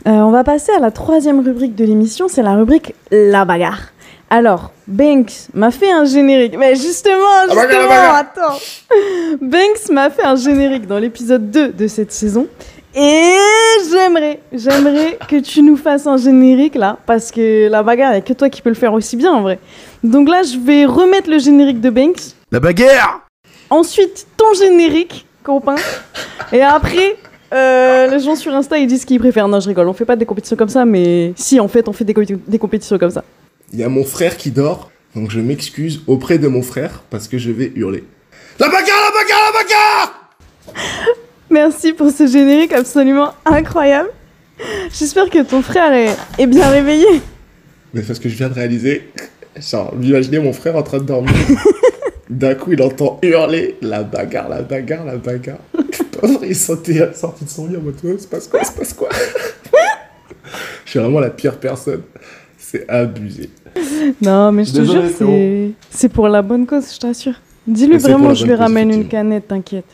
Euh, 0.06 0.10
on 0.10 0.30
va 0.30 0.44
passer 0.44 0.72
à 0.72 0.78
la 0.78 0.90
troisième 0.90 1.40
rubrique 1.40 1.74
de 1.74 1.86
l'émission, 1.86 2.28
c'est 2.28 2.42
la 2.42 2.54
rubrique 2.54 2.94
La 3.10 3.46
bagarre. 3.46 3.94
Alors, 4.30 4.72
Banks 4.86 5.48
m'a 5.54 5.70
fait 5.70 5.90
un 5.90 6.04
générique. 6.04 6.56
Mais 6.58 6.74
justement, 6.74 7.46
La 7.48 7.54
bagarre, 7.54 7.80
justement, 7.80 8.14
attends. 8.14 8.58
Banks 9.40 9.90
m'a 9.90 10.10
fait 10.10 10.24
un 10.24 10.36
générique 10.36 10.86
dans 10.86 10.98
l'épisode 10.98 11.50
2 11.50 11.68
de 11.68 11.86
cette 11.86 12.12
saison. 12.12 12.46
Et 12.94 13.34
j'aimerais, 13.90 14.40
j'aimerais 14.52 15.18
que 15.28 15.36
tu 15.40 15.62
nous 15.62 15.76
fasses 15.76 16.06
un 16.06 16.16
générique 16.16 16.74
là, 16.74 16.98
parce 17.06 17.30
que 17.30 17.68
la 17.68 17.82
bagarre, 17.82 18.10
il 18.12 18.14
n'y 18.14 18.18
a 18.18 18.22
que 18.22 18.32
toi 18.32 18.48
qui 18.48 18.60
peux 18.60 18.70
le 18.70 18.74
faire 18.74 18.92
aussi 18.92 19.16
bien 19.16 19.32
en 19.32 19.42
vrai. 19.42 19.58
Donc 20.02 20.28
là, 20.28 20.42
je 20.42 20.58
vais 20.58 20.84
remettre 20.84 21.30
le 21.30 21.38
générique 21.38 21.80
de 21.80 21.90
Banks. 21.90 22.34
La 22.50 22.60
bagarre 22.60 23.22
Ensuite, 23.70 24.26
ton 24.36 24.52
générique, 24.54 25.26
copain. 25.42 25.76
Et 26.52 26.62
après, 26.62 27.16
euh, 27.52 28.08
les 28.08 28.20
gens 28.20 28.34
sur 28.34 28.54
Insta, 28.54 28.78
ils 28.78 28.86
disent 28.86 29.04
qu'ils 29.04 29.20
préfèrent. 29.20 29.48
Non, 29.48 29.60
je 29.60 29.68
rigole, 29.68 29.88
on 29.88 29.92
fait 29.92 30.06
pas 30.06 30.16
des 30.16 30.26
compétitions 30.26 30.56
comme 30.56 30.68
ça, 30.70 30.84
mais 30.84 31.32
si, 31.36 31.60
en 31.60 31.68
fait, 31.68 31.86
on 31.88 31.92
fait 31.92 32.04
des 32.04 32.58
compétitions 32.58 32.98
comme 32.98 33.10
ça. 33.10 33.22
Il 33.72 33.78
y 33.78 33.82
a 33.82 33.88
mon 33.88 34.04
frère 34.04 34.36
qui 34.36 34.50
dort, 34.50 34.90
donc 35.14 35.30
je 35.30 35.40
m'excuse 35.40 36.02
auprès 36.06 36.38
de 36.38 36.48
mon 36.48 36.62
frère 36.62 37.02
parce 37.10 37.28
que 37.28 37.38
je 37.38 37.50
vais 37.50 37.72
hurler. 37.74 38.04
La 38.58 38.66
bagarre, 38.68 38.86
la 38.86 39.20
bagarre, 39.22 39.52
la 39.52 39.62
bagarre 39.62 40.30
Merci 41.50 41.92
pour 41.92 42.10
ce 42.10 42.26
générique 42.26 42.72
absolument 42.72 43.32
incroyable. 43.44 44.10
J'espère 44.92 45.30
que 45.30 45.42
ton 45.42 45.62
frère 45.62 45.92
est, 45.92 46.14
est 46.42 46.46
bien 46.46 46.68
réveillé. 46.68 47.06
Mais 47.94 48.02
c'est 48.02 48.14
ce 48.14 48.20
que 48.20 48.28
je 48.28 48.36
viens 48.36 48.48
de 48.48 48.54
réaliser. 48.54 49.10
Genre, 49.56 49.94
imaginez 50.00 50.38
mon 50.40 50.52
frère 50.52 50.76
en 50.76 50.82
train 50.82 50.98
de 50.98 51.04
dormir. 51.04 51.32
D'un 52.28 52.54
coup, 52.54 52.72
il 52.72 52.82
entend 52.82 53.18
hurler 53.22 53.76
la 53.80 54.02
bagarre, 54.02 54.48
la 54.48 54.62
bagarre, 54.62 55.04
la 55.04 55.16
bagarre. 55.16 55.58
Pauvre, 56.20 56.44
il 56.44 56.56
sortait 56.56 57.12
sorti 57.14 57.44
de 57.44 57.50
son 57.50 57.66
lit 57.68 57.76
en 57.76 57.80
mode 57.80 57.96
Ouais, 58.02 58.16
c'est 58.18 58.28
passe 58.28 58.48
quoi, 58.48 58.62
c'est 58.64 58.74
passe 58.74 58.92
quoi? 58.92 59.08
je 60.84 60.90
suis 60.90 60.98
vraiment 60.98 61.20
la 61.20 61.30
pire 61.30 61.58
personne. 61.58 62.02
C'est 62.58 62.88
abusé. 62.90 63.48
Non, 64.22 64.52
mais 64.52 64.64
je 64.64 64.72
te 64.72 64.78
Désolé, 64.78 65.08
jure, 65.08 65.74
c'est 65.90 66.08
pour 66.08 66.28
la 66.28 66.42
bonne 66.42 66.66
cause, 66.66 66.92
je 66.94 66.98
t'assure. 66.98 67.34
Dis-lui 67.66 67.98
vraiment, 67.98 68.34
je 68.34 68.46
lui 68.46 68.54
ramène 68.54 68.90
une 68.90 69.08
canette, 69.08 69.48
t'inquiète. 69.48 69.84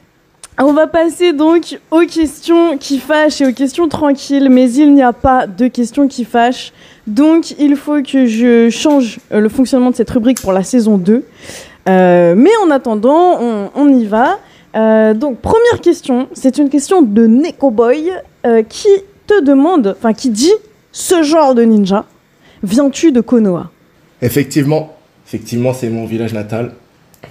On 0.59 0.73
va 0.73 0.87
passer 0.87 1.33
donc 1.33 1.81
aux 1.91 2.07
questions 2.07 2.79
qui 2.79 2.99
fâchent 2.99 3.41
et 3.41 3.47
aux 3.47 3.53
questions 3.53 3.89
tranquilles, 3.89 4.49
mais 4.51 4.71
il 4.71 4.95
n'y 4.95 5.03
a 5.03 5.13
pas 5.13 5.49
de 5.49 5.67
questions 5.67 6.07
qui 6.07 6.25
fâchent. 6.25 6.73
Donc 7.09 7.59
il 7.59 7.75
faut 7.75 8.03
que 8.03 8.27
je 8.27 8.71
change 8.71 9.19
euh, 9.33 9.41
le 9.41 9.49
fonctionnement 9.49 9.91
de 9.91 9.97
cette 9.97 10.11
rubrique 10.11 10.41
pour 10.41 10.53
la 10.53 10.63
saison 10.63 10.97
2. 10.97 11.25
Euh, 11.89 12.35
mais 12.37 12.51
en 12.65 12.71
attendant, 12.71 13.41
on, 13.41 13.71
on 13.75 13.89
y 13.89 14.07
va. 14.07 14.39
Euh, 14.77 15.15
donc 15.15 15.39
première 15.39 15.81
question, 15.81 16.29
c'est 16.33 16.59
une 16.59 16.69
question 16.69 17.03
de 17.03 17.27
Neko 17.27 17.71
Boy 17.71 18.11
euh, 18.47 18.63
qui 18.63 18.89
te 19.27 19.43
demande, 19.43 19.95
enfin 19.97 20.13
qui 20.13 20.31
dit 20.31 20.53
ce 20.91 21.23
genre 21.23 21.55
de 21.55 21.63
ninja, 21.63 22.05
viens-tu 22.65 23.13
de 23.13 23.21
Konoha? 23.21 23.71
Effectivement, 24.23 24.97
effectivement, 25.27 25.73
c'est 25.73 25.91
mon 25.91 26.07
village 26.07 26.33
natal. 26.33 26.73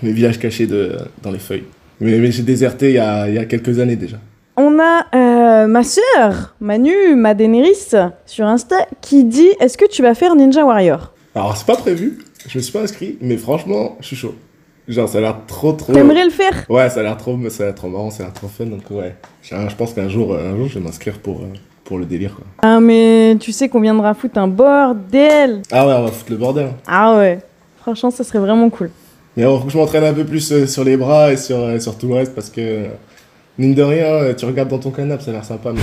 Mes 0.02 0.12
villages 0.12 0.40
cachés 0.40 0.68
de, 0.68 0.98
dans 1.22 1.32
les 1.32 1.40
feuilles. 1.40 1.66
Mais, 2.00 2.18
mais 2.18 2.32
j'ai 2.32 2.44
déserté 2.44 2.90
il 2.90 2.96
y, 2.96 3.00
a, 3.00 3.28
il 3.30 3.36
y 3.36 3.38
a 3.38 3.46
quelques 3.46 3.80
années 3.80 3.96
déjà. 3.96 4.18
On 4.58 4.78
a 4.80 5.06
euh, 5.16 5.68
ma 5.68 5.84
sœur, 5.84 6.56
Manu, 6.60 7.16
Madeneris, 7.16 7.92
sur 8.26 8.46
Insta, 8.46 8.88
qui 9.02 9.24
dit 9.24 9.50
Est-ce 9.60 9.78
que 9.78 9.88
tu 9.90 10.02
vas 10.02 10.14
faire 10.14 10.36
Ninja 10.36 10.64
Warrior? 10.66 11.14
Alors, 11.36 11.58
c'est 11.58 11.66
pas 11.66 11.76
prévu. 11.76 12.20
Je 12.48 12.58
me 12.58 12.64
suis 12.64 12.72
pas 12.74 12.82
inscrit, 12.82 13.18
mais 13.22 13.38
franchement, 13.38 13.98
je 14.02 14.08
suis 14.08 14.16
chaud. 14.16 14.36
Genre, 14.88 15.08
ça 15.08 15.20
a 15.20 15.22
l'air 15.22 15.38
trop, 15.48 15.72
trop. 15.74 15.94
T'aimerais 15.94 16.26
le 16.26 16.30
faire? 16.30 16.66
Ouais, 16.70 16.90
ça 16.90 17.00
a 17.00 17.04
l'air 17.04 17.18
trop, 17.18 17.38
ça 17.50 17.64
a 17.64 17.66
l'air 17.68 17.76
trop 17.76 17.88
marrant, 17.88 18.12
ça 18.12 18.24
a 18.24 18.26
l'air 18.26 18.34
trop 18.34 18.48
fun, 18.48 18.66
donc 18.66 18.82
ouais. 18.92 19.16
Je 19.42 19.56
je 19.56 19.76
pense 19.76 19.94
qu'un 19.94 20.10
jour, 20.10 20.34
euh, 20.34 20.52
un 20.52 20.58
jour, 20.58 20.68
je 20.68 20.74
vais 20.80 20.86
m'inscrire 20.86 21.20
pour, 21.20 21.42
euh, 21.42 21.46
pour 21.86 21.98
le 21.98 22.06
délire, 22.06 22.36
quoi. 22.36 22.46
Ah, 22.62 22.80
mais 22.80 23.36
tu 23.40 23.52
sais 23.52 23.70
qu'on 23.70 23.82
viendra 23.82 24.14
foutre 24.14 24.38
un 24.38 24.48
bordel 24.48 25.62
Ah 25.72 25.86
ouais, 25.88 25.94
on 25.94 26.04
va 26.04 26.12
foutre 26.12 26.32
le 26.32 26.38
bordel. 26.38 26.66
hein. 26.68 26.76
Ah 26.88 27.18
ouais, 27.18 27.40
franchement, 27.82 28.12
ça 28.12 28.24
serait 28.24 28.40
vraiment 28.40 28.70
cool. 28.70 28.90
Mais 29.36 29.44
alors, 29.44 29.60
faut 29.60 29.66
que 29.66 29.72
je 29.74 29.78
m'entraîne 29.78 30.04
un 30.04 30.14
peu 30.14 30.24
plus 30.26 30.52
euh, 30.52 30.68
sur 30.68 30.84
les 30.84 30.96
bras 30.96 31.34
et 31.34 31.38
sur, 31.38 31.58
euh, 31.58 31.80
sur 31.80 31.98
tout 31.98 32.08
le 32.08 32.14
reste, 32.16 32.36
parce 32.36 32.50
que, 32.50 32.62
euh, 32.62 32.88
mine 33.58 33.74
de 33.74 33.82
rien, 33.82 34.34
tu 34.38 34.46
regardes 34.46 34.70
dans 34.70 34.78
ton 34.80 34.92
canapé, 34.92 35.24
ça 35.24 35.32
a 35.32 35.34
l'air 35.34 35.44
sympa, 35.46 35.72
mais 35.74 35.82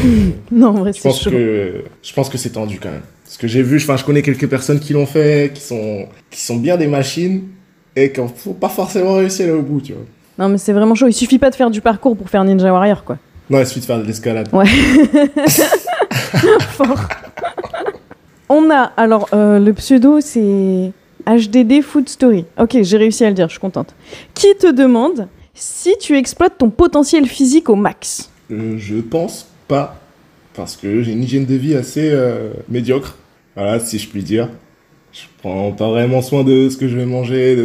Non, 0.56 0.68
en 0.68 0.72
vrai, 0.74 0.92
je 0.92 0.98
c'est 1.00 1.08
pense 1.08 1.22
chaud. 1.22 1.30
que, 1.30 1.84
je 2.02 2.12
pense 2.12 2.28
que 2.28 2.38
c'est 2.38 2.50
tendu 2.50 2.78
quand 2.80 2.90
même. 2.90 3.02
Parce 3.24 3.36
que 3.36 3.46
j'ai 3.48 3.62
vu, 3.62 3.76
enfin, 3.78 3.96
je 3.96 4.04
connais 4.04 4.22
quelques 4.22 4.48
personnes 4.48 4.80
qui 4.80 4.92
l'ont 4.92 5.06
fait, 5.06 5.52
qui 5.54 5.60
sont, 5.62 6.06
qui 6.30 6.40
sont 6.40 6.56
bien 6.56 6.76
des 6.76 6.86
machines, 6.86 7.42
et 7.96 8.10
qui 8.12 8.20
n'ont 8.20 8.28
pas 8.58 8.68
forcément 8.68 9.14
réussi 9.14 9.42
à 9.42 9.46
aller 9.46 9.54
au 9.54 9.62
bout, 9.62 9.80
tu 9.80 9.92
vois. 9.92 10.02
Non, 10.38 10.48
mais 10.48 10.58
c'est 10.58 10.72
vraiment 10.72 10.94
chaud. 10.94 11.08
Il 11.08 11.12
suffit 11.12 11.38
pas 11.38 11.50
de 11.50 11.54
faire 11.56 11.70
du 11.70 11.80
parcours 11.80 12.16
pour 12.16 12.30
faire 12.30 12.42
Ninja 12.44 12.72
Warrior, 12.72 13.04
quoi. 13.04 13.18
Non, 13.50 13.58
il 13.58 13.66
suffit 13.66 13.80
de 13.80 13.84
faire 13.84 13.98
de 13.98 14.04
l'escalade. 14.06 14.48
Fort. 16.60 17.08
On 18.48 18.68
a, 18.70 18.92
alors, 18.96 19.28
euh, 19.32 19.58
le 19.58 19.72
pseudo, 19.74 20.20
c'est 20.20 20.92
HDD 21.26 21.82
Food 21.82 22.08
Story. 22.08 22.44
Ok, 22.58 22.78
j'ai 22.82 22.96
réussi 22.96 23.24
à 23.24 23.28
le 23.28 23.34
dire, 23.34 23.46
je 23.46 23.52
suis 23.52 23.60
contente. 23.60 23.94
Qui 24.34 24.48
te 24.58 24.72
demande 24.72 25.28
si 25.54 25.96
tu 26.00 26.16
exploites 26.16 26.58
ton 26.58 26.70
potentiel 26.70 27.26
physique 27.26 27.68
au 27.68 27.76
max? 27.76 28.30
Euh, 28.50 28.74
je 28.76 28.96
pense 28.96 29.48
pas, 29.68 30.00
parce 30.54 30.76
que 30.76 31.02
j'ai 31.02 31.12
une 31.12 31.22
hygiène 31.22 31.46
de 31.46 31.54
vie 31.54 31.74
assez 31.74 32.10
euh, 32.10 32.50
médiocre. 32.68 33.16
Voilà, 33.54 33.78
si 33.78 33.98
je 33.98 34.08
puis 34.08 34.22
dire. 34.22 34.48
Je 35.12 35.22
prends 35.38 35.72
pas 35.72 35.88
vraiment 35.88 36.22
soin 36.22 36.44
de 36.44 36.68
ce 36.68 36.76
que 36.76 36.88
je 36.88 36.96
vais 36.96 37.06
manger, 37.06 37.56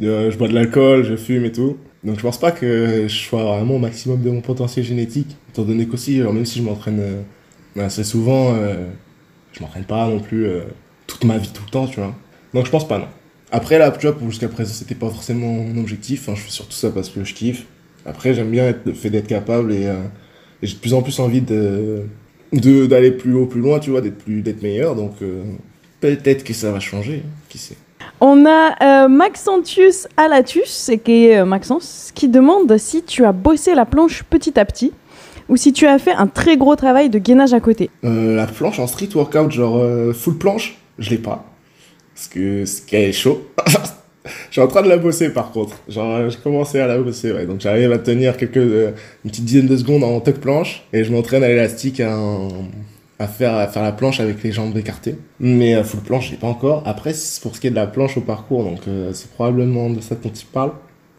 je 0.00 0.36
bois 0.36 0.48
de 0.48 0.54
l'alcool, 0.54 1.04
je 1.04 1.16
fume 1.16 1.44
et 1.44 1.52
tout. 1.52 1.76
Donc 2.04 2.16
je 2.16 2.22
pense 2.22 2.38
pas 2.38 2.50
que 2.50 3.06
je 3.06 3.14
sois 3.14 3.44
vraiment 3.44 3.76
au 3.76 3.78
maximum 3.78 4.20
de 4.22 4.30
mon 4.30 4.40
potentiel 4.40 4.84
génétique, 4.84 5.36
étant 5.50 5.62
donné 5.62 5.86
qu'aussi, 5.86 6.20
même 6.20 6.44
si 6.44 6.58
je 6.58 6.64
m'entraîne 6.64 7.00
euh, 7.00 7.84
assez 7.84 8.02
souvent, 8.02 8.54
euh, 8.54 8.88
je 9.52 9.60
m'entraîne 9.60 9.84
pas 9.84 10.08
non 10.08 10.18
plus 10.18 10.46
euh, 10.46 10.62
toute 11.06 11.24
ma 11.24 11.38
vie 11.38 11.50
tout 11.52 11.62
le 11.64 11.70
temps, 11.70 11.86
tu 11.86 12.00
vois. 12.00 12.14
Donc 12.54 12.66
je 12.66 12.70
pense 12.70 12.88
pas, 12.88 12.98
non. 12.98 13.08
Après 13.52 13.78
là, 13.78 13.90
tu 13.92 14.06
vois, 14.06 14.16
jusqu'à 14.28 14.48
présent, 14.48 14.72
c'était 14.72 14.96
pas 14.96 15.10
forcément 15.10 15.52
mon 15.52 15.80
objectif. 15.80 16.22
Enfin, 16.22 16.34
je 16.34 16.42
fais 16.42 16.50
surtout 16.50 16.72
ça 16.72 16.90
parce 16.90 17.08
que 17.08 17.22
je 17.22 17.34
kiffe. 17.34 17.66
Après, 18.04 18.34
j'aime 18.34 18.50
bien 18.50 18.66
être, 18.66 18.80
le 18.86 18.94
fait 18.94 19.10
d'être 19.10 19.28
capable 19.28 19.72
et, 19.72 19.88
j'ai 20.62 20.74
de 20.74 20.78
plus 20.78 20.94
en 20.94 21.02
plus 21.02 21.18
envie 21.20 21.40
de 21.40 22.06
d'aller 22.52 23.10
plus 23.12 23.34
haut, 23.34 23.46
plus 23.46 23.60
loin, 23.60 23.78
tu 23.78 23.90
vois, 23.90 24.00
d'être 24.00 24.62
meilleur. 24.62 24.96
Donc 24.96 25.16
peut-être 26.00 26.44
que 26.44 26.54
ça 26.54 26.72
va 26.72 26.80
changer, 26.80 27.22
hein, 27.24 27.30
qui 27.48 27.58
sait. 27.58 27.76
On 28.20 28.46
a 28.46 28.74
euh, 28.82 29.08
Maxentius 29.08 30.06
Alatus, 30.16 30.90
qui 31.04 31.26
est 31.26 31.38
euh, 31.38 31.44
Maxence, 31.44 32.12
qui 32.14 32.28
demande 32.28 32.76
si 32.78 33.02
tu 33.02 33.24
as 33.24 33.32
bossé 33.32 33.74
la 33.74 33.84
planche 33.84 34.22
petit 34.24 34.58
à 34.58 34.64
petit 34.64 34.92
ou 35.48 35.56
si 35.56 35.72
tu 35.72 35.86
as 35.86 35.98
fait 35.98 36.12
un 36.12 36.28
très 36.28 36.56
gros 36.56 36.76
travail 36.76 37.10
de 37.10 37.18
gainage 37.18 37.52
à 37.52 37.60
côté. 37.60 37.90
Euh, 38.04 38.36
la 38.36 38.46
planche 38.46 38.78
en 38.78 38.86
street 38.86 39.08
workout, 39.14 39.50
genre 39.50 39.84
full 40.14 40.38
planche, 40.38 40.78
je 40.98 41.10
l'ai 41.10 41.18
pas. 41.18 41.44
Parce 42.14 42.28
que 42.28 42.64
ce 42.64 42.80
est 42.94 43.12
chaud. 43.12 43.42
je 44.24 44.52
suis 44.52 44.60
en 44.60 44.68
train 44.68 44.82
de 44.82 44.88
la 44.88 44.98
bosser 44.98 45.30
par 45.30 45.50
contre. 45.50 45.76
Genre, 45.88 46.30
j'ai 46.30 46.38
commencé 46.38 46.78
à 46.78 46.86
la 46.86 46.98
bosser, 46.98 47.32
ouais. 47.32 47.46
Donc 47.46 47.60
j'arrive 47.60 47.90
à 47.92 47.98
tenir 47.98 48.36
quelques, 48.36 48.56
une 48.56 49.30
petite 49.30 49.44
dizaine 49.44 49.66
de 49.66 49.76
secondes 49.76 50.04
en 50.04 50.20
tuck 50.20 50.36
planche. 50.36 50.84
Et 50.92 51.04
je 51.04 51.12
m'entraîne 51.12 51.42
à 51.42 51.48
l'élastique 51.48 52.00
à, 52.00 52.16
à, 53.18 53.26
faire, 53.26 53.54
à 53.54 53.66
faire 53.68 53.82
la 53.82 53.92
planche 53.92 54.20
avec 54.20 54.42
les 54.42 54.52
jambes 54.52 54.76
écartées. 54.76 55.16
Mais 55.40 55.74
euh, 55.74 55.84
full 55.84 56.00
planche, 56.00 56.30
j'ai 56.30 56.36
pas 56.36 56.46
encore. 56.46 56.82
Après, 56.86 57.12
c'est 57.14 57.42
pour 57.42 57.54
ce 57.54 57.60
qui 57.60 57.66
est 57.66 57.70
de 57.70 57.76
la 57.76 57.86
planche 57.86 58.16
au 58.16 58.20
parcours, 58.22 58.64
donc 58.64 58.80
euh, 58.88 59.12
c'est 59.12 59.30
probablement 59.30 59.90
de 59.90 60.00
ça 60.00 60.14
dont 60.14 60.30
il 60.30 60.46
parle. 60.46 60.72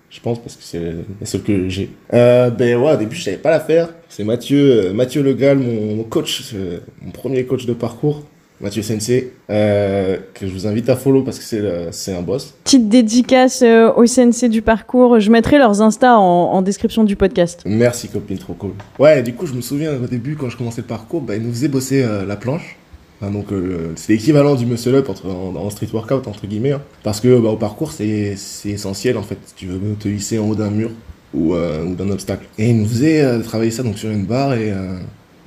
Je 0.09 0.19
pense 0.19 0.39
parce 0.39 0.55
que 0.55 0.63
c'est 0.63 0.79
la 1.19 1.25
seule 1.25 1.41
que 1.41 1.69
j'ai. 1.69 1.89
Euh, 2.13 2.51
ben 2.51 2.77
ouais, 2.77 2.93
au 2.93 2.97
début 2.97 3.15
je 3.15 3.23
savais 3.23 3.37
pas 3.37 3.49
la 3.49 3.59
faire. 3.59 3.89
C'est 4.09 4.23
Mathieu, 4.23 4.89
euh, 4.89 4.93
Mathieu 4.93 5.23
Legal, 5.23 5.57
mon, 5.57 5.95
mon 5.95 6.03
coach, 6.03 6.53
mon 7.01 7.09
premier 7.09 7.45
coach 7.45 7.65
de 7.65 7.73
parcours, 7.73 8.23
Mathieu 8.63 8.81
Sensei, 8.81 9.33
euh, 9.49 10.17
que 10.33 10.47
je 10.47 10.51
vous 10.53 10.65
invite 10.65 10.89
à 10.89 10.95
follow 10.95 11.21
parce 11.21 11.37
que 11.37 11.43
c'est 11.45 11.59
le- 11.59 11.87
c'est 11.91 12.15
un 12.15 12.21
boss. 12.21 12.53
Petite 12.63 12.89
dédicace 12.89 13.61
euh, 13.61 13.91
au 13.93 14.05
CNC 14.07 14.49
du 14.49 14.61
parcours. 14.61 15.19
Je 15.19 15.29
mettrai 15.29 15.57
leurs 15.59 15.81
Insta 15.81 16.17
en, 16.17 16.23
en 16.23 16.61
description 16.63 17.03
du 17.03 17.15
podcast. 17.15 17.61
Merci 17.65 18.07
copine, 18.07 18.37
trop 18.37 18.53
cool. 18.53 18.71
Ouais, 18.97 19.21
du 19.21 19.33
coup 19.33 19.45
je 19.45 19.53
me 19.53 19.61
souviens 19.61 19.93
au 20.01 20.07
début 20.07 20.35
quand 20.35 20.49
je 20.49 20.57
commençais 20.57 20.81
le 20.81 20.87
parcours, 20.87 21.21
bah, 21.21 21.35
il 21.35 21.43
nous 21.43 21.51
faisait 21.51 21.67
bosser 21.67 22.01
euh, 22.03 22.25
la 22.25 22.35
planche. 22.37 22.77
Enfin, 23.21 23.31
donc 23.31 23.51
euh, 23.51 23.91
c'est 23.95 24.13
l'équivalent 24.13 24.55
du 24.55 24.65
muscle 24.65 24.95
up 24.95 25.09
entre, 25.09 25.27
en, 25.27 25.55
en 25.55 25.69
street 25.69 25.87
workout 25.93 26.25
entre 26.27 26.47
guillemets. 26.47 26.71
hein. 26.71 26.81
Parce 27.03 27.19
que 27.19 27.37
bah, 27.39 27.49
au 27.49 27.57
parcours 27.57 27.91
c'est 27.91 28.35
essentiel 28.65 29.17
en 29.17 29.23
fait. 29.23 29.37
Tu 29.57 29.65
veux 29.67 29.79
te 29.99 30.07
hisser 30.07 30.39
en 30.39 30.47
haut 30.49 30.55
d'un 30.55 30.71
mur 30.71 30.89
ou, 31.33 31.53
euh, 31.53 31.83
ou 31.83 31.95
d'un 31.95 32.09
obstacle. 32.11 32.45
Et 32.57 32.69
il 32.69 32.77
nous 32.77 32.85
faisait 32.87 33.21
euh, 33.21 33.39
travailler 33.41 33.71
ça 33.71 33.83
donc 33.83 33.97
sur 33.97 34.09
une 34.09 34.25
barre 34.25 34.53
et 34.53 34.71
euh, 34.71 34.97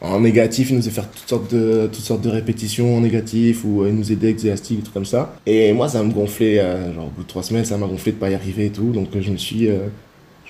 en 0.00 0.20
négatif 0.20 0.70
il 0.70 0.76
nous 0.76 0.82
faisait 0.82 0.90
faire 0.90 1.10
toutes 1.10 1.28
sortes 1.28 1.54
de 1.54 1.88
toutes 1.92 2.04
sortes 2.04 2.20
de 2.20 2.28
répétitions 2.28 2.96
en 2.96 3.00
négatif 3.00 3.64
ou 3.64 3.82
euh, 3.82 3.88
il 3.88 3.94
nous 3.94 4.12
aidait 4.12 4.28
avec 4.28 4.36
des 4.36 4.46
élastiques 4.48 4.80
et 4.80 4.82
tout 4.82 4.92
comme 4.92 5.06
ça. 5.06 5.34
Et 5.46 5.72
moi 5.72 5.88
ça 5.88 6.02
me 6.02 6.12
gonflait 6.12 6.58
euh, 6.58 6.94
genre 6.94 7.06
au 7.06 7.10
bout 7.10 7.22
de 7.22 7.28
trois 7.28 7.42
semaines 7.42 7.64
ça 7.64 7.76
m'a 7.76 7.86
gonflé 7.86 8.12
de 8.12 8.18
pas 8.18 8.30
y 8.30 8.34
arriver 8.34 8.66
et 8.66 8.70
tout 8.70 8.90
donc 8.90 9.08
je 9.18 9.30
me 9.30 9.36
suis 9.36 9.68
euh, 9.68 9.88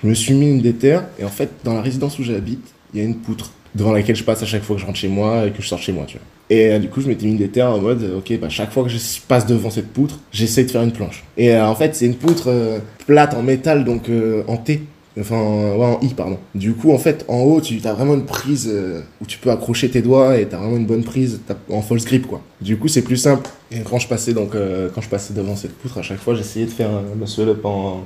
je 0.01 0.07
me 0.07 0.13
suis 0.13 0.33
mis 0.33 0.49
une 0.49 0.61
déterre 0.61 1.05
et 1.19 1.23
en 1.23 1.29
fait 1.29 1.49
dans 1.63 1.73
la 1.73 1.81
résidence 1.81 2.19
où 2.19 2.23
j'habite 2.23 2.65
il 2.93 2.99
y 2.99 3.03
a 3.03 3.05
une 3.05 3.15
poutre 3.15 3.51
devant 3.75 3.91
laquelle 3.91 4.15
je 4.15 4.23
passe 4.23 4.41
à 4.43 4.45
chaque 4.45 4.63
fois 4.63 4.75
que 4.75 4.81
je 4.81 4.85
rentre 4.85 4.97
chez 4.97 5.07
moi 5.07 5.45
et 5.45 5.51
que 5.51 5.61
je 5.61 5.67
sors 5.67 5.79
chez 5.79 5.91
moi 5.93 6.05
tu 6.07 6.17
vois. 6.17 6.25
Et 6.49 6.71
euh, 6.71 6.79
du 6.79 6.87
coup, 6.87 7.01
je 7.01 7.09
m'étais 7.09 7.25
mis 7.25 7.33
une 7.33 7.37
déterre 7.37 7.71
en 7.71 7.79
mode, 7.79 8.09
ok, 8.19 8.39
bah, 8.39 8.47
chaque 8.47 8.71
fois 8.71 8.83
que 8.83 8.89
je 8.89 8.97
passe 9.27 9.45
devant 9.45 9.69
cette 9.69 9.89
poutre, 9.91 10.17
j'essaie 10.31 10.63
de 10.63 10.71
faire 10.71 10.81
une 10.81 10.93
planche. 10.93 11.25
Et 11.35 11.53
en 11.57 11.75
fait, 11.75 11.93
c'est 11.93 12.05
une 12.05 12.15
poutre 12.15 12.79
plate 13.05 13.33
en 13.33 13.43
métal, 13.43 13.83
donc 13.83 14.03
en 14.47 14.55
T. 14.55 14.83
Enfin, 15.19 15.35
euh, 15.35 15.75
ouais, 15.75 15.85
en 15.85 15.99
I, 16.01 16.13
pardon. 16.13 16.37
Du 16.53 16.73
coup, 16.73 16.91
en 16.91 16.97
fait, 16.97 17.25
en 17.27 17.39
haut, 17.39 17.61
tu 17.61 17.79
as 17.83 17.93
vraiment 17.93 18.13
une 18.13 18.25
prise 18.25 18.69
euh, 18.71 19.01
où 19.21 19.25
tu 19.25 19.37
peux 19.37 19.49
accrocher 19.51 19.89
tes 19.89 20.01
doigts 20.01 20.37
et 20.37 20.47
tu 20.47 20.55
as 20.55 20.57
vraiment 20.57 20.77
une 20.77 20.85
bonne 20.85 21.03
prise 21.03 21.41
en 21.69 21.81
false 21.81 22.05
grip, 22.05 22.27
quoi. 22.27 22.41
Du 22.61 22.77
coup, 22.77 22.87
c'est 22.87 23.01
plus 23.01 23.17
simple. 23.17 23.49
Et 23.71 23.81
quand 23.81 23.99
je 23.99 24.07
passais, 24.07 24.33
donc, 24.33 24.55
euh, 24.55 24.89
quand 24.93 25.01
je 25.01 25.09
passais 25.09 25.33
devant 25.33 25.55
cette 25.55 25.73
poutre, 25.73 25.97
à 25.97 26.03
chaque 26.03 26.19
fois, 26.19 26.35
j'essayais 26.35 26.65
de 26.65 26.71
faire 26.71 26.89
un 26.89 27.15
muscle 27.19 27.49
up 27.49 27.65
en, 27.65 28.03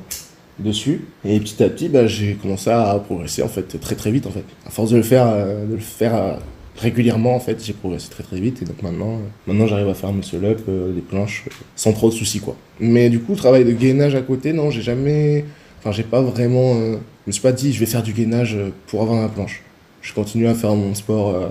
dessus. 0.60 1.06
Et 1.26 1.40
petit 1.40 1.64
à 1.64 1.70
petit, 1.70 1.90
bah, 1.90 2.08
j'ai 2.08 2.36
commencé 2.36 2.70
à 2.70 2.94
progresser 3.04 3.42
en 3.42 3.48
fait 3.48 3.80
très 3.80 3.96
très 3.96 4.12
vite 4.12 4.28
en 4.28 4.32
fait. 4.32 4.44
À 4.66 4.70
force 4.70 4.92
de 4.92 4.98
le 4.98 5.04
faire, 5.04 5.26
de 5.26 5.74
le 5.74 5.80
faire 5.80 6.38
régulièrement 6.78 7.36
en 7.36 7.40
fait, 7.40 7.64
j'ai 7.64 7.74
progressé 7.74 8.10
très 8.10 8.24
très 8.24 8.40
vite 8.40 8.62
et 8.62 8.66
donc 8.66 8.82
maintenant, 8.82 9.20
maintenant 9.48 9.68
j'arrive 9.68 9.90
à 9.90 9.94
faire 9.94 10.10
un 10.10 10.14
muscle 10.14 10.44
up, 10.44 10.62
euh, 10.68 10.94
des 10.94 11.02
planches 11.02 11.46
sans 11.76 11.94
trop 11.94 12.10
de 12.10 12.14
soucis 12.14 12.40
quoi. 12.40 12.56
Mais 12.80 13.10
du 13.10 13.20
coup, 13.20 13.36
travail 13.36 13.66
de 13.66 13.72
gainage 13.72 14.16
à 14.16 14.22
côté, 14.22 14.54
non, 14.54 14.72
j'ai 14.72 14.82
jamais, 14.82 15.46
enfin 15.82 15.92
j'ai 15.92 16.04
pas 16.04 16.22
vraiment, 16.22 16.76
euh, 16.76 16.94
je 17.26 17.28
me 17.28 17.32
suis 17.32 17.42
pas 17.42 17.52
dit 17.52 17.74
je 17.74 17.80
vais 17.80 17.86
faire 17.86 18.04
du 18.04 18.14
gainage 18.14 18.56
euh, 18.56 18.70
pour 18.88 19.02
avoir 19.02 19.20
ma 19.20 19.28
planche. 19.28 19.64
Je 20.02 20.14
continue 20.14 20.48
à 20.48 20.54
faire 20.54 20.76
mon 20.76 20.94
sport 20.94 21.30
euh, 21.30 21.48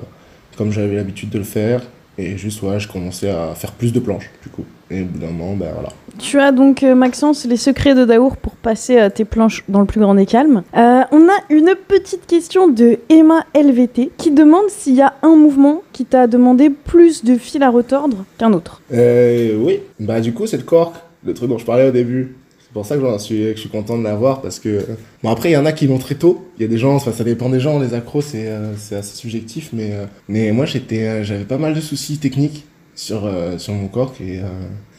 comme 0.56 0.72
j'avais 0.72 0.96
l'habitude 0.96 1.30
de 1.30 1.38
le 1.38 1.44
faire 1.44 1.82
et 2.16 2.36
juste 2.36 2.62
ouais, 2.62 2.78
je 2.78 2.88
commençais 2.88 3.30
à 3.30 3.54
faire 3.54 3.72
plus 3.72 3.92
de 3.92 4.00
planches 4.00 4.30
du 4.42 4.48
coup. 4.48 4.64
Et 4.90 5.02
au 5.02 5.04
bout 5.04 5.18
d'un 5.20 5.28
moment, 5.28 5.54
ben 5.54 5.70
voilà. 5.72 5.90
Tu 6.18 6.40
as 6.40 6.50
donc, 6.50 6.82
Maxence, 6.82 7.46
les 7.46 7.56
secrets 7.56 7.94
de 7.94 8.04
Daour 8.04 8.36
pour 8.36 8.56
passer 8.56 9.08
tes 9.14 9.24
planches 9.24 9.62
dans 9.68 9.78
le 9.78 9.86
plus 9.86 10.00
grand 10.00 10.16
des 10.16 10.26
calmes. 10.26 10.64
Euh, 10.76 11.02
on 11.12 11.28
a 11.28 11.38
une 11.48 11.74
petite 11.86 12.26
question 12.26 12.66
de 12.66 12.98
Emma 13.08 13.46
LVT 13.54 14.10
qui 14.18 14.32
demande 14.32 14.68
s'il 14.68 14.96
y 14.96 15.00
a 15.00 15.14
un 15.22 15.36
mouvement 15.36 15.82
qui 15.92 16.06
t'a 16.06 16.26
demandé 16.26 16.70
plus 16.70 17.24
de 17.24 17.36
fil 17.36 17.62
à 17.62 17.70
retordre 17.70 18.24
qu'un 18.36 18.52
autre. 18.52 18.82
Euh, 18.92 19.56
oui, 19.62 19.78
bah 20.00 20.20
du 20.20 20.32
coup 20.32 20.48
c'est 20.48 20.56
le 20.56 20.64
cork, 20.64 20.96
le 21.24 21.34
truc 21.34 21.48
dont 21.48 21.58
je 21.58 21.64
parlais 21.64 21.88
au 21.88 21.92
début. 21.92 22.34
C'est 22.70 22.74
pour 22.74 22.86
ça 22.86 22.96
que, 22.96 23.18
suis, 23.18 23.36
que 23.36 23.54
je 23.56 23.60
suis 23.62 23.68
content 23.68 23.98
de 23.98 24.04
l'avoir 24.04 24.42
parce 24.42 24.60
que 24.60 24.86
bon 25.24 25.30
après 25.30 25.50
il 25.50 25.54
y 25.54 25.56
en 25.56 25.66
a 25.66 25.72
qui 25.72 25.88
l'ont 25.88 25.98
très 25.98 26.14
tôt. 26.14 26.46
Il 26.56 26.62
y 26.62 26.64
a 26.64 26.68
des 26.68 26.78
gens, 26.78 26.94
enfin 26.94 27.10
ça 27.10 27.24
dépend 27.24 27.48
des 27.48 27.58
gens, 27.58 27.80
les 27.80 27.94
accros 27.94 28.20
c'est 28.20 28.46
euh, 28.46 28.74
assez 28.74 29.16
subjectif, 29.16 29.70
mais 29.72 29.90
euh, 29.90 30.04
mais 30.28 30.52
moi 30.52 30.66
j'étais 30.66 31.02
euh, 31.02 31.24
j'avais 31.24 31.42
pas 31.42 31.58
mal 31.58 31.74
de 31.74 31.80
soucis 31.80 32.18
techniques 32.18 32.66
sur 32.94 33.26
euh, 33.26 33.58
sur 33.58 33.74
mon 33.74 33.88
cork 33.88 34.20
et 34.20 34.38
euh, 34.38 34.44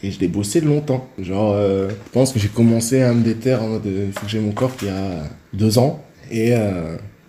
et 0.02 0.10
je 0.10 0.20
l'ai 0.20 0.28
bossé 0.28 0.60
longtemps. 0.60 1.06
Genre 1.18 1.54
euh, 1.56 1.88
je 1.88 2.12
pense 2.12 2.32
que 2.32 2.38
j'ai 2.38 2.48
commencé 2.48 3.00
à 3.00 3.14
me 3.14 3.22
déterre 3.24 3.62
en 3.62 3.68
mode 3.68 3.86
il 3.86 4.12
faut 4.12 4.26
que 4.26 4.30
j'ai 4.30 4.40
mon 4.40 4.52
cork 4.52 4.78
il 4.82 4.88
y 4.88 4.90
a 4.90 5.22
deux 5.54 5.78
ans 5.78 6.04
et 6.30 6.52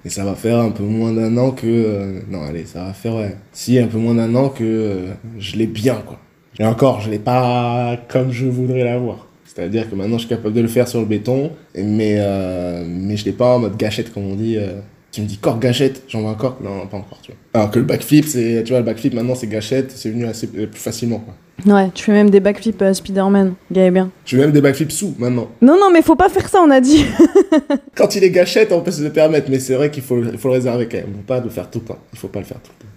et 0.06 0.10
ça 0.10 0.26
va 0.26 0.36
faire 0.36 0.60
un 0.60 0.72
peu 0.72 0.84
moins 0.84 1.14
d'un 1.14 1.38
an 1.38 1.52
que 1.52 1.66
euh, 1.66 2.20
non 2.30 2.44
allez 2.44 2.66
ça 2.66 2.84
va 2.84 2.92
faire 2.92 3.16
ouais 3.16 3.38
si 3.54 3.80
un 3.80 3.88
peu 3.88 3.98
moins 3.98 4.16
d'un 4.16 4.36
an 4.36 4.50
que 4.50 5.06
je 5.40 5.56
l'ai 5.56 5.68
bien 5.68 6.02
quoi. 6.06 6.20
Et 6.60 6.66
encore, 6.66 7.00
je 7.02 7.10
l'ai 7.10 7.18
pas 7.18 7.98
comme 8.10 8.32
je 8.32 8.46
voudrais 8.46 8.84
l'avoir. 8.84 9.28
C'est-à-dire 9.56 9.90
que 9.90 9.96
maintenant, 9.96 10.18
je 10.18 10.26
suis 10.26 10.30
capable 10.30 10.54
de 10.56 10.62
le 10.62 10.68
faire 10.68 10.88
sur 10.88 11.00
le 11.00 11.06
béton, 11.06 11.52
mais, 11.76 12.16
euh, 12.18 12.84
mais 12.88 13.18
je 13.18 13.26
l'ai 13.26 13.32
pas 13.34 13.56
en 13.56 13.60
mode 13.60 13.78
gâchette, 13.78 14.12
comme 14.14 14.32
on 14.32 14.36
dit. 14.36 14.58
euh. 14.58 14.80
Tu 15.12 15.22
me 15.22 15.28
dis 15.28 15.38
corps 15.38 15.60
gâchette, 15.60 16.02
j'en 16.08 16.22
vois 16.22 16.32
un 16.32 16.34
corps? 16.34 16.58
Non, 16.64 16.88
pas 16.88 16.98
encore, 16.98 17.20
tu 17.22 17.32
vois. 17.32 17.38
Alors 17.54 17.70
que 17.70 17.78
le 17.78 17.86
backflip, 17.86 18.26
c'est, 18.26 18.64
tu 18.66 18.72
vois, 18.72 18.80
le 18.80 18.86
backflip, 18.86 19.14
maintenant, 19.14 19.36
c'est 19.36 19.46
gâchette, 19.46 19.92
c'est 19.92 20.10
venu 20.10 20.26
assez 20.26 20.50
euh, 20.58 20.66
plus 20.66 20.80
facilement, 20.82 21.20
quoi. 21.20 21.36
Ouais, 21.72 21.92
tu 21.94 22.04
fais 22.04 22.14
même 22.14 22.32
des 22.32 22.40
backflips 22.40 22.82
euh, 22.82 22.94
Spider-Man, 22.96 23.54
gars 23.72 23.92
bien. 23.92 24.10
Je 24.26 24.36
fais 24.36 24.42
même 24.42 24.52
des 24.52 24.60
backflips 24.62 24.92
sous, 24.92 25.14
maintenant. 25.20 25.50
Non, 25.62 25.78
non, 25.80 25.92
mais 25.92 26.02
faut 26.02 26.16
pas 26.16 26.30
faire 26.30 26.50
ça, 26.50 26.62
on 26.66 26.72
a 26.72 26.82
dit. 26.82 27.06
Quand 27.96 28.16
il 28.16 28.24
est 28.24 28.32
gâchette, 28.32 28.72
on 28.72 28.82
peut 28.82 28.90
se 28.90 29.04
le 29.04 29.12
permettre, 29.12 29.52
mais 29.52 29.60
c'est 29.60 29.76
vrai 29.76 29.92
qu'il 29.92 30.02
faut, 30.02 30.20
il 30.20 30.36
faut 30.40 30.48
le 30.48 30.56
réserver 30.56 30.88
quand 30.88 30.98
même. 30.98 31.14
Faut 31.18 31.28
pas 31.28 31.40
le 31.42 31.50
faire 31.52 31.70
tout 31.70 31.78
le 31.78 31.86
temps. 31.86 32.00
Il 32.12 32.18
faut 32.18 32.28
pas 32.28 32.40
le 32.40 32.46
faire 32.46 32.58
tout 32.60 32.72
le 32.80 32.84
temps. 32.84 32.92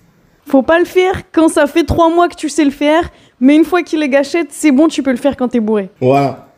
Faut 0.47 0.63
pas 0.63 0.79
le 0.79 0.85
faire 0.87 1.23
quand 1.33 1.49
ça 1.49 1.67
fait 1.67 1.85
trois 1.85 2.09
mois 2.09 2.29
que 2.29 2.37
tu 2.37 2.49
sais 2.49 2.65
le 2.65 2.71
faire, 2.71 3.11
mais 3.41 3.57
une 3.57 3.65
fois 3.65 3.83
qu'il 3.83 4.03
est 4.03 4.09
gâchette, 4.09 4.49
c'est 4.51 4.71
bon, 4.73 4.89
tu 4.89 5.03
peux 5.03 5.11
le 5.11 5.17
faire 5.17 5.37
quand 5.37 5.49
t'es 5.49 5.61
bourré. 5.61 5.89
Voilà. 6.01 6.49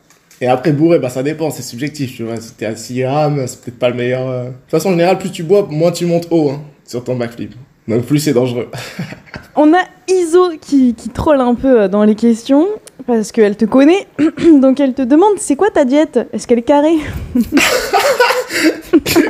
Et 0.41 0.47
après, 0.47 0.71
bourré, 0.71 0.99
bah, 0.99 1.09
ça 1.09 1.21
dépend, 1.21 1.49
c'est 1.51 1.61
subjectif, 1.63 2.15
tu 2.15 2.23
vois. 2.23 2.37
Si 2.37 2.53
t'es 2.53 2.65
à 2.65 2.75
6 2.75 3.01
grammes, 3.01 3.45
c'est 3.45 3.59
peut-être 3.61 3.79
pas 3.79 3.89
le 3.89 3.95
meilleur. 3.95 4.29
euh. 4.29 4.43
De 4.45 4.49
toute 4.49 4.71
façon, 4.71 4.89
en 4.89 4.91
général, 4.93 5.17
plus 5.17 5.31
tu 5.31 5.43
bois, 5.43 5.67
moins 5.69 5.91
tu 5.91 6.05
montes 6.05 6.27
haut, 6.31 6.51
hein, 6.51 6.61
sur 6.85 7.03
ton 7.03 7.15
backflip. 7.15 7.53
Donc, 7.87 8.03
plus 8.05 8.19
c'est 8.19 8.33
dangereux. 8.33 8.69
On 9.55 9.73
a 9.73 9.81
Iso 10.07 10.51
qui, 10.61 10.93
qui 10.93 11.09
troll 11.09 11.41
un 11.41 11.55
peu 11.55 11.81
euh, 11.81 11.87
dans 11.89 12.03
les 12.05 12.15
questions, 12.15 12.67
parce 13.05 13.31
qu'elle 13.33 13.57
te 13.57 13.65
connaît, 13.65 14.07
donc 14.61 14.79
elle 14.79 14.93
te 14.93 15.01
demande 15.01 15.33
c'est 15.37 15.55
quoi 15.57 15.69
ta 15.71 15.83
diète? 15.83 16.19
Est-ce 16.31 16.47
qu'elle 16.47 16.59
est 16.59 16.61
carrée? 16.61 16.97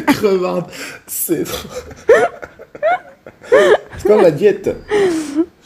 Crevarde. 0.08 0.66
C'est 1.08 1.44
trop. 1.46 1.70
c'est 3.98 4.04
quoi 4.06 4.22
ma 4.22 4.32
diète 4.32 4.70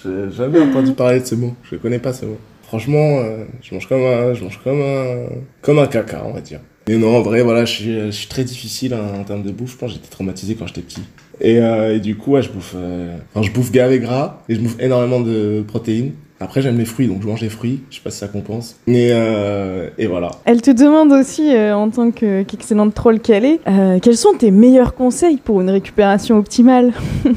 J'ai 0.04 0.32
jamais 0.36 0.60
entendu 0.60 0.94
parler 0.94 1.20
de 1.20 1.26
ce 1.26 1.36
mot. 1.36 1.54
Je 1.64 1.76
connais 1.76 2.00
pas 2.00 2.14
ce 2.14 2.26
mot. 2.26 2.38
Franchement, 2.64 3.20
euh, 3.20 3.46
je 3.62 3.74
mange 3.74 3.88
comme 3.88 4.02
un, 4.02 4.34
je 4.34 4.44
mange 4.44 4.60
comme 4.64 4.82
un, 4.82 5.28
comme 5.62 5.80
un 5.80 5.88
caca, 5.88 6.24
on 6.26 6.34
va 6.34 6.42
dire. 6.42 6.60
Mais 6.88 6.98
non, 6.98 7.16
en 7.16 7.22
vrai, 7.22 7.44
voilà, 7.44 7.66
je 7.66 8.10
suis, 8.12 8.28
très 8.28 8.44
difficile 8.44 8.94
hein, 8.94 9.20
en 9.20 9.24
termes 9.24 9.44
de 9.44 9.52
bouffe. 9.52 9.74
Je 9.74 9.78
pense 9.78 9.92
que 9.92 9.96
j'étais 9.98 10.10
traumatisé 10.10 10.56
quand 10.56 10.68
j'étais 10.68 10.82
petit. 10.82 11.04
Et, 11.40 11.60
euh, 11.60 12.00
du 12.00 12.16
coup, 12.18 12.40
je 12.42 12.50
bouffe, 12.50 12.74
euh, 12.76 13.16
je 13.42 13.52
bouffe 13.52 13.72
gavé 13.72 14.00
gras 14.00 14.42
et 14.50 14.56
je 14.56 14.60
bouffe 14.60 14.76
énormément 14.80 15.22
de 15.22 15.64
protéines. 15.66 16.12
Après, 16.40 16.62
j'aime 16.62 16.78
les 16.78 16.86
fruits, 16.86 17.08
donc 17.08 17.22
je 17.22 17.28
mange 17.28 17.40
les 17.40 17.50
fruits. 17.50 17.84
Je 17.90 17.98
sais 17.98 18.02
pas 18.04 18.10
si 18.10 18.18
ça 18.18 18.28
compense. 18.28 18.76
Mais 18.86 19.10
euh, 19.12 19.90
et 19.98 20.08
voilà. 20.08 20.32
Elle 20.44 20.62
te 20.62 20.72
demande 20.72 21.14
aussi, 21.14 21.56
en 21.56 21.90
tant 21.90 22.12
que- 22.12 22.44
qu'excellente 22.44 22.94
troll 22.94 23.20
qu'elle 23.20 23.46
est, 23.46 23.60
quels 24.02 24.18
sont 24.18 24.34
tes 24.34 24.52
meilleurs 24.52 24.94
conseils 24.94 25.38
pour 25.38 25.62
une 25.62 25.70
récupération 25.70 26.38
optimale? 26.38 26.92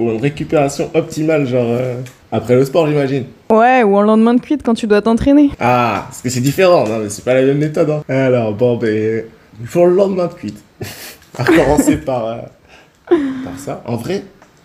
Pour 0.00 0.12
une 0.12 0.20
récupération 0.22 0.88
optimale, 0.94 1.46
genre 1.46 1.66
euh, 1.68 2.00
après 2.32 2.54
le 2.54 2.64
sport, 2.64 2.86
j'imagine. 2.86 3.24
Ouais, 3.50 3.82
ou 3.82 3.94
en 3.98 4.00
lendemain 4.00 4.32
de 4.32 4.40
cuite 4.40 4.62
quand 4.62 4.72
tu 4.72 4.86
dois 4.86 5.02
t'entraîner. 5.02 5.50
Ah, 5.60 6.04
parce 6.08 6.22
que 6.22 6.30
c'est 6.30 6.40
différent, 6.40 6.88
non, 6.88 7.00
mais 7.00 7.10
c'est 7.10 7.22
pas 7.22 7.34
la 7.34 7.42
même 7.42 7.58
méthode. 7.58 7.90
Hein. 7.90 8.02
Alors, 8.08 8.54
bon, 8.54 8.78
ben, 8.78 9.24
il 9.60 9.66
faut 9.66 9.84
le 9.84 9.94
lendemain 9.94 10.26
de 10.28 10.32
cuite. 10.32 10.56
à 11.38 11.44
commencer 11.44 11.98
par, 11.98 12.26
euh, 12.28 12.36
par 13.44 13.58
ça. 13.58 13.82
En 13.86 13.96
vrai, 13.96 14.22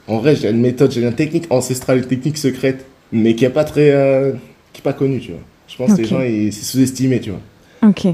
en 0.08 0.20
vrai, 0.20 0.38
j'ai 0.38 0.50
une 0.50 0.62
méthode, 0.62 0.94
j'ai 0.94 1.02
une 1.02 1.12
technique 1.12 1.48
ancestrale, 1.50 1.98
une 1.98 2.06
technique 2.06 2.38
secrète, 2.38 2.86
mais 3.12 3.36
qui 3.36 3.44
est 3.44 3.50
pas 3.50 3.66
très, 3.66 3.92
euh, 3.92 4.32
qui 4.72 4.80
est 4.80 4.84
pas 4.84 4.94
connue, 4.94 5.20
tu 5.20 5.32
vois. 5.32 5.42
Je 5.68 5.76
pense 5.76 5.96
que 5.96 6.02
les 6.02 6.08
gens, 6.08 6.22
ils- 6.22 6.54
c'est 6.54 6.64
sous-estimé, 6.64 7.20
tu 7.20 7.32
vois. 7.32 7.90
Ok. 7.90 8.08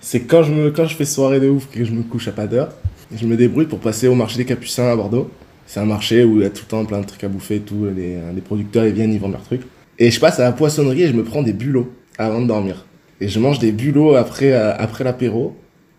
C'est 0.00 0.22
quand 0.22 0.42
je 0.42 0.50
me, 0.52 0.72
quand 0.72 0.86
je 0.86 0.96
fais 0.96 1.04
soirée 1.04 1.38
de 1.38 1.48
ouf, 1.48 1.68
que 1.70 1.84
je 1.84 1.92
me 1.92 2.02
couche 2.02 2.26
à 2.26 2.32
pas 2.32 2.48
d'heure, 2.48 2.70
je 3.16 3.24
me 3.28 3.36
débrouille 3.36 3.66
pour 3.66 3.78
passer 3.78 4.08
au 4.08 4.16
marché 4.16 4.38
des 4.38 4.44
Capucins 4.44 4.88
à 4.90 4.96
Bordeaux. 4.96 5.30
C'est 5.66 5.80
un 5.80 5.84
marché 5.86 6.24
où 6.24 6.36
il 6.38 6.42
y 6.42 6.46
a 6.46 6.50
tout 6.50 6.62
le 6.66 6.68
temps 6.70 6.84
plein 6.84 7.00
de 7.00 7.06
trucs 7.06 7.24
à 7.24 7.28
bouffer 7.28 7.56
et 7.56 7.60
tout. 7.60 7.86
Les, 7.94 8.18
les 8.34 8.40
producteurs, 8.40 8.84
ils 8.86 8.92
viennent, 8.92 9.12
ils 9.12 9.20
vendent 9.20 9.32
leurs 9.32 9.42
trucs. 9.44 9.62
Et 9.98 10.10
je 10.10 10.20
passe 10.20 10.38
à 10.40 10.44
la 10.44 10.52
poissonnerie 10.52 11.02
et 11.02 11.08
je 11.08 11.12
me 11.12 11.24
prends 11.24 11.42
des 11.42 11.52
bulots 11.52 11.92
avant 12.18 12.40
de 12.40 12.46
dormir. 12.46 12.86
Et 13.20 13.28
je 13.28 13.38
mange 13.38 13.58
des 13.58 13.72
bulots 13.72 14.14
après, 14.16 14.52
euh, 14.52 14.74
après 14.76 15.04
l'apéro. 15.04 15.56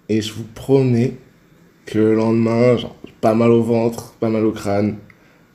Et 0.09 0.21
je 0.21 0.33
vous 0.33 0.43
promets 0.53 1.13
que 1.85 1.97
le 1.99 2.15
lendemain, 2.15 2.77
genre, 2.77 2.95
pas 3.21 3.33
mal 3.33 3.51
au 3.51 3.63
ventre, 3.63 4.13
pas 4.19 4.29
mal 4.29 4.45
au 4.45 4.51
crâne. 4.51 4.97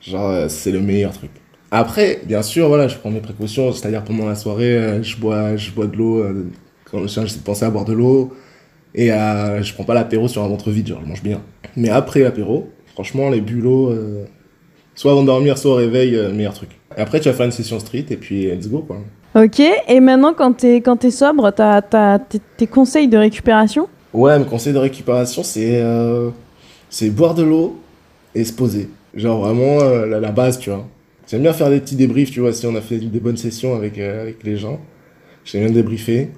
Genre, 0.01 0.29
euh, 0.29 0.47
c'est 0.49 0.71
le 0.71 0.81
meilleur 0.81 1.13
truc. 1.13 1.31
Après, 1.71 2.21
bien 2.25 2.41
sûr, 2.41 2.67
voilà, 2.67 2.87
je 2.87 2.97
prends 2.97 3.11
mes 3.11 3.21
précautions. 3.21 3.71
C'est-à-dire, 3.71 4.03
pendant 4.03 4.25
la 4.27 4.35
soirée, 4.35 4.75
euh, 4.77 5.03
je 5.03 5.17
bois, 5.17 5.55
je 5.55 5.71
bois 5.71 5.87
de 5.87 5.95
l'eau. 5.95 6.19
euh, 6.19 6.49
quand 6.85 6.99
j'essaie 7.07 7.37
de 7.37 7.43
penser 7.43 7.63
à 7.65 7.69
boire 7.69 7.85
de 7.85 7.93
l'eau. 7.93 8.33
Et 8.93 9.11
euh, 9.13 9.63
je 9.63 9.73
prends 9.73 9.85
pas 9.85 9.93
l'apéro 9.93 10.27
sur 10.27 10.43
un 10.43 10.47
ventre 10.49 10.69
vide, 10.71 10.87
genre, 10.87 11.01
je 11.03 11.07
mange 11.09 11.23
bien. 11.23 11.41
Mais 11.77 11.89
après 11.89 12.19
l'apéro, 12.21 12.69
franchement, 12.93 13.29
les 13.29 13.41
bulots, 13.41 13.89
euh, 13.89 14.25
soit 14.95 15.11
avant 15.11 15.21
de 15.21 15.27
dormir, 15.27 15.57
soit 15.57 15.71
au 15.71 15.75
réveil, 15.75 16.15
euh, 16.15 16.31
meilleur 16.31 16.53
truc. 16.53 16.69
Et 16.97 17.01
après, 17.01 17.19
tu 17.19 17.29
vas 17.29 17.35
faire 17.35 17.45
une 17.45 17.51
session 17.51 17.79
street 17.79 18.05
et 18.09 18.17
puis 18.17 18.47
let's 18.47 18.67
go, 18.67 18.79
quoi. 18.79 18.97
Ok, 19.33 19.61
et 19.87 20.01
maintenant 20.01 20.33
quand 20.33 20.51
t'es 20.51 20.81
quand 20.81 20.97
t'es 20.97 21.09
sobre, 21.11 21.51
t'as 21.51 21.81
t'as 21.81 22.19
tes, 22.19 22.67
conseils 22.67 23.07
de 23.07 23.17
récupération? 23.17 23.87
Ouais, 24.13 24.37
mes 24.37 24.43
conseils 24.43 24.73
de 24.73 24.77
récupération, 24.77 25.41
c'est 25.41 25.81
euh, 25.81 26.31
c'est 26.89 27.09
boire 27.09 27.33
de 27.33 27.43
l'eau 27.43 27.79
et 28.35 28.43
se 28.43 28.51
poser. 28.51 28.89
Genre 29.15 29.39
vraiment 29.39 29.79
euh, 29.79 30.05
la, 30.05 30.19
la 30.19 30.31
base, 30.31 30.59
tu 30.59 30.69
vois. 30.69 30.85
J'aime 31.29 31.43
bien 31.43 31.53
faire 31.53 31.69
des 31.69 31.79
petits 31.79 31.95
débriefs, 31.95 32.31
tu 32.31 32.41
vois, 32.41 32.51
si 32.51 32.65
on 32.67 32.75
a 32.75 32.81
fait 32.81 32.97
des 32.97 33.19
bonnes 33.21 33.37
sessions 33.37 33.73
avec, 33.73 33.97
euh, 33.97 34.21
avec 34.21 34.43
les 34.43 34.57
gens. 34.57 34.81
J'aime 35.45 35.63
bien 35.63 35.71
débriefer. 35.71 36.29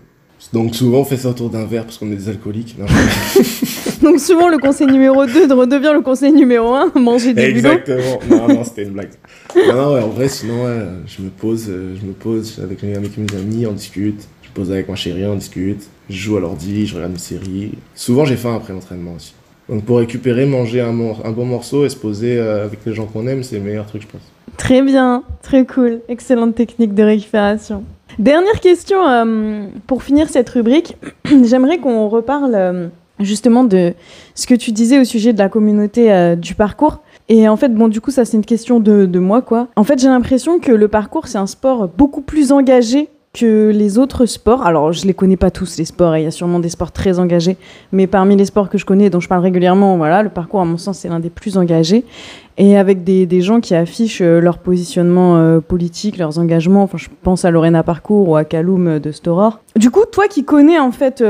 Donc 0.51 0.75
souvent, 0.75 0.99
on 0.99 1.05
fait 1.05 1.17
ça 1.17 1.29
autour 1.29 1.49
d'un 1.49 1.65
verre 1.65 1.85
parce 1.85 1.97
qu'on 1.97 2.11
est 2.11 2.15
des 2.15 2.29
alcooliques. 2.29 2.75
Non, 2.77 2.85
Donc 4.03 4.19
souvent 4.19 4.49
le 4.49 4.57
conseil 4.57 4.87
numéro 4.87 5.25
2 5.25 5.53
redevient 5.53 5.91
le 5.93 6.01
conseil 6.01 6.33
numéro 6.33 6.73
1, 6.73 6.91
manger 6.99 7.33
des 7.33 7.53
bulots. 7.53 7.69
Exactement. 7.69 8.19
Non, 8.29 8.47
non, 8.47 8.63
c'était 8.63 8.83
une 8.83 8.91
blague. 8.91 9.11
Non, 9.55 9.73
non, 9.73 9.93
ouais, 9.93 10.01
en 10.01 10.09
vrai, 10.09 10.27
sinon, 10.27 10.65
ouais, 10.65 10.79
je 11.07 11.21
me 11.21 11.29
pose, 11.29 11.67
euh, 11.69 11.95
je 11.99 12.05
me 12.05 12.13
pose 12.13 12.59
avec 12.61 12.83
mes, 12.83 12.95
avec 12.95 13.17
mes 13.17 13.37
amis, 13.37 13.65
on 13.65 13.71
discute. 13.71 14.27
Je 14.41 14.49
pose 14.49 14.71
avec 14.71 14.89
ma 14.89 14.95
chérie, 14.95 15.25
on 15.25 15.35
discute. 15.35 15.87
Je 16.09 16.15
joue 16.15 16.37
à 16.37 16.41
l'ordi, 16.41 16.85
je 16.85 16.95
regarde 16.95 17.13
une 17.13 17.17
série. 17.17 17.71
Souvent, 17.95 18.25
j'ai 18.25 18.35
faim 18.35 18.55
après 18.55 18.73
l'entraînement 18.73 19.13
aussi. 19.15 19.33
Donc, 19.69 19.85
pour 19.85 19.99
récupérer, 19.99 20.45
manger 20.45 20.81
un 20.81 20.91
bon 20.91 21.45
morceau 21.45 21.85
et 21.85 21.89
se 21.89 21.95
poser 21.95 22.37
euh, 22.37 22.65
avec 22.65 22.79
les 22.85 22.93
gens 22.93 23.05
qu'on 23.05 23.25
aime, 23.27 23.43
c'est 23.43 23.55
le 23.55 23.63
meilleur 23.63 23.85
truc, 23.85 24.01
je 24.01 24.07
pense. 24.07 24.21
Très 24.57 24.81
bien, 24.81 25.23
très 25.41 25.65
cool, 25.65 26.01
excellente 26.09 26.53
technique 26.53 26.93
de 26.93 27.03
récupération. 27.03 27.83
Dernière 28.19 28.59
question 28.59 29.07
euh, 29.07 29.65
pour 29.87 30.03
finir 30.03 30.29
cette 30.29 30.49
rubrique. 30.49 30.97
J'aimerais 31.43 31.79
qu'on 31.79 32.09
reparle 32.09 32.53
euh, 32.55 32.87
justement 33.19 33.63
de 33.63 33.93
ce 34.35 34.45
que 34.45 34.53
tu 34.53 34.71
disais 34.71 34.99
au 34.99 35.03
sujet 35.03 35.33
de 35.33 35.39
la 35.39 35.49
communauté 35.49 36.11
euh, 36.11 36.35
du 36.35 36.53
parcours. 36.53 37.01
Et 37.29 37.47
en 37.47 37.55
fait, 37.55 37.69
bon, 37.73 37.87
du 37.87 38.01
coup, 38.01 38.11
ça 38.11 38.25
c'est 38.25 38.37
une 38.37 38.45
question 38.45 38.79
de, 38.79 39.05
de 39.05 39.19
moi, 39.19 39.41
quoi. 39.41 39.67
En 39.75 39.83
fait, 39.83 39.99
j'ai 39.99 40.09
l'impression 40.09 40.59
que 40.59 40.71
le 40.71 40.87
parcours, 40.87 41.27
c'est 41.27 41.37
un 41.37 41.47
sport 41.47 41.87
beaucoup 41.87 42.21
plus 42.21 42.51
engagé 42.51 43.09
que 43.33 43.71
les 43.71 43.97
autres 43.97 44.27
sports, 44.27 44.63
alors 44.63 44.93
je 44.93 45.07
les 45.07 45.15
connais 45.15 45.37
pas 45.37 45.49
tous 45.49 45.79
les 45.79 45.85
sports, 45.85 46.15
il 46.17 46.23
y 46.23 46.27
a 46.27 46.31
sûrement 46.31 46.59
des 46.59 46.69
sports 46.69 46.91
très 46.91 47.17
engagés, 47.17 47.57
mais 47.91 48.05
parmi 48.05 48.35
les 48.35 48.45
sports 48.45 48.69
que 48.69 48.77
je 48.77 48.85
connais, 48.85 49.09
dont 49.09 49.19
je 49.19 49.27
parle 49.27 49.41
régulièrement, 49.41 49.97
voilà, 49.97 50.21
le 50.21 50.29
parcours 50.29 50.61
à 50.61 50.65
mon 50.65 50.77
sens 50.77 50.99
c'est 50.99 51.09
l'un 51.09 51.19
des 51.19 51.31
plus 51.31 51.57
engagés, 51.57 52.05
et 52.59 52.77
avec 52.77 53.03
des, 53.03 53.25
des 53.25 53.41
gens 53.41 53.59
qui 53.59 53.73
affichent 53.73 54.21
euh, 54.21 54.39
leur 54.39 54.59
positionnement 54.59 55.37
euh, 55.37 55.61
politique, 55.61 56.17
leurs 56.17 56.37
engagements, 56.37 56.83
enfin 56.83 56.99
je 56.99 57.07
pense 57.23 57.43
à 57.43 57.49
Lorena 57.49 57.81
Parcours 57.81 58.29
ou 58.29 58.35
à 58.35 58.43
Kaloum 58.43 58.87
euh, 58.87 58.99
de 58.99 59.11
Storor. 59.11 59.61
Du 59.75 59.89
coup, 59.89 60.05
toi 60.11 60.27
qui 60.27 60.45
connais 60.45 60.77
en 60.77 60.91
fait 60.91 61.23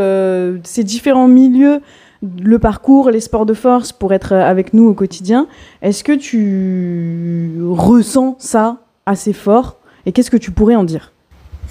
ces 0.65 0.83
différents 0.83 1.29
milieux, 1.29 1.79
le 2.21 2.59
parcours, 2.59 3.11
les 3.11 3.21
sports 3.21 3.45
de 3.45 3.53
force 3.53 3.93
pour 3.93 4.11
être 4.11 4.33
avec 4.33 4.73
nous 4.73 4.89
au 4.89 4.93
quotidien, 4.93 5.47
est-ce 5.81 6.03
que 6.03 6.11
tu 6.11 7.61
ressens 7.69 8.35
ça 8.39 8.79
assez 9.05 9.31
fort 9.31 9.77
et 10.05 10.11
qu'est-ce 10.11 10.31
que 10.31 10.35
tu 10.35 10.51
pourrais 10.51 10.75
en 10.75 10.83
dire? 10.83 11.12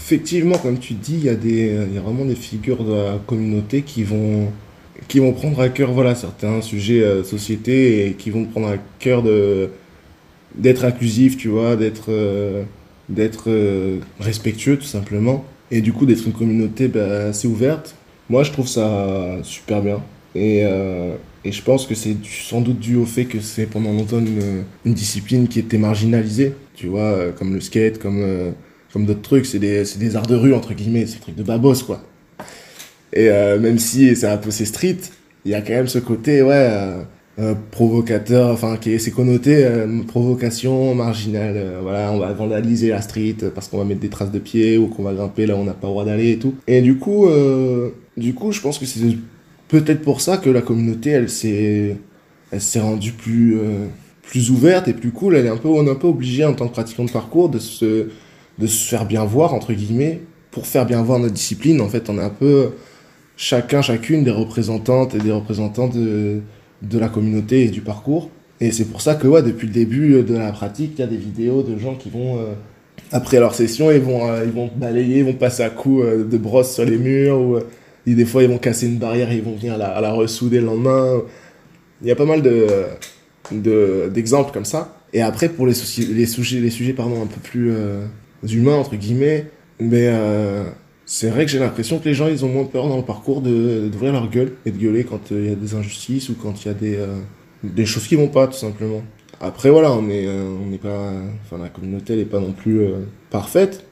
Effectivement, 0.04 0.58
comme 0.58 0.78
tu 0.78 0.94
dis, 0.94 1.14
il 1.14 1.24
y, 1.24 1.28
a 1.28 1.34
des- 1.36 1.86
il 1.88 1.94
y 1.94 1.98
a 1.98 2.00
vraiment 2.00 2.24
des 2.24 2.34
figures 2.34 2.82
de 2.84 2.92
la 2.92 3.18
communauté 3.26 3.82
qui 3.82 4.02
vont, 4.02 4.52
qui 5.08 5.20
vont 5.20 5.32
prendre 5.32 5.60
à 5.60 5.68
cœur 5.68 5.92
voilà, 5.92 6.14
certains 6.14 6.60
sujets 6.60 7.02
euh, 7.02 7.22
société 7.24 8.06
et 8.08 8.14
qui 8.14 8.30
vont 8.30 8.44
prendre 8.46 8.68
à 8.68 8.76
cœur 8.98 9.22
de, 9.22 9.70
d'être 10.54 10.84
inclusif, 10.84 11.36
tu 11.38 11.48
vois, 11.48 11.76
d'être, 11.76 12.06
euh, 12.10 12.64
d'être 13.08 13.44
euh, 13.50 14.00
respectueux 14.20 14.78
tout 14.78 14.86
simplement. 14.86 15.44
Et 15.70 15.82
du 15.82 15.92
coup, 15.92 16.06
d'être 16.06 16.26
une 16.26 16.32
communauté 16.34 16.88
bah, 16.88 17.26
assez 17.28 17.48
ouverte. 17.48 17.96
Moi, 18.28 18.44
je 18.44 18.52
trouve 18.52 18.68
ça 18.68 19.38
super 19.44 19.82
bien. 19.82 20.02
Et, 20.34 20.62
euh, 20.64 21.16
et 21.44 21.52
je 21.52 21.62
pense 21.62 21.86
que 21.86 21.94
c'est 21.94 22.16
sans 22.24 22.60
doute 22.62 22.78
dû 22.80 22.96
au 22.96 23.06
fait 23.06 23.26
que 23.26 23.40
c'est 23.40 23.66
pendant 23.66 23.92
longtemps 23.92 24.20
une, 24.20 24.64
une 24.84 24.94
discipline 24.94 25.48
qui 25.48 25.58
était 25.60 25.78
marginalisée, 25.78 26.54
tu 26.74 26.88
vois, 26.88 27.02
euh, 27.02 27.32
comme 27.32 27.54
le 27.54 27.60
skate, 27.60 27.98
comme, 27.98 28.20
euh, 28.22 28.52
comme 28.92 29.06
d'autres 29.06 29.22
trucs. 29.22 29.46
C'est 29.46 29.58
des, 29.58 29.84
des 29.98 30.16
arts 30.16 30.26
de 30.26 30.36
rue, 30.36 30.54
entre 30.54 30.74
guillemets, 30.74 31.06
c'est 31.06 31.16
des 31.16 31.20
trucs 31.20 31.36
de 31.36 31.42
babos, 31.42 31.82
quoi. 31.84 32.02
Et 33.12 33.28
euh, 33.28 33.58
même 33.58 33.78
si 33.78 34.16
c'est 34.16 34.26
un 34.26 34.38
peu 34.38 34.50
c'est 34.50 34.64
street, 34.64 34.98
il 35.44 35.50
y 35.50 35.54
a 35.54 35.60
quand 35.60 35.72
même 35.72 35.88
ce 35.88 35.98
côté, 35.98 36.42
ouais, 36.42 36.52
euh, 36.54 37.02
euh, 37.38 37.54
provocateur, 37.70 38.50
enfin, 38.50 38.76
qui 38.76 38.92
est, 38.92 39.10
connoté 39.10 39.64
euh, 39.64 40.02
provocation 40.06 40.94
marginale. 40.94 41.78
voilà, 41.82 42.12
on 42.12 42.18
va 42.18 42.32
vandaliser 42.32 42.88
la 42.88 43.02
street 43.02 43.36
parce 43.54 43.68
qu'on 43.68 43.78
va 43.78 43.84
mettre 43.84 44.00
des 44.00 44.08
traces 44.08 44.30
de 44.30 44.38
pieds 44.38 44.78
ou 44.78 44.88
qu'on 44.88 45.02
va 45.02 45.12
grimper 45.12 45.46
là 45.46 45.56
où 45.56 45.58
on 45.58 45.64
n'a 45.64 45.72
pas 45.72 45.88
le 45.88 45.92
droit 45.92 46.04
d'aller 46.04 46.32
et 46.32 46.38
tout. 46.38 46.54
Et 46.66 46.80
du 46.80 46.96
coup, 46.96 47.28
du 48.16 48.34
coup, 48.34 48.52
je 48.52 48.60
pense 48.60 48.78
que 48.78 48.86
c'est 48.86 49.00
peut-être 49.68 50.02
pour 50.02 50.20
ça 50.20 50.36
que 50.36 50.50
la 50.50 50.62
communauté, 50.62 51.10
elle 51.10 51.30
s'est, 51.30 51.96
elle 52.50 52.60
s'est 52.60 52.80
rendue 52.80 53.12
plus, 53.12 53.56
plus 54.22 54.50
ouverte 54.50 54.88
et 54.88 54.92
plus 54.92 55.10
cool. 55.10 55.36
Elle 55.36 55.46
est 55.46 55.50
un 55.50 55.56
peu, 55.56 55.68
on 55.68 55.86
est 55.86 55.90
un 55.90 55.96
peu 55.96 56.08
obligé 56.08 56.44
en 56.44 56.54
tant 56.54 56.68
que 56.68 56.72
pratiquant 56.72 57.04
de 57.04 57.10
parcours 57.10 57.48
de 57.48 57.58
se, 57.58 58.08
de 58.62 58.66
se 58.68 58.88
faire 58.88 59.04
bien 59.04 59.24
voir 59.24 59.52
entre 59.52 59.72
guillemets 59.72 60.20
pour 60.52 60.66
faire 60.66 60.86
bien 60.86 61.02
voir 61.02 61.18
notre 61.18 61.34
discipline. 61.34 61.80
En 61.80 61.88
fait, 61.88 62.08
on 62.08 62.18
est 62.18 62.22
un 62.22 62.30
peu 62.30 62.70
chacun, 63.36 63.82
chacune 63.82 64.22
des 64.22 64.30
représentantes 64.30 65.14
et 65.14 65.18
des 65.18 65.32
représentants 65.32 65.88
de, 65.88 66.40
de 66.82 66.98
la 66.98 67.08
communauté 67.08 67.64
et 67.64 67.68
du 67.68 67.80
parcours. 67.80 68.30
Et 68.60 68.70
c'est 68.70 68.84
pour 68.84 69.00
ça 69.00 69.16
que 69.16 69.26
ouais, 69.26 69.42
depuis 69.42 69.66
le 69.66 69.72
début 69.72 70.22
de 70.22 70.36
la 70.36 70.52
pratique, 70.52 70.92
il 70.96 71.00
y 71.00 71.02
a 71.02 71.08
des 71.08 71.16
vidéos 71.16 71.62
de 71.62 71.76
gens 71.78 71.96
qui 71.96 72.10
vont, 72.10 72.38
euh, 72.38 72.52
après 73.10 73.40
leur 73.40 73.54
session, 73.54 73.90
ils 73.90 74.00
vont, 74.00 74.30
euh, 74.30 74.44
ils 74.44 74.52
vont 74.52 74.70
balayer, 74.76 75.18
ils 75.18 75.24
vont 75.24 75.32
passer 75.32 75.64
à 75.64 75.70
coups 75.70 76.04
euh, 76.04 76.24
de 76.24 76.38
brosse 76.38 76.74
sur 76.74 76.84
les 76.84 76.96
murs, 76.96 77.40
ou 77.40 77.58
des 78.06 78.24
fois 78.24 78.44
ils 78.44 78.48
vont 78.48 78.58
casser 78.58 78.86
une 78.86 78.98
barrière 78.98 79.32
et 79.32 79.36
ils 79.36 79.42
vont 79.42 79.56
venir 79.56 79.76
la, 79.76 79.88
à 79.88 80.00
la 80.00 80.12
ressouder 80.12 80.60
le 80.60 80.66
lendemain. 80.66 81.22
Il 82.02 82.08
y 82.08 82.12
a 82.12 82.16
pas 82.16 82.24
mal 82.24 82.42
de, 82.42 82.66
de, 83.50 84.10
d'exemples 84.14 84.52
comme 84.52 84.64
ça. 84.64 84.96
Et 85.12 85.22
après, 85.22 85.48
pour 85.48 85.66
les, 85.66 85.74
les 86.12 86.26
sujets, 86.26 86.60
les 86.60 86.70
sujets 86.70 86.92
pardon, 86.92 87.20
un 87.22 87.26
peu 87.26 87.40
plus 87.42 87.72
humains, 88.42 88.74
entre 88.76 88.96
guillemets, 88.96 89.46
mais 89.80 90.06
euh, 90.08 90.64
c'est 91.06 91.28
vrai 91.30 91.44
que 91.44 91.50
j'ai 91.50 91.58
l'impression 91.58 91.98
que 91.98 92.04
les 92.08 92.14
gens, 92.14 92.28
ils 92.28 92.44
ont 92.44 92.48
moins 92.48 92.64
peur 92.64 92.88
dans 92.88 92.96
le 92.96 93.02
parcours 93.04 93.40
de- 93.42 93.88
d'ouvrir 93.88 94.12
leur 94.12 94.28
gueule 94.30 94.52
et 94.66 94.70
de 94.70 94.78
gueuler 94.78 95.04
quand 95.04 95.32
euh, 95.32 95.40
il 95.44 95.48
y 95.50 95.52
a 95.52 95.56
des 95.56 95.74
injustices 95.74 96.28
ou 96.28 96.34
quand 96.34 96.64
il 96.64 96.68
y 96.68 96.70
a 96.70 96.74
des, 96.74 96.96
euh, 96.96 97.06
des 97.64 97.86
choses 97.86 98.06
qui 98.06 98.16
vont 98.16 98.28
pas, 98.28 98.46
tout 98.46 98.58
simplement. 98.58 99.02
Après, 99.40 99.70
voilà, 99.70 99.92
on 99.92 100.08
est, 100.08 100.26
euh, 100.26 100.44
on 100.64 100.66
n'est 100.70 100.78
pas, 100.78 101.12
enfin, 101.44 101.60
la 101.62 101.68
communauté, 101.68 102.12
elle 102.14 102.20
est 102.20 102.24
pas 102.24 102.40
non 102.40 102.52
plus 102.52 102.80
euh, 102.80 103.00
parfaite. 103.30 103.84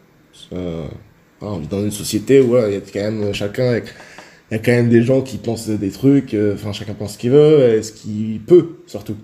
On 0.52 1.58
vit 1.58 1.66
dans 1.68 1.82
une 1.82 1.90
société 1.90 2.40
où 2.40 2.56
il 2.56 2.72
y 2.72 2.76
a 2.76 2.80
quand 2.80 3.00
même 3.12 3.32
chacun, 3.32 3.68
avec- 3.70 3.88
il 4.50 4.54
y 4.54 4.56
a 4.56 4.58
quand 4.62 4.72
même 4.72 4.88
des 4.88 5.02
gens 5.02 5.22
qui 5.22 5.38
pensent 5.38 5.68
des 5.68 5.90
trucs, 5.90 6.36
enfin, 6.54 6.72
chacun 6.72 6.94
pense 6.94 7.14
ce 7.14 7.18
qu'il 7.18 7.30
veut 7.30 7.74
et 7.76 7.82
ce 7.82 7.92
qu'il 7.92 8.40
peut, 8.40 8.78
surtout. 8.86 9.16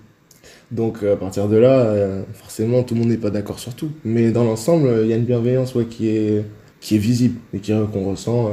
Donc, 0.71 0.99
euh, 1.03 1.15
à 1.15 1.17
partir 1.17 1.49
de 1.49 1.57
là, 1.57 1.81
euh, 1.81 2.23
forcément, 2.35 2.83
tout 2.83 2.95
le 2.95 3.01
monde 3.01 3.11
n'est 3.11 3.17
pas 3.17 3.31
d'accord 3.31 3.59
sur 3.59 3.75
tout. 3.75 3.91
Mais 4.05 4.31
dans 4.33 4.45
l'ensemble, 4.45 4.89
euh, 4.89 5.05
il 5.05 5.11
y 5.11 5.13
a 5.13 5.17
une 5.17 5.25
bienveillance 5.25 5.75
qui, 5.91 6.09
est, 6.09 6.45
qui 6.81 6.97
est 6.97 6.99
visible 6.99 7.39
et 7.55 7.59
qui- 7.61 7.73
qu'on 7.93 8.11
ressent 8.11 8.49
euh, 8.49 8.51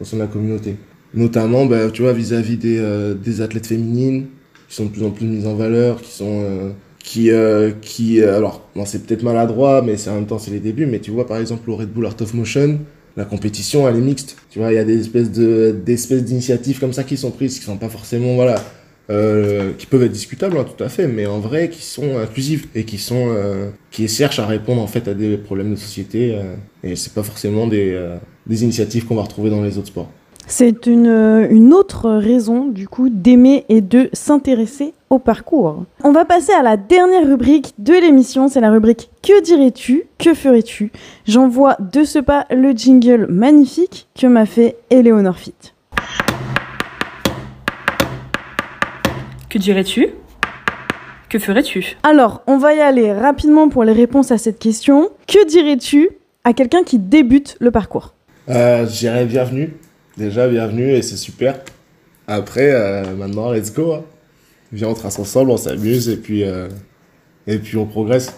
au 0.00 0.04
sein 0.04 0.16
de 0.16 0.22
la 0.22 0.28
communauté. 0.28 0.76
Notamment, 1.14 1.66
bah, 1.66 1.90
tu 1.92 2.02
vois, 2.02 2.12
vis-à-vis 2.12 2.56
des, 2.56 2.78
euh, 2.78 3.14
des 3.14 3.40
athlètes 3.42 3.66
féminines, 3.66 4.26
qui 4.68 4.74
sont 4.74 4.86
de 4.86 4.90
plus 4.90 5.04
en 5.04 5.10
plus 5.10 5.26
mises 5.26 5.46
en 5.46 5.54
valeur, 5.54 6.00
qui 6.02 6.10
sont... 6.12 6.42
euh, 6.42 6.70
qui, 6.98 7.30
euh, 7.32 7.72
qui 7.80 8.20
euh, 8.20 8.36
alors, 8.36 8.62
c'est 8.86 9.04
peut-être 9.04 9.24
maladroit, 9.24 9.82
mais 9.82 9.96
c'est 9.96 10.08
en 10.10 10.14
même 10.14 10.26
temps, 10.26 10.38
c'est 10.38 10.52
les 10.52 10.60
débuts. 10.60 10.86
Mais 10.86 11.00
tu 11.00 11.10
vois, 11.10 11.26
par 11.26 11.36
exemple, 11.38 11.68
au 11.70 11.76
Red 11.76 11.90
Bull 11.92 12.06
Art 12.06 12.14
of 12.20 12.32
Motion, 12.34 12.78
la 13.16 13.24
compétition, 13.24 13.88
elle 13.88 13.96
est 13.96 14.00
mixte. 14.00 14.36
Tu 14.50 14.60
vois, 14.60 14.72
il 14.72 14.76
y 14.76 14.78
a 14.78 14.84
des 14.84 15.00
espèces 15.00 15.30
de, 15.32 15.74
d'initiatives 15.84 16.78
comme 16.78 16.92
ça 16.92 17.02
qui 17.04 17.16
sont 17.16 17.30
prises, 17.32 17.58
qui 17.58 17.64
sont 17.64 17.76
pas 17.76 17.88
forcément, 17.88 18.34
voilà, 18.36 18.54
euh, 19.10 19.72
qui 19.76 19.86
peuvent 19.86 20.02
être 20.02 20.12
discutables, 20.12 20.56
hein, 20.56 20.64
tout 20.64 20.82
à 20.82 20.88
fait, 20.88 21.06
mais 21.06 21.26
en 21.26 21.40
vrai, 21.40 21.68
qui 21.68 21.82
sont 21.82 22.18
inclusives 22.18 22.66
et 22.74 22.84
qui 22.84 22.98
sont, 22.98 23.26
euh, 23.28 23.70
qui 23.90 24.06
cherchent 24.08 24.38
à 24.38 24.46
répondre 24.46 24.80
en 24.80 24.86
fait 24.86 25.08
à 25.08 25.14
des 25.14 25.36
problèmes 25.36 25.70
de 25.70 25.76
société. 25.76 26.34
euh, 26.34 26.54
et 26.84 26.96
c'est 26.96 27.12
pas 27.12 27.22
forcément 27.22 27.66
des, 27.66 27.92
euh, 27.92 28.16
initiatives 28.48 29.06
qu'on 29.06 29.14
va 29.14 29.22
retrouver 29.22 29.50
dans 29.50 29.62
les 29.62 29.78
autres 29.78 29.88
sports. 29.88 30.08
C'est 30.48 30.86
une, 30.86 31.72
autre 31.72 32.10
raison, 32.10 32.66
du 32.66 32.88
coup, 32.88 33.08
d'aimer 33.08 33.64
et 33.68 33.80
de 33.80 34.10
s'intéresser 34.12 34.92
au 35.08 35.18
parcours. 35.20 35.84
On 36.02 36.12
va 36.12 36.24
passer 36.24 36.52
à 36.52 36.62
la 36.62 36.76
dernière 36.76 37.26
rubrique 37.26 37.74
de 37.78 37.92
l'émission, 37.92 38.48
c'est 38.48 38.60
la 38.60 38.70
rubrique 38.70 39.10
Que 39.22 39.40
dirais-tu? 39.42 40.04
Que 40.18 40.34
ferais-tu 40.34 40.90
J'envoie 41.26 41.76
de 41.78 42.02
ce 42.02 42.18
pas 42.18 42.46
le 42.50 42.72
jingle 42.72 43.26
magnifique 43.30 44.08
que 44.18 44.26
m'a 44.26 44.46
fait 44.46 44.76
Eleonore 44.90 45.38
Fit. 45.38 45.54
Que 49.52 49.58
dirais-tu? 49.58 50.08
Que 51.28 51.38
ferais-tu? 51.38 51.98
Alors, 52.04 52.40
on 52.46 52.56
va 52.56 52.72
y 52.72 52.80
aller 52.80 53.12
rapidement 53.12 53.68
pour 53.68 53.84
les 53.84 53.92
réponses 53.92 54.30
à 54.30 54.38
cette 54.38 54.58
question. 54.58 55.10
Que 55.26 55.46
dirais-tu 55.46 56.08
à 56.42 56.54
quelqu'un 56.54 56.84
qui 56.84 56.98
débute 56.98 57.58
le 57.60 57.70
parcours? 57.70 58.14
Euh, 58.48 58.86
je 58.86 59.00
dirais 59.00 59.26
bienvenue. 59.26 59.74
Déjà, 60.16 60.48
bienvenue 60.48 60.92
et 60.92 61.02
c'est 61.02 61.18
super. 61.18 61.60
Après, 62.26 62.72
euh, 62.72 63.14
maintenant, 63.14 63.52
let's 63.52 63.74
go. 63.74 63.92
hein. 63.92 64.04
Viens, 64.72 64.88
on 64.88 64.94
trace 64.94 65.18
ensemble, 65.18 65.50
on 65.50 65.58
s'amuse 65.58 66.08
et 66.08 66.16
puis, 66.16 66.44
euh, 66.44 66.70
et 67.46 67.58
puis 67.58 67.76
on 67.76 67.84
progresse. 67.84 68.28
De 68.28 68.32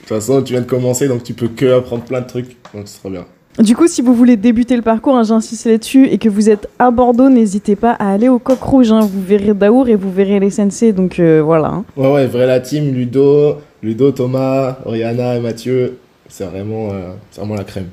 toute 0.00 0.08
façon, 0.08 0.42
tu 0.42 0.54
viens 0.54 0.62
de 0.62 0.66
commencer, 0.66 1.06
donc 1.06 1.22
tu 1.22 1.34
peux 1.34 1.46
que 1.46 1.66
apprendre 1.78 2.02
plein 2.02 2.22
de 2.22 2.26
trucs. 2.26 2.56
Donc, 2.74 2.88
ce 2.88 2.98
sera 2.98 3.10
bien. 3.10 3.26
Du 3.58 3.74
coup, 3.74 3.86
si 3.86 4.02
vous 4.02 4.14
voulez 4.14 4.36
débuter 4.36 4.76
le 4.76 4.82
parcours, 4.82 5.16
hein, 5.16 5.22
j'insiste 5.22 5.64
là-dessus, 5.66 6.06
et 6.08 6.18
que 6.18 6.28
vous 6.28 6.50
êtes 6.50 6.68
à 6.78 6.90
Bordeaux, 6.90 7.30
n'hésitez 7.30 7.74
pas 7.74 7.92
à 7.92 8.12
aller 8.12 8.28
au 8.28 8.38
Coq 8.38 8.60
Rouge. 8.60 8.92
hein. 8.92 9.00
Vous 9.00 9.22
verrez 9.22 9.54
Daour 9.54 9.88
et 9.88 9.94
vous 9.94 10.12
verrez 10.12 10.38
les 10.40 10.50
sensei, 10.50 10.92
donc 10.92 11.18
euh, 11.18 11.40
voilà. 11.42 11.68
hein. 11.68 11.84
Ouais, 11.96 12.12
ouais, 12.12 12.26
vrai 12.26 12.46
la 12.46 12.60
team, 12.60 12.92
Ludo, 12.92 13.56
Ludo, 13.82 14.10
Thomas, 14.12 14.76
Oriana 14.84 15.36
et 15.36 15.40
Mathieu. 15.40 15.96
C'est 16.28 16.44
vraiment, 16.44 16.90
euh, 16.90 17.12
c'est 17.30 17.40
vraiment 17.40 17.54
la 17.54 17.64
crème. 17.64 17.86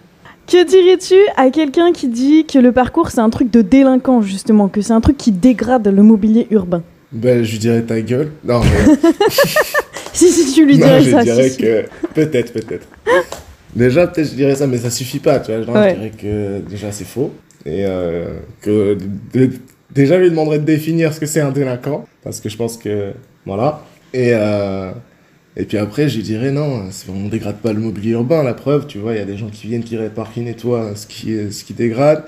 Que 0.47 0.65
dirais-tu 0.65 1.15
à 1.37 1.49
quelqu'un 1.49 1.93
qui 1.93 2.09
dit 2.09 2.45
que 2.45 2.59
le 2.59 2.73
parcours 2.73 3.11
c'est 3.11 3.21
un 3.21 3.29
truc 3.29 3.49
de 3.49 3.61
délinquant 3.61 4.21
justement, 4.21 4.67
que 4.67 4.81
c'est 4.81 4.91
un 4.91 4.99
truc 4.99 5.15
qui 5.15 5.31
dégrade 5.31 5.87
le 5.87 6.03
mobilier 6.03 6.47
urbain? 6.51 6.81
Ben, 7.13 7.43
je 7.45 7.51
lui 7.53 7.59
dirais 7.59 7.81
ta 7.83 8.01
gueule. 8.01 8.31
Non, 8.43 8.59
mais. 8.59 8.95
Si, 10.15 10.29
si, 10.29 10.53
tu 10.53 10.63
lui 10.65 10.77
non, 10.77 10.85
dirais 10.85 11.01
je 11.01 11.09
ça. 11.09 11.23
dirais 11.23 11.49
si, 11.49 11.55
si. 11.55 11.61
que. 11.61 11.85
Peut-être, 12.13 12.53
peut-être. 12.53 12.87
Déjà, 13.75 14.07
peut-être 14.07 14.29
je 14.29 14.35
dirais 14.35 14.55
ça, 14.55 14.67
mais 14.67 14.77
ça 14.77 14.89
suffit 14.89 15.19
pas, 15.19 15.39
tu 15.39 15.51
vois. 15.51 15.63
Genre, 15.63 15.75
Ouais. 15.75 15.91
Je 15.91 15.95
dirais 15.95 16.11
que 16.17 16.59
déjà 16.69 16.91
c'est 16.91 17.05
faux. 17.05 17.31
Et 17.65 17.85
euh, 17.85 18.25
que. 18.61 18.97
de- 19.33 19.49
déjà, 19.93 20.17
je 20.17 20.23
lui 20.23 20.29
demanderais 20.29 20.59
de 20.59 20.65
définir 20.65 21.13
ce 21.13 21.19
que 21.19 21.25
c'est 21.25 21.41
un 21.41 21.51
délinquant. 21.51 22.05
Parce 22.23 22.39
que 22.39 22.49
je 22.49 22.57
pense 22.57 22.77
que. 22.77 23.11
Voilà. 23.45 23.81
Et. 24.13 24.31
Euh, 24.33 24.91
et 25.55 25.65
puis 25.65 25.77
après, 25.77 26.09
je 26.09 26.15
lui 26.17 26.23
dirais 26.23 26.49
non, 26.51 26.85
on 27.09 27.27
dégrade 27.27 27.57
pas 27.57 27.73
le 27.73 27.79
mobilier 27.79 28.13
urbain, 28.13 28.41
la 28.41 28.55
preuve, 28.55 28.87
tu 28.87 28.97
vois, 28.97 29.13
il 29.13 29.19
y 29.19 29.21
a 29.21 29.25
des 29.25 29.37
gens 29.37 29.49
qui 29.49 29.67
viennent, 29.67 29.83
qui 29.83 29.95
réparent, 29.97 30.33
qui 30.33 30.41
nettoient 30.41 30.95
ce 30.95 31.05
qui, 31.05 31.35
ce 31.51 31.63
qui 31.63 31.73
dégrade. 31.75 32.23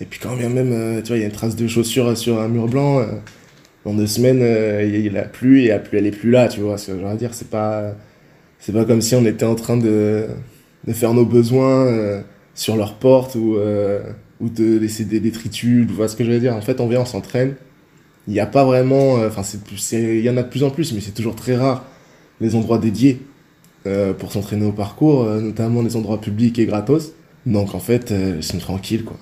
Et 0.00 0.06
puis 0.06 0.18
quand 0.18 0.34
bien 0.34 0.48
même, 0.48 0.72
euh, 0.72 1.02
tu 1.02 1.08
vois, 1.08 1.18
il 1.18 1.20
y 1.20 1.24
a 1.24 1.26
une 1.26 1.32
trace 1.32 1.56
de 1.56 1.66
chaussure 1.68 2.16
sur 2.16 2.40
un 2.40 2.48
mur 2.48 2.68
blanc, 2.68 3.04
dans 3.84 3.92
deux 3.92 4.06
semaines, 4.06 4.40
euh, 4.42 4.82
il 4.82 5.14
a 5.18 5.24
plu, 5.24 5.60
et 5.64 5.66
elle 5.92 6.06
est 6.06 6.10
plus 6.10 6.30
là, 6.30 6.48
tu 6.48 6.60
vois, 6.60 6.78
ce 6.78 6.92
que 6.92 6.98
je 6.98 7.04
veux 7.04 7.16
dire, 7.18 7.34
c'est 7.34 7.50
pas, 7.50 7.94
c'est 8.58 8.72
pas 8.72 8.86
comme 8.86 9.02
si 9.02 9.14
on 9.14 9.26
était 9.26 9.44
en 9.44 9.56
train 9.56 9.76
de, 9.76 10.28
de 10.86 10.92
faire 10.92 11.14
nos 11.14 11.26
besoins 11.26 11.86
euh, 11.86 12.22
sur 12.54 12.76
leur 12.76 12.94
porte 12.94 13.34
ou, 13.36 13.56
euh, 13.56 14.02
ou 14.40 14.48
de 14.48 14.78
laisser 14.78 15.04
des 15.04 15.20
détritus, 15.20 15.86
tu 15.86 15.92
vois 15.94 16.08
ce 16.08 16.16
que 16.16 16.24
je 16.24 16.30
veux 16.30 16.40
dire? 16.40 16.54
En 16.56 16.60
fait, 16.62 16.80
on 16.80 16.88
vient, 16.88 17.00
on 17.02 17.04
s'entraîne. 17.06 17.54
Il 18.28 18.34
n'y 18.34 18.40
a 18.40 18.46
pas 18.46 18.64
vraiment, 18.64 19.18
euh, 19.18 19.28
enfin, 19.28 19.42
c'est 19.42 19.60
c'est- 19.78 20.18
il 20.18 20.24
y 20.24 20.30
en 20.30 20.36
a 20.36 20.42
de 20.44 20.48
plus 20.48 20.64
en 20.64 20.70
plus, 20.70 20.92
mais 20.94 21.00
c'est 21.00 21.12
toujours 21.14 21.36
très 21.36 21.56
rare 21.56 21.84
les 22.40 22.54
endroits 22.56 22.78
dédiés 22.78 23.20
pour 24.18 24.32
s'entraîner 24.32 24.66
au 24.66 24.72
parcours, 24.72 25.24
notamment 25.24 25.82
les 25.82 25.96
endroits 25.96 26.20
publics 26.20 26.58
et 26.58 26.66
gratos. 26.66 27.12
Donc 27.46 27.74
en 27.74 27.80
fait, 27.80 28.12
euh, 28.12 28.36
laisse-nous 28.36 28.60
tranquille, 28.60 29.04
quoi. 29.04 29.18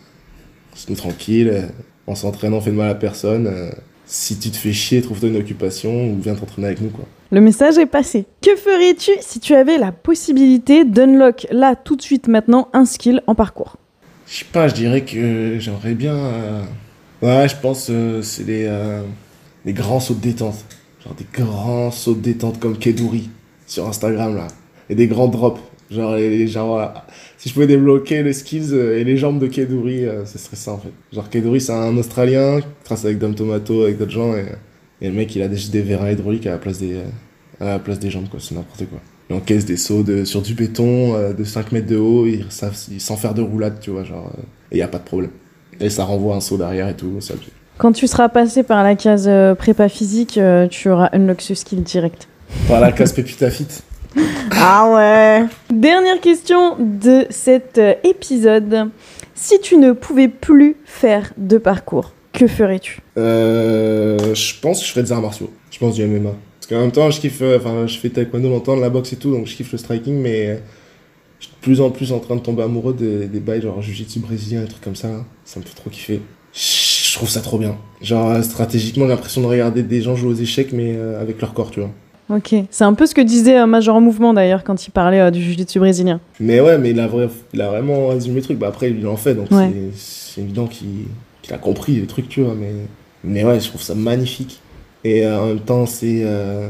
Laisse-nous 0.74 0.96
tranquille. 0.96 1.48
euh, 1.50 1.66
en 2.06 2.14
s'entraînant, 2.16 2.58
on 2.58 2.60
fait 2.62 2.70
de 2.72 2.76
mal 2.76 2.90
à 2.90 2.94
personne. 2.94 3.72
si 4.06 4.38
tu 4.38 4.50
te 4.50 4.56
fais 4.56 4.72
chier, 4.72 5.02
trouve-toi 5.02 5.28
une 5.30 5.36
occupation 5.36 6.10
ou 6.12 6.20
viens 6.20 6.34
t'entraîner 6.34 6.68
avec 6.68 6.80
nous, 6.80 6.90
quoi. 6.90 7.06
Le 7.30 7.40
message 7.40 7.76
est 7.78 7.86
passé. 7.86 8.24
Que 8.42 8.56
ferais-tu 8.56 9.10
si 9.20 9.38
tu 9.40 9.54
avais 9.54 9.76
la 9.78 9.92
possibilité 9.92 10.84
d'unlock 10.84 11.46
là 11.50 11.76
tout 11.76 11.94
de 11.96 12.02
suite 12.02 12.26
maintenant 12.28 12.68
un 12.72 12.86
skill 12.86 13.22
en 13.26 13.34
parcours? 13.34 13.76
Je 14.26 14.38
sais 14.38 14.44
pas, 14.50 14.68
je 14.68 14.74
dirais 14.74 15.02
que 15.04 15.56
j'aimerais 15.58 15.94
bien. 15.94 16.14
euh, 16.14 16.62
Ouais, 17.20 17.48
je 17.48 17.56
pense 17.60 17.88
euh, 17.90 18.22
c'est 18.22 18.44
les, 18.44 18.64
euh, 18.66 19.02
les 19.64 19.72
grands 19.72 20.00
sauts 20.00 20.14
de 20.14 20.20
détente. 20.20 20.64
Genre 21.04 21.14
des 21.14 21.26
grands 21.32 21.90
sauts 21.90 22.14
de 22.14 22.20
détente 22.20 22.58
comme 22.60 22.78
Keduri 22.78 23.28
sur 23.66 23.86
Instagram 23.86 24.36
là. 24.36 24.46
Et 24.88 24.94
des 24.94 25.06
grands 25.06 25.28
drops. 25.28 25.60
Genre, 25.90 26.14
les, 26.16 26.46
genre 26.46 26.92
si 27.38 27.48
je 27.48 27.54
pouvais 27.54 27.66
débloquer 27.66 28.22
les 28.22 28.32
skills 28.34 28.72
euh, 28.72 28.98
et 28.98 29.04
les 29.04 29.16
jambes 29.16 29.38
de 29.38 29.46
Keduri, 29.48 30.04
euh, 30.06 30.24
ce 30.24 30.38
serait 30.38 30.56
ça 30.56 30.72
en 30.72 30.78
fait. 30.78 30.92
Genre 31.12 31.28
Keduri 31.28 31.60
c'est 31.60 31.72
un 31.72 31.96
Australien 31.98 32.60
qui 32.60 32.66
trace 32.84 33.04
avec 33.04 33.18
Dom 33.18 33.34
Tomato, 33.34 33.82
avec 33.82 33.98
d'autres 33.98 34.12
gens. 34.12 34.34
Et, 34.34 34.46
et 35.00 35.08
le 35.08 35.14
mec 35.14 35.34
il 35.36 35.42
a 35.42 35.48
des, 35.48 35.56
des 35.70 35.82
vérins 35.82 36.10
hydrauliques 36.10 36.46
à 36.46 36.50
la 36.52 36.58
place 36.58 36.78
des, 36.78 36.98
à 37.60 37.64
la 37.64 37.78
place 37.78 37.98
des 37.98 38.10
jambes 38.10 38.28
quoi, 38.30 38.40
c'est 38.40 38.54
n'importe 38.54 38.84
quoi. 38.88 38.98
Il 39.30 39.36
encaisse 39.36 39.66
des 39.66 39.76
sauts 39.76 40.02
de, 40.02 40.24
sur 40.24 40.40
du 40.40 40.54
béton 40.54 41.14
euh, 41.14 41.32
de 41.34 41.44
5 41.44 41.72
mètres 41.72 41.86
de 41.86 41.96
haut, 41.98 42.26
il, 42.26 42.46
ça- 42.48 42.70
il- 42.90 43.00
sans 43.00 43.16
faire 43.16 43.34
de 43.34 43.42
roulade, 43.42 43.78
tu 43.80 43.90
vois, 43.90 44.02
genre. 44.04 44.32
euh, 44.38 44.42
et 44.72 44.76
il 44.76 44.78
y 44.78 44.82
a 44.82 44.88
pas 44.88 44.98
de 44.98 45.04
problème. 45.04 45.30
Et 45.80 45.90
ça 45.90 46.04
renvoie 46.04 46.34
un 46.34 46.40
saut 46.40 46.56
derrière 46.56 46.88
et 46.88 46.94
tout, 46.96 47.20
ça. 47.20 47.34
Quand 47.76 47.92
tu 47.92 48.06
seras 48.06 48.28
passé 48.30 48.62
par 48.62 48.82
la 48.82 48.94
case 48.96 49.26
euh, 49.28 49.54
prépa 49.54 49.88
physique, 49.90 50.40
tu 50.70 50.88
auras 50.90 51.10
unlock 51.12 51.40
ce 51.42 51.54
skill 51.54 51.82
direct. 51.82 52.26
Par 52.66 52.80
la 52.80 52.90
casse 52.90 53.12
Pépita 53.12 53.50
Fit. 53.50 53.66
Ah 54.60 54.90
ouais 54.94 55.46
Dernière 55.72 56.20
question 56.20 56.76
de 56.80 57.26
cet 57.30 57.78
épisode. 58.02 58.90
Si 59.34 59.60
tu 59.60 59.76
ne 59.76 59.92
pouvais 59.92 60.28
plus 60.28 60.76
faire 60.84 61.32
de 61.36 61.58
parcours, 61.58 62.12
que 62.38 62.46
ferais-tu 62.46 63.00
Euh, 63.16 64.34
je 64.34 64.52
pense 64.60 64.80
que 64.80 64.86
je 64.86 64.90
ferais 64.92 65.02
des 65.02 65.12
arts 65.12 65.20
martiaux. 65.22 65.50
Je 65.70 65.78
pense 65.78 65.94
du 65.94 66.04
MMA. 66.06 66.30
Parce 66.60 66.66
qu'en 66.68 66.80
même 66.80 66.92
temps, 66.92 67.10
je 67.10 67.20
kiffe. 67.20 67.40
euh, 67.42 67.58
Enfin, 67.58 67.86
je 67.86 67.98
fais 67.98 68.08
taekwondo 68.10 68.48
longtemps, 68.48 68.76
la 68.76 68.90
boxe 68.90 69.12
et 69.12 69.16
tout, 69.16 69.30
donc 69.30 69.46
je 69.46 69.54
kiffe 69.56 69.72
le 69.72 69.78
striking, 69.78 70.14
mais 70.20 70.46
euh, 70.48 70.56
je 71.40 71.46
suis 71.46 71.54
de 71.54 71.60
plus 71.60 71.80
en 71.80 71.90
plus 71.90 72.12
en 72.12 72.18
train 72.18 72.36
de 72.36 72.40
tomber 72.40 72.62
amoureux 72.62 72.94
des, 72.94 73.26
des 73.26 73.40
bails 73.40 73.62
genre 73.62 73.80
jiu-jitsu 73.82 74.20
brésilien, 74.20 74.62
des 74.62 74.68
trucs 74.68 74.82
comme 74.82 74.96
ça. 74.96 75.08
Ça 75.44 75.60
me 75.60 75.64
fait 75.64 75.74
trop 75.74 75.90
kiffer. 75.90 76.20
Je 76.54 77.14
trouve 77.14 77.28
ça 77.28 77.40
trop 77.40 77.58
bien. 77.58 77.76
Genre, 78.02 78.30
euh, 78.30 78.42
stratégiquement, 78.42 79.04
j'ai 79.04 79.10
l'impression 79.10 79.40
de 79.40 79.46
regarder 79.46 79.82
des 79.82 80.00
gens 80.02 80.14
jouer 80.16 80.30
aux 80.30 80.34
échecs, 80.36 80.72
mais 80.72 80.94
euh, 80.96 81.20
avec 81.20 81.40
leur 81.40 81.52
corps, 81.54 81.70
tu 81.70 81.80
vois. 81.80 81.90
Ok, 82.30 82.54
c'est 82.70 82.84
un 82.84 82.92
peu 82.92 83.06
ce 83.06 83.14
que 83.14 83.22
disait 83.22 83.58
euh, 83.58 83.64
Major 83.66 84.00
Mouvement 84.02 84.34
d'ailleurs 84.34 84.62
quand 84.62 84.86
il 84.86 84.90
parlait 84.90 85.18
euh, 85.20 85.30
du 85.30 85.40
jiu-jitsu 85.42 85.78
brésilien. 85.78 86.20
Mais 86.40 86.60
ouais, 86.60 86.76
mais 86.76 86.90
il 86.90 87.00
a, 87.00 87.06
vrai- 87.06 87.30
il 87.54 87.60
a 87.62 87.68
vraiment 87.70 88.08
résumé 88.08 88.36
le 88.36 88.42
truc. 88.42 88.58
Bah 88.58 88.68
après, 88.68 88.90
il 88.90 89.06
en 89.06 89.16
fait, 89.16 89.34
donc 89.34 89.50
Ouais. 89.50 89.70
c'est 89.94 90.42
évident 90.42 90.66
qu'il 90.66 91.06
qu'il 91.48 91.54
a 91.56 91.58
compris 91.58 91.96
les 91.96 92.06
trucs, 92.06 92.28
tu 92.28 92.42
vois. 92.42 92.54
Mais, 92.54 92.72
mais 93.24 93.44
ouais, 93.44 93.58
je 93.60 93.68
trouve 93.68 93.82
ça 93.82 93.94
magnifique. 93.94 94.60
Et 95.04 95.26
euh, 95.26 95.40
en 95.40 95.46
même 95.48 95.60
temps, 95.60 95.86
c'est 95.86 96.22
euh, 96.24 96.68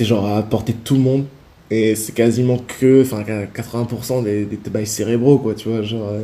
genre 0.00 0.26
à 0.26 0.42
portée 0.42 0.72
de 0.72 0.78
tout 0.78 0.94
le 0.94 1.00
monde. 1.00 1.24
Et 1.70 1.96
c'est 1.96 2.12
quasiment 2.12 2.58
que, 2.58 3.02
enfin, 3.02 3.22
80% 3.22 4.22
des, 4.22 4.44
des 4.44 4.70
bails 4.70 4.86
cérébraux, 4.86 5.38
quoi, 5.38 5.54
tu 5.54 5.68
vois. 5.68 5.82
Genre 5.82 6.08
euh, 6.08 6.20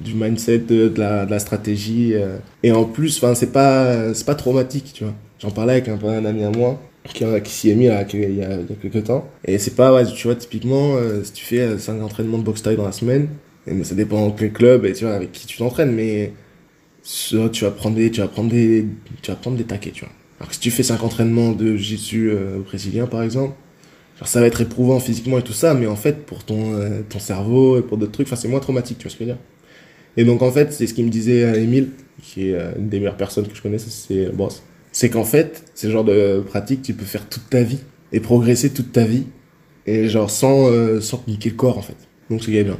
du 0.00 0.14
mindset, 0.14 0.58
de, 0.60 0.88
de 0.88 0.98
la, 0.98 1.26
de 1.26 1.38
stratégie. 1.38 2.14
euh. 2.14 2.38
Et 2.62 2.72
en 2.72 2.84
plus, 2.84 3.18
enfin, 3.18 3.34
c'est 3.34 3.52
pas, 3.52 4.14
c'est 4.14 4.26
pas 4.26 4.34
traumatique, 4.34 4.92
tu 4.94 5.04
vois. 5.04 5.14
J'en 5.38 5.50
parlais 5.50 5.74
avec 5.74 5.88
un, 5.88 6.24
ami 6.24 6.44
à 6.44 6.50
moi 6.50 6.80
qui, 7.04 7.24
s'y 7.44 7.70
est 7.70 7.74
mis 7.74 7.88
qu'il 8.08 8.20
y 8.20 8.24
a, 8.24 8.28
il 8.28 8.36
y 8.36 8.42
a 8.42 8.58
quelques 8.80 9.04
temps. 9.04 9.28
Et 9.44 9.58
c'est 9.58 9.76
pas, 9.76 10.04
tu 10.06 10.26
vois, 10.26 10.34
typiquement, 10.34 10.96
si 11.22 11.32
tu 11.32 11.44
fais 11.44 11.78
5 11.78 12.02
entraînements 12.02 12.38
de 12.38 12.42
boxe 12.42 12.62
taille 12.62 12.76
dans 12.76 12.86
la 12.86 12.92
semaine, 12.92 13.28
mais 13.66 13.84
ça 13.84 13.94
dépend 13.94 14.26
dans 14.26 14.30
quel 14.32 14.52
club 14.52 14.86
et 14.86 14.92
tu 14.92 15.04
vois, 15.04 15.14
avec 15.14 15.30
qui 15.32 15.46
tu 15.46 15.58
t'entraînes, 15.58 15.92
mais 15.92 16.32
ça, 17.08 17.48
tu 17.50 17.64
vas 17.64 17.70
prendre 17.70 17.96
des, 17.96 18.10
tu 18.10 18.20
vas 18.20 18.28
prendre 18.28 18.50
des, 18.50 18.86
tu 19.22 19.30
vas 19.30 19.36
prendre 19.36 19.56
des 19.56 19.64
taquets, 19.64 19.92
tu 19.92 20.04
vois. 20.04 20.12
Alors 20.38 20.48
que 20.48 20.54
si 20.54 20.60
tu 20.60 20.70
fais 20.70 20.82
5 20.82 21.02
entraînements 21.02 21.52
de 21.52 21.76
jiu-jitsu 21.76 22.30
euh, 22.30 22.58
brésilien, 22.58 23.06
par 23.06 23.22
exemple, 23.22 23.54
genre 24.18 24.28
ça 24.28 24.40
va 24.40 24.46
être 24.46 24.60
éprouvant 24.60 24.98
physiquement 25.00 25.38
et 25.38 25.42
tout 25.42 25.52
ça, 25.52 25.74
mais 25.74 25.86
en 25.86 25.96
fait, 25.96 26.26
pour 26.26 26.44
ton, 26.44 26.74
euh, 26.74 27.02
ton 27.08 27.18
cerveau 27.18 27.78
et 27.78 27.82
pour 27.82 27.96
d'autres 27.96 28.12
trucs, 28.12 28.26
enfin, 28.26 28.36
c'est 28.36 28.48
moins 28.48 28.60
traumatique, 28.60 28.98
tu 28.98 29.04
vois 29.04 29.10
ce 29.12 29.16
que 29.16 29.24
je 29.24 29.30
veux 29.30 29.34
dire. 29.34 29.42
Et 30.16 30.24
donc, 30.24 30.42
en 30.42 30.50
fait, 30.50 30.72
c'est 30.72 30.86
ce 30.86 30.94
qu'il 30.94 31.04
me 31.04 31.10
disait 31.10 31.44
euh, 31.44 31.60
Émile, 31.60 31.90
qui 32.22 32.48
est 32.48 32.54
euh, 32.54 32.72
une 32.78 32.88
des 32.88 32.98
meilleures 32.98 33.16
personnes 33.16 33.46
que 33.46 33.54
je 33.54 33.62
connaisse, 33.62 33.86
c'est 33.86 34.26
euh, 34.26 34.32
Boss. 34.32 34.62
C'est 34.92 35.10
qu'en 35.10 35.24
fait, 35.24 35.64
le 35.82 35.90
genre 35.90 36.04
de 36.04 36.42
pratique 36.46 36.80
que 36.80 36.86
tu 36.86 36.94
peux 36.94 37.04
faire 37.04 37.28
toute 37.28 37.50
ta 37.50 37.62
vie 37.62 37.80
et 38.12 38.20
progresser 38.20 38.70
toute 38.70 38.92
ta 38.92 39.04
vie 39.04 39.24
et 39.86 40.08
genre 40.08 40.30
sans, 40.30 40.70
sans 41.02 41.18
te 41.18 41.28
niquer 41.28 41.50
le 41.50 41.56
corps 41.56 41.76
en 41.76 41.82
fait. 41.82 41.96
Donc 42.30 42.42
c'est 42.42 42.64
bien. 42.64 42.78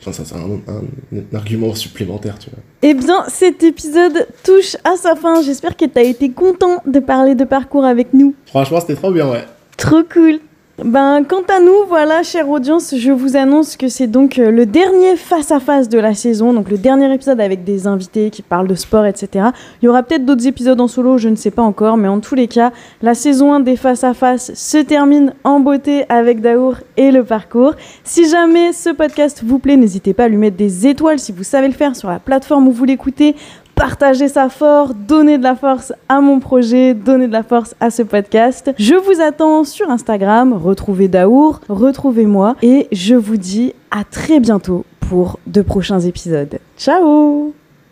Enfin, 0.00 0.12
ça 0.12 0.22
c'est 0.24 0.34
un, 0.36 0.38
un- 0.72 1.18
un 1.18 1.36
argument 1.36 1.74
supplémentaire, 1.74 2.38
tu 2.38 2.50
vois. 2.50 2.60
Eh 2.82 2.94
bien, 2.94 3.24
cet 3.28 3.62
épisode 3.62 4.26
touche 4.44 4.76
à 4.84 4.96
sa 4.96 5.16
fin. 5.16 5.42
J'espère 5.42 5.76
que 5.76 5.84
t'as 5.86 6.02
été 6.04 6.30
content 6.30 6.82
de 6.86 7.00
parler 7.00 7.34
de 7.34 7.44
parcours 7.44 7.84
avec 7.84 8.12
nous. 8.14 8.34
Franchement, 8.46 8.80
c'était 8.80 8.94
trop 8.94 9.10
bien, 9.10 9.28
ouais. 9.30 9.44
Trop 9.76 10.02
cool. 10.12 10.38
Ben, 10.84 11.24
quant 11.28 11.42
à 11.48 11.58
nous, 11.58 11.86
voilà, 11.88 12.22
chère 12.22 12.48
audience, 12.48 12.94
je 12.96 13.10
vous 13.10 13.36
annonce 13.36 13.76
que 13.76 13.88
c'est 13.88 14.06
donc 14.06 14.38
euh, 14.38 14.52
le 14.52 14.64
dernier 14.64 15.16
face-à-face 15.16 15.88
de 15.88 15.98
la 15.98 16.14
saison, 16.14 16.52
donc 16.52 16.70
le 16.70 16.78
dernier 16.78 17.12
épisode 17.12 17.40
avec 17.40 17.64
des 17.64 17.88
invités 17.88 18.30
qui 18.30 18.42
parlent 18.42 18.68
de 18.68 18.76
sport, 18.76 19.04
etc. 19.04 19.46
Il 19.82 19.86
y 19.86 19.88
aura 19.88 20.04
peut-être 20.04 20.24
d'autres 20.24 20.46
épisodes 20.46 20.80
en 20.80 20.86
solo, 20.86 21.18
je 21.18 21.30
ne 21.30 21.34
sais 21.34 21.50
pas 21.50 21.62
encore, 21.62 21.96
mais 21.96 22.06
en 22.06 22.20
tous 22.20 22.36
les 22.36 22.46
cas, 22.46 22.70
la 23.02 23.14
saison 23.14 23.52
1 23.54 23.60
des 23.60 23.74
face-à-face 23.74 24.54
se 24.54 24.78
termine 24.78 25.34
en 25.42 25.58
beauté 25.58 26.04
avec 26.08 26.40
Daour 26.40 26.76
et 26.96 27.10
le 27.10 27.24
parcours. 27.24 27.74
Si 28.04 28.28
jamais 28.28 28.72
ce 28.72 28.90
podcast 28.90 29.42
vous 29.44 29.58
plaît, 29.58 29.76
n'hésitez 29.76 30.14
pas 30.14 30.24
à 30.24 30.28
lui 30.28 30.36
mettre 30.36 30.56
des 30.56 30.86
étoiles 30.86 31.18
si 31.18 31.32
vous 31.32 31.42
savez 31.42 31.66
le 31.66 31.74
faire 31.74 31.96
sur 31.96 32.08
la 32.08 32.20
plateforme 32.20 32.68
où 32.68 32.70
vous 32.70 32.84
l'écoutez. 32.84 33.34
Partagez 33.78 34.26
ça 34.26 34.48
fort, 34.48 34.92
donnez 34.92 35.38
de 35.38 35.44
la 35.44 35.54
force 35.54 35.92
à 36.08 36.20
mon 36.20 36.40
projet, 36.40 36.94
donnez 36.94 37.28
de 37.28 37.32
la 37.32 37.44
force 37.44 37.76
à 37.78 37.90
ce 37.90 38.02
podcast. 38.02 38.72
Je 38.76 38.96
vous 38.96 39.20
attends 39.20 39.62
sur 39.62 39.88
Instagram, 39.88 40.52
retrouvez 40.52 41.06
Daour, 41.06 41.60
retrouvez-moi 41.68 42.56
et 42.60 42.88
je 42.90 43.14
vous 43.14 43.36
dis 43.36 43.74
à 43.92 44.02
très 44.02 44.40
bientôt 44.40 44.84
pour 44.98 45.38
de 45.46 45.62
prochains 45.62 46.00
épisodes. 46.00 46.58
Ciao 46.76 47.54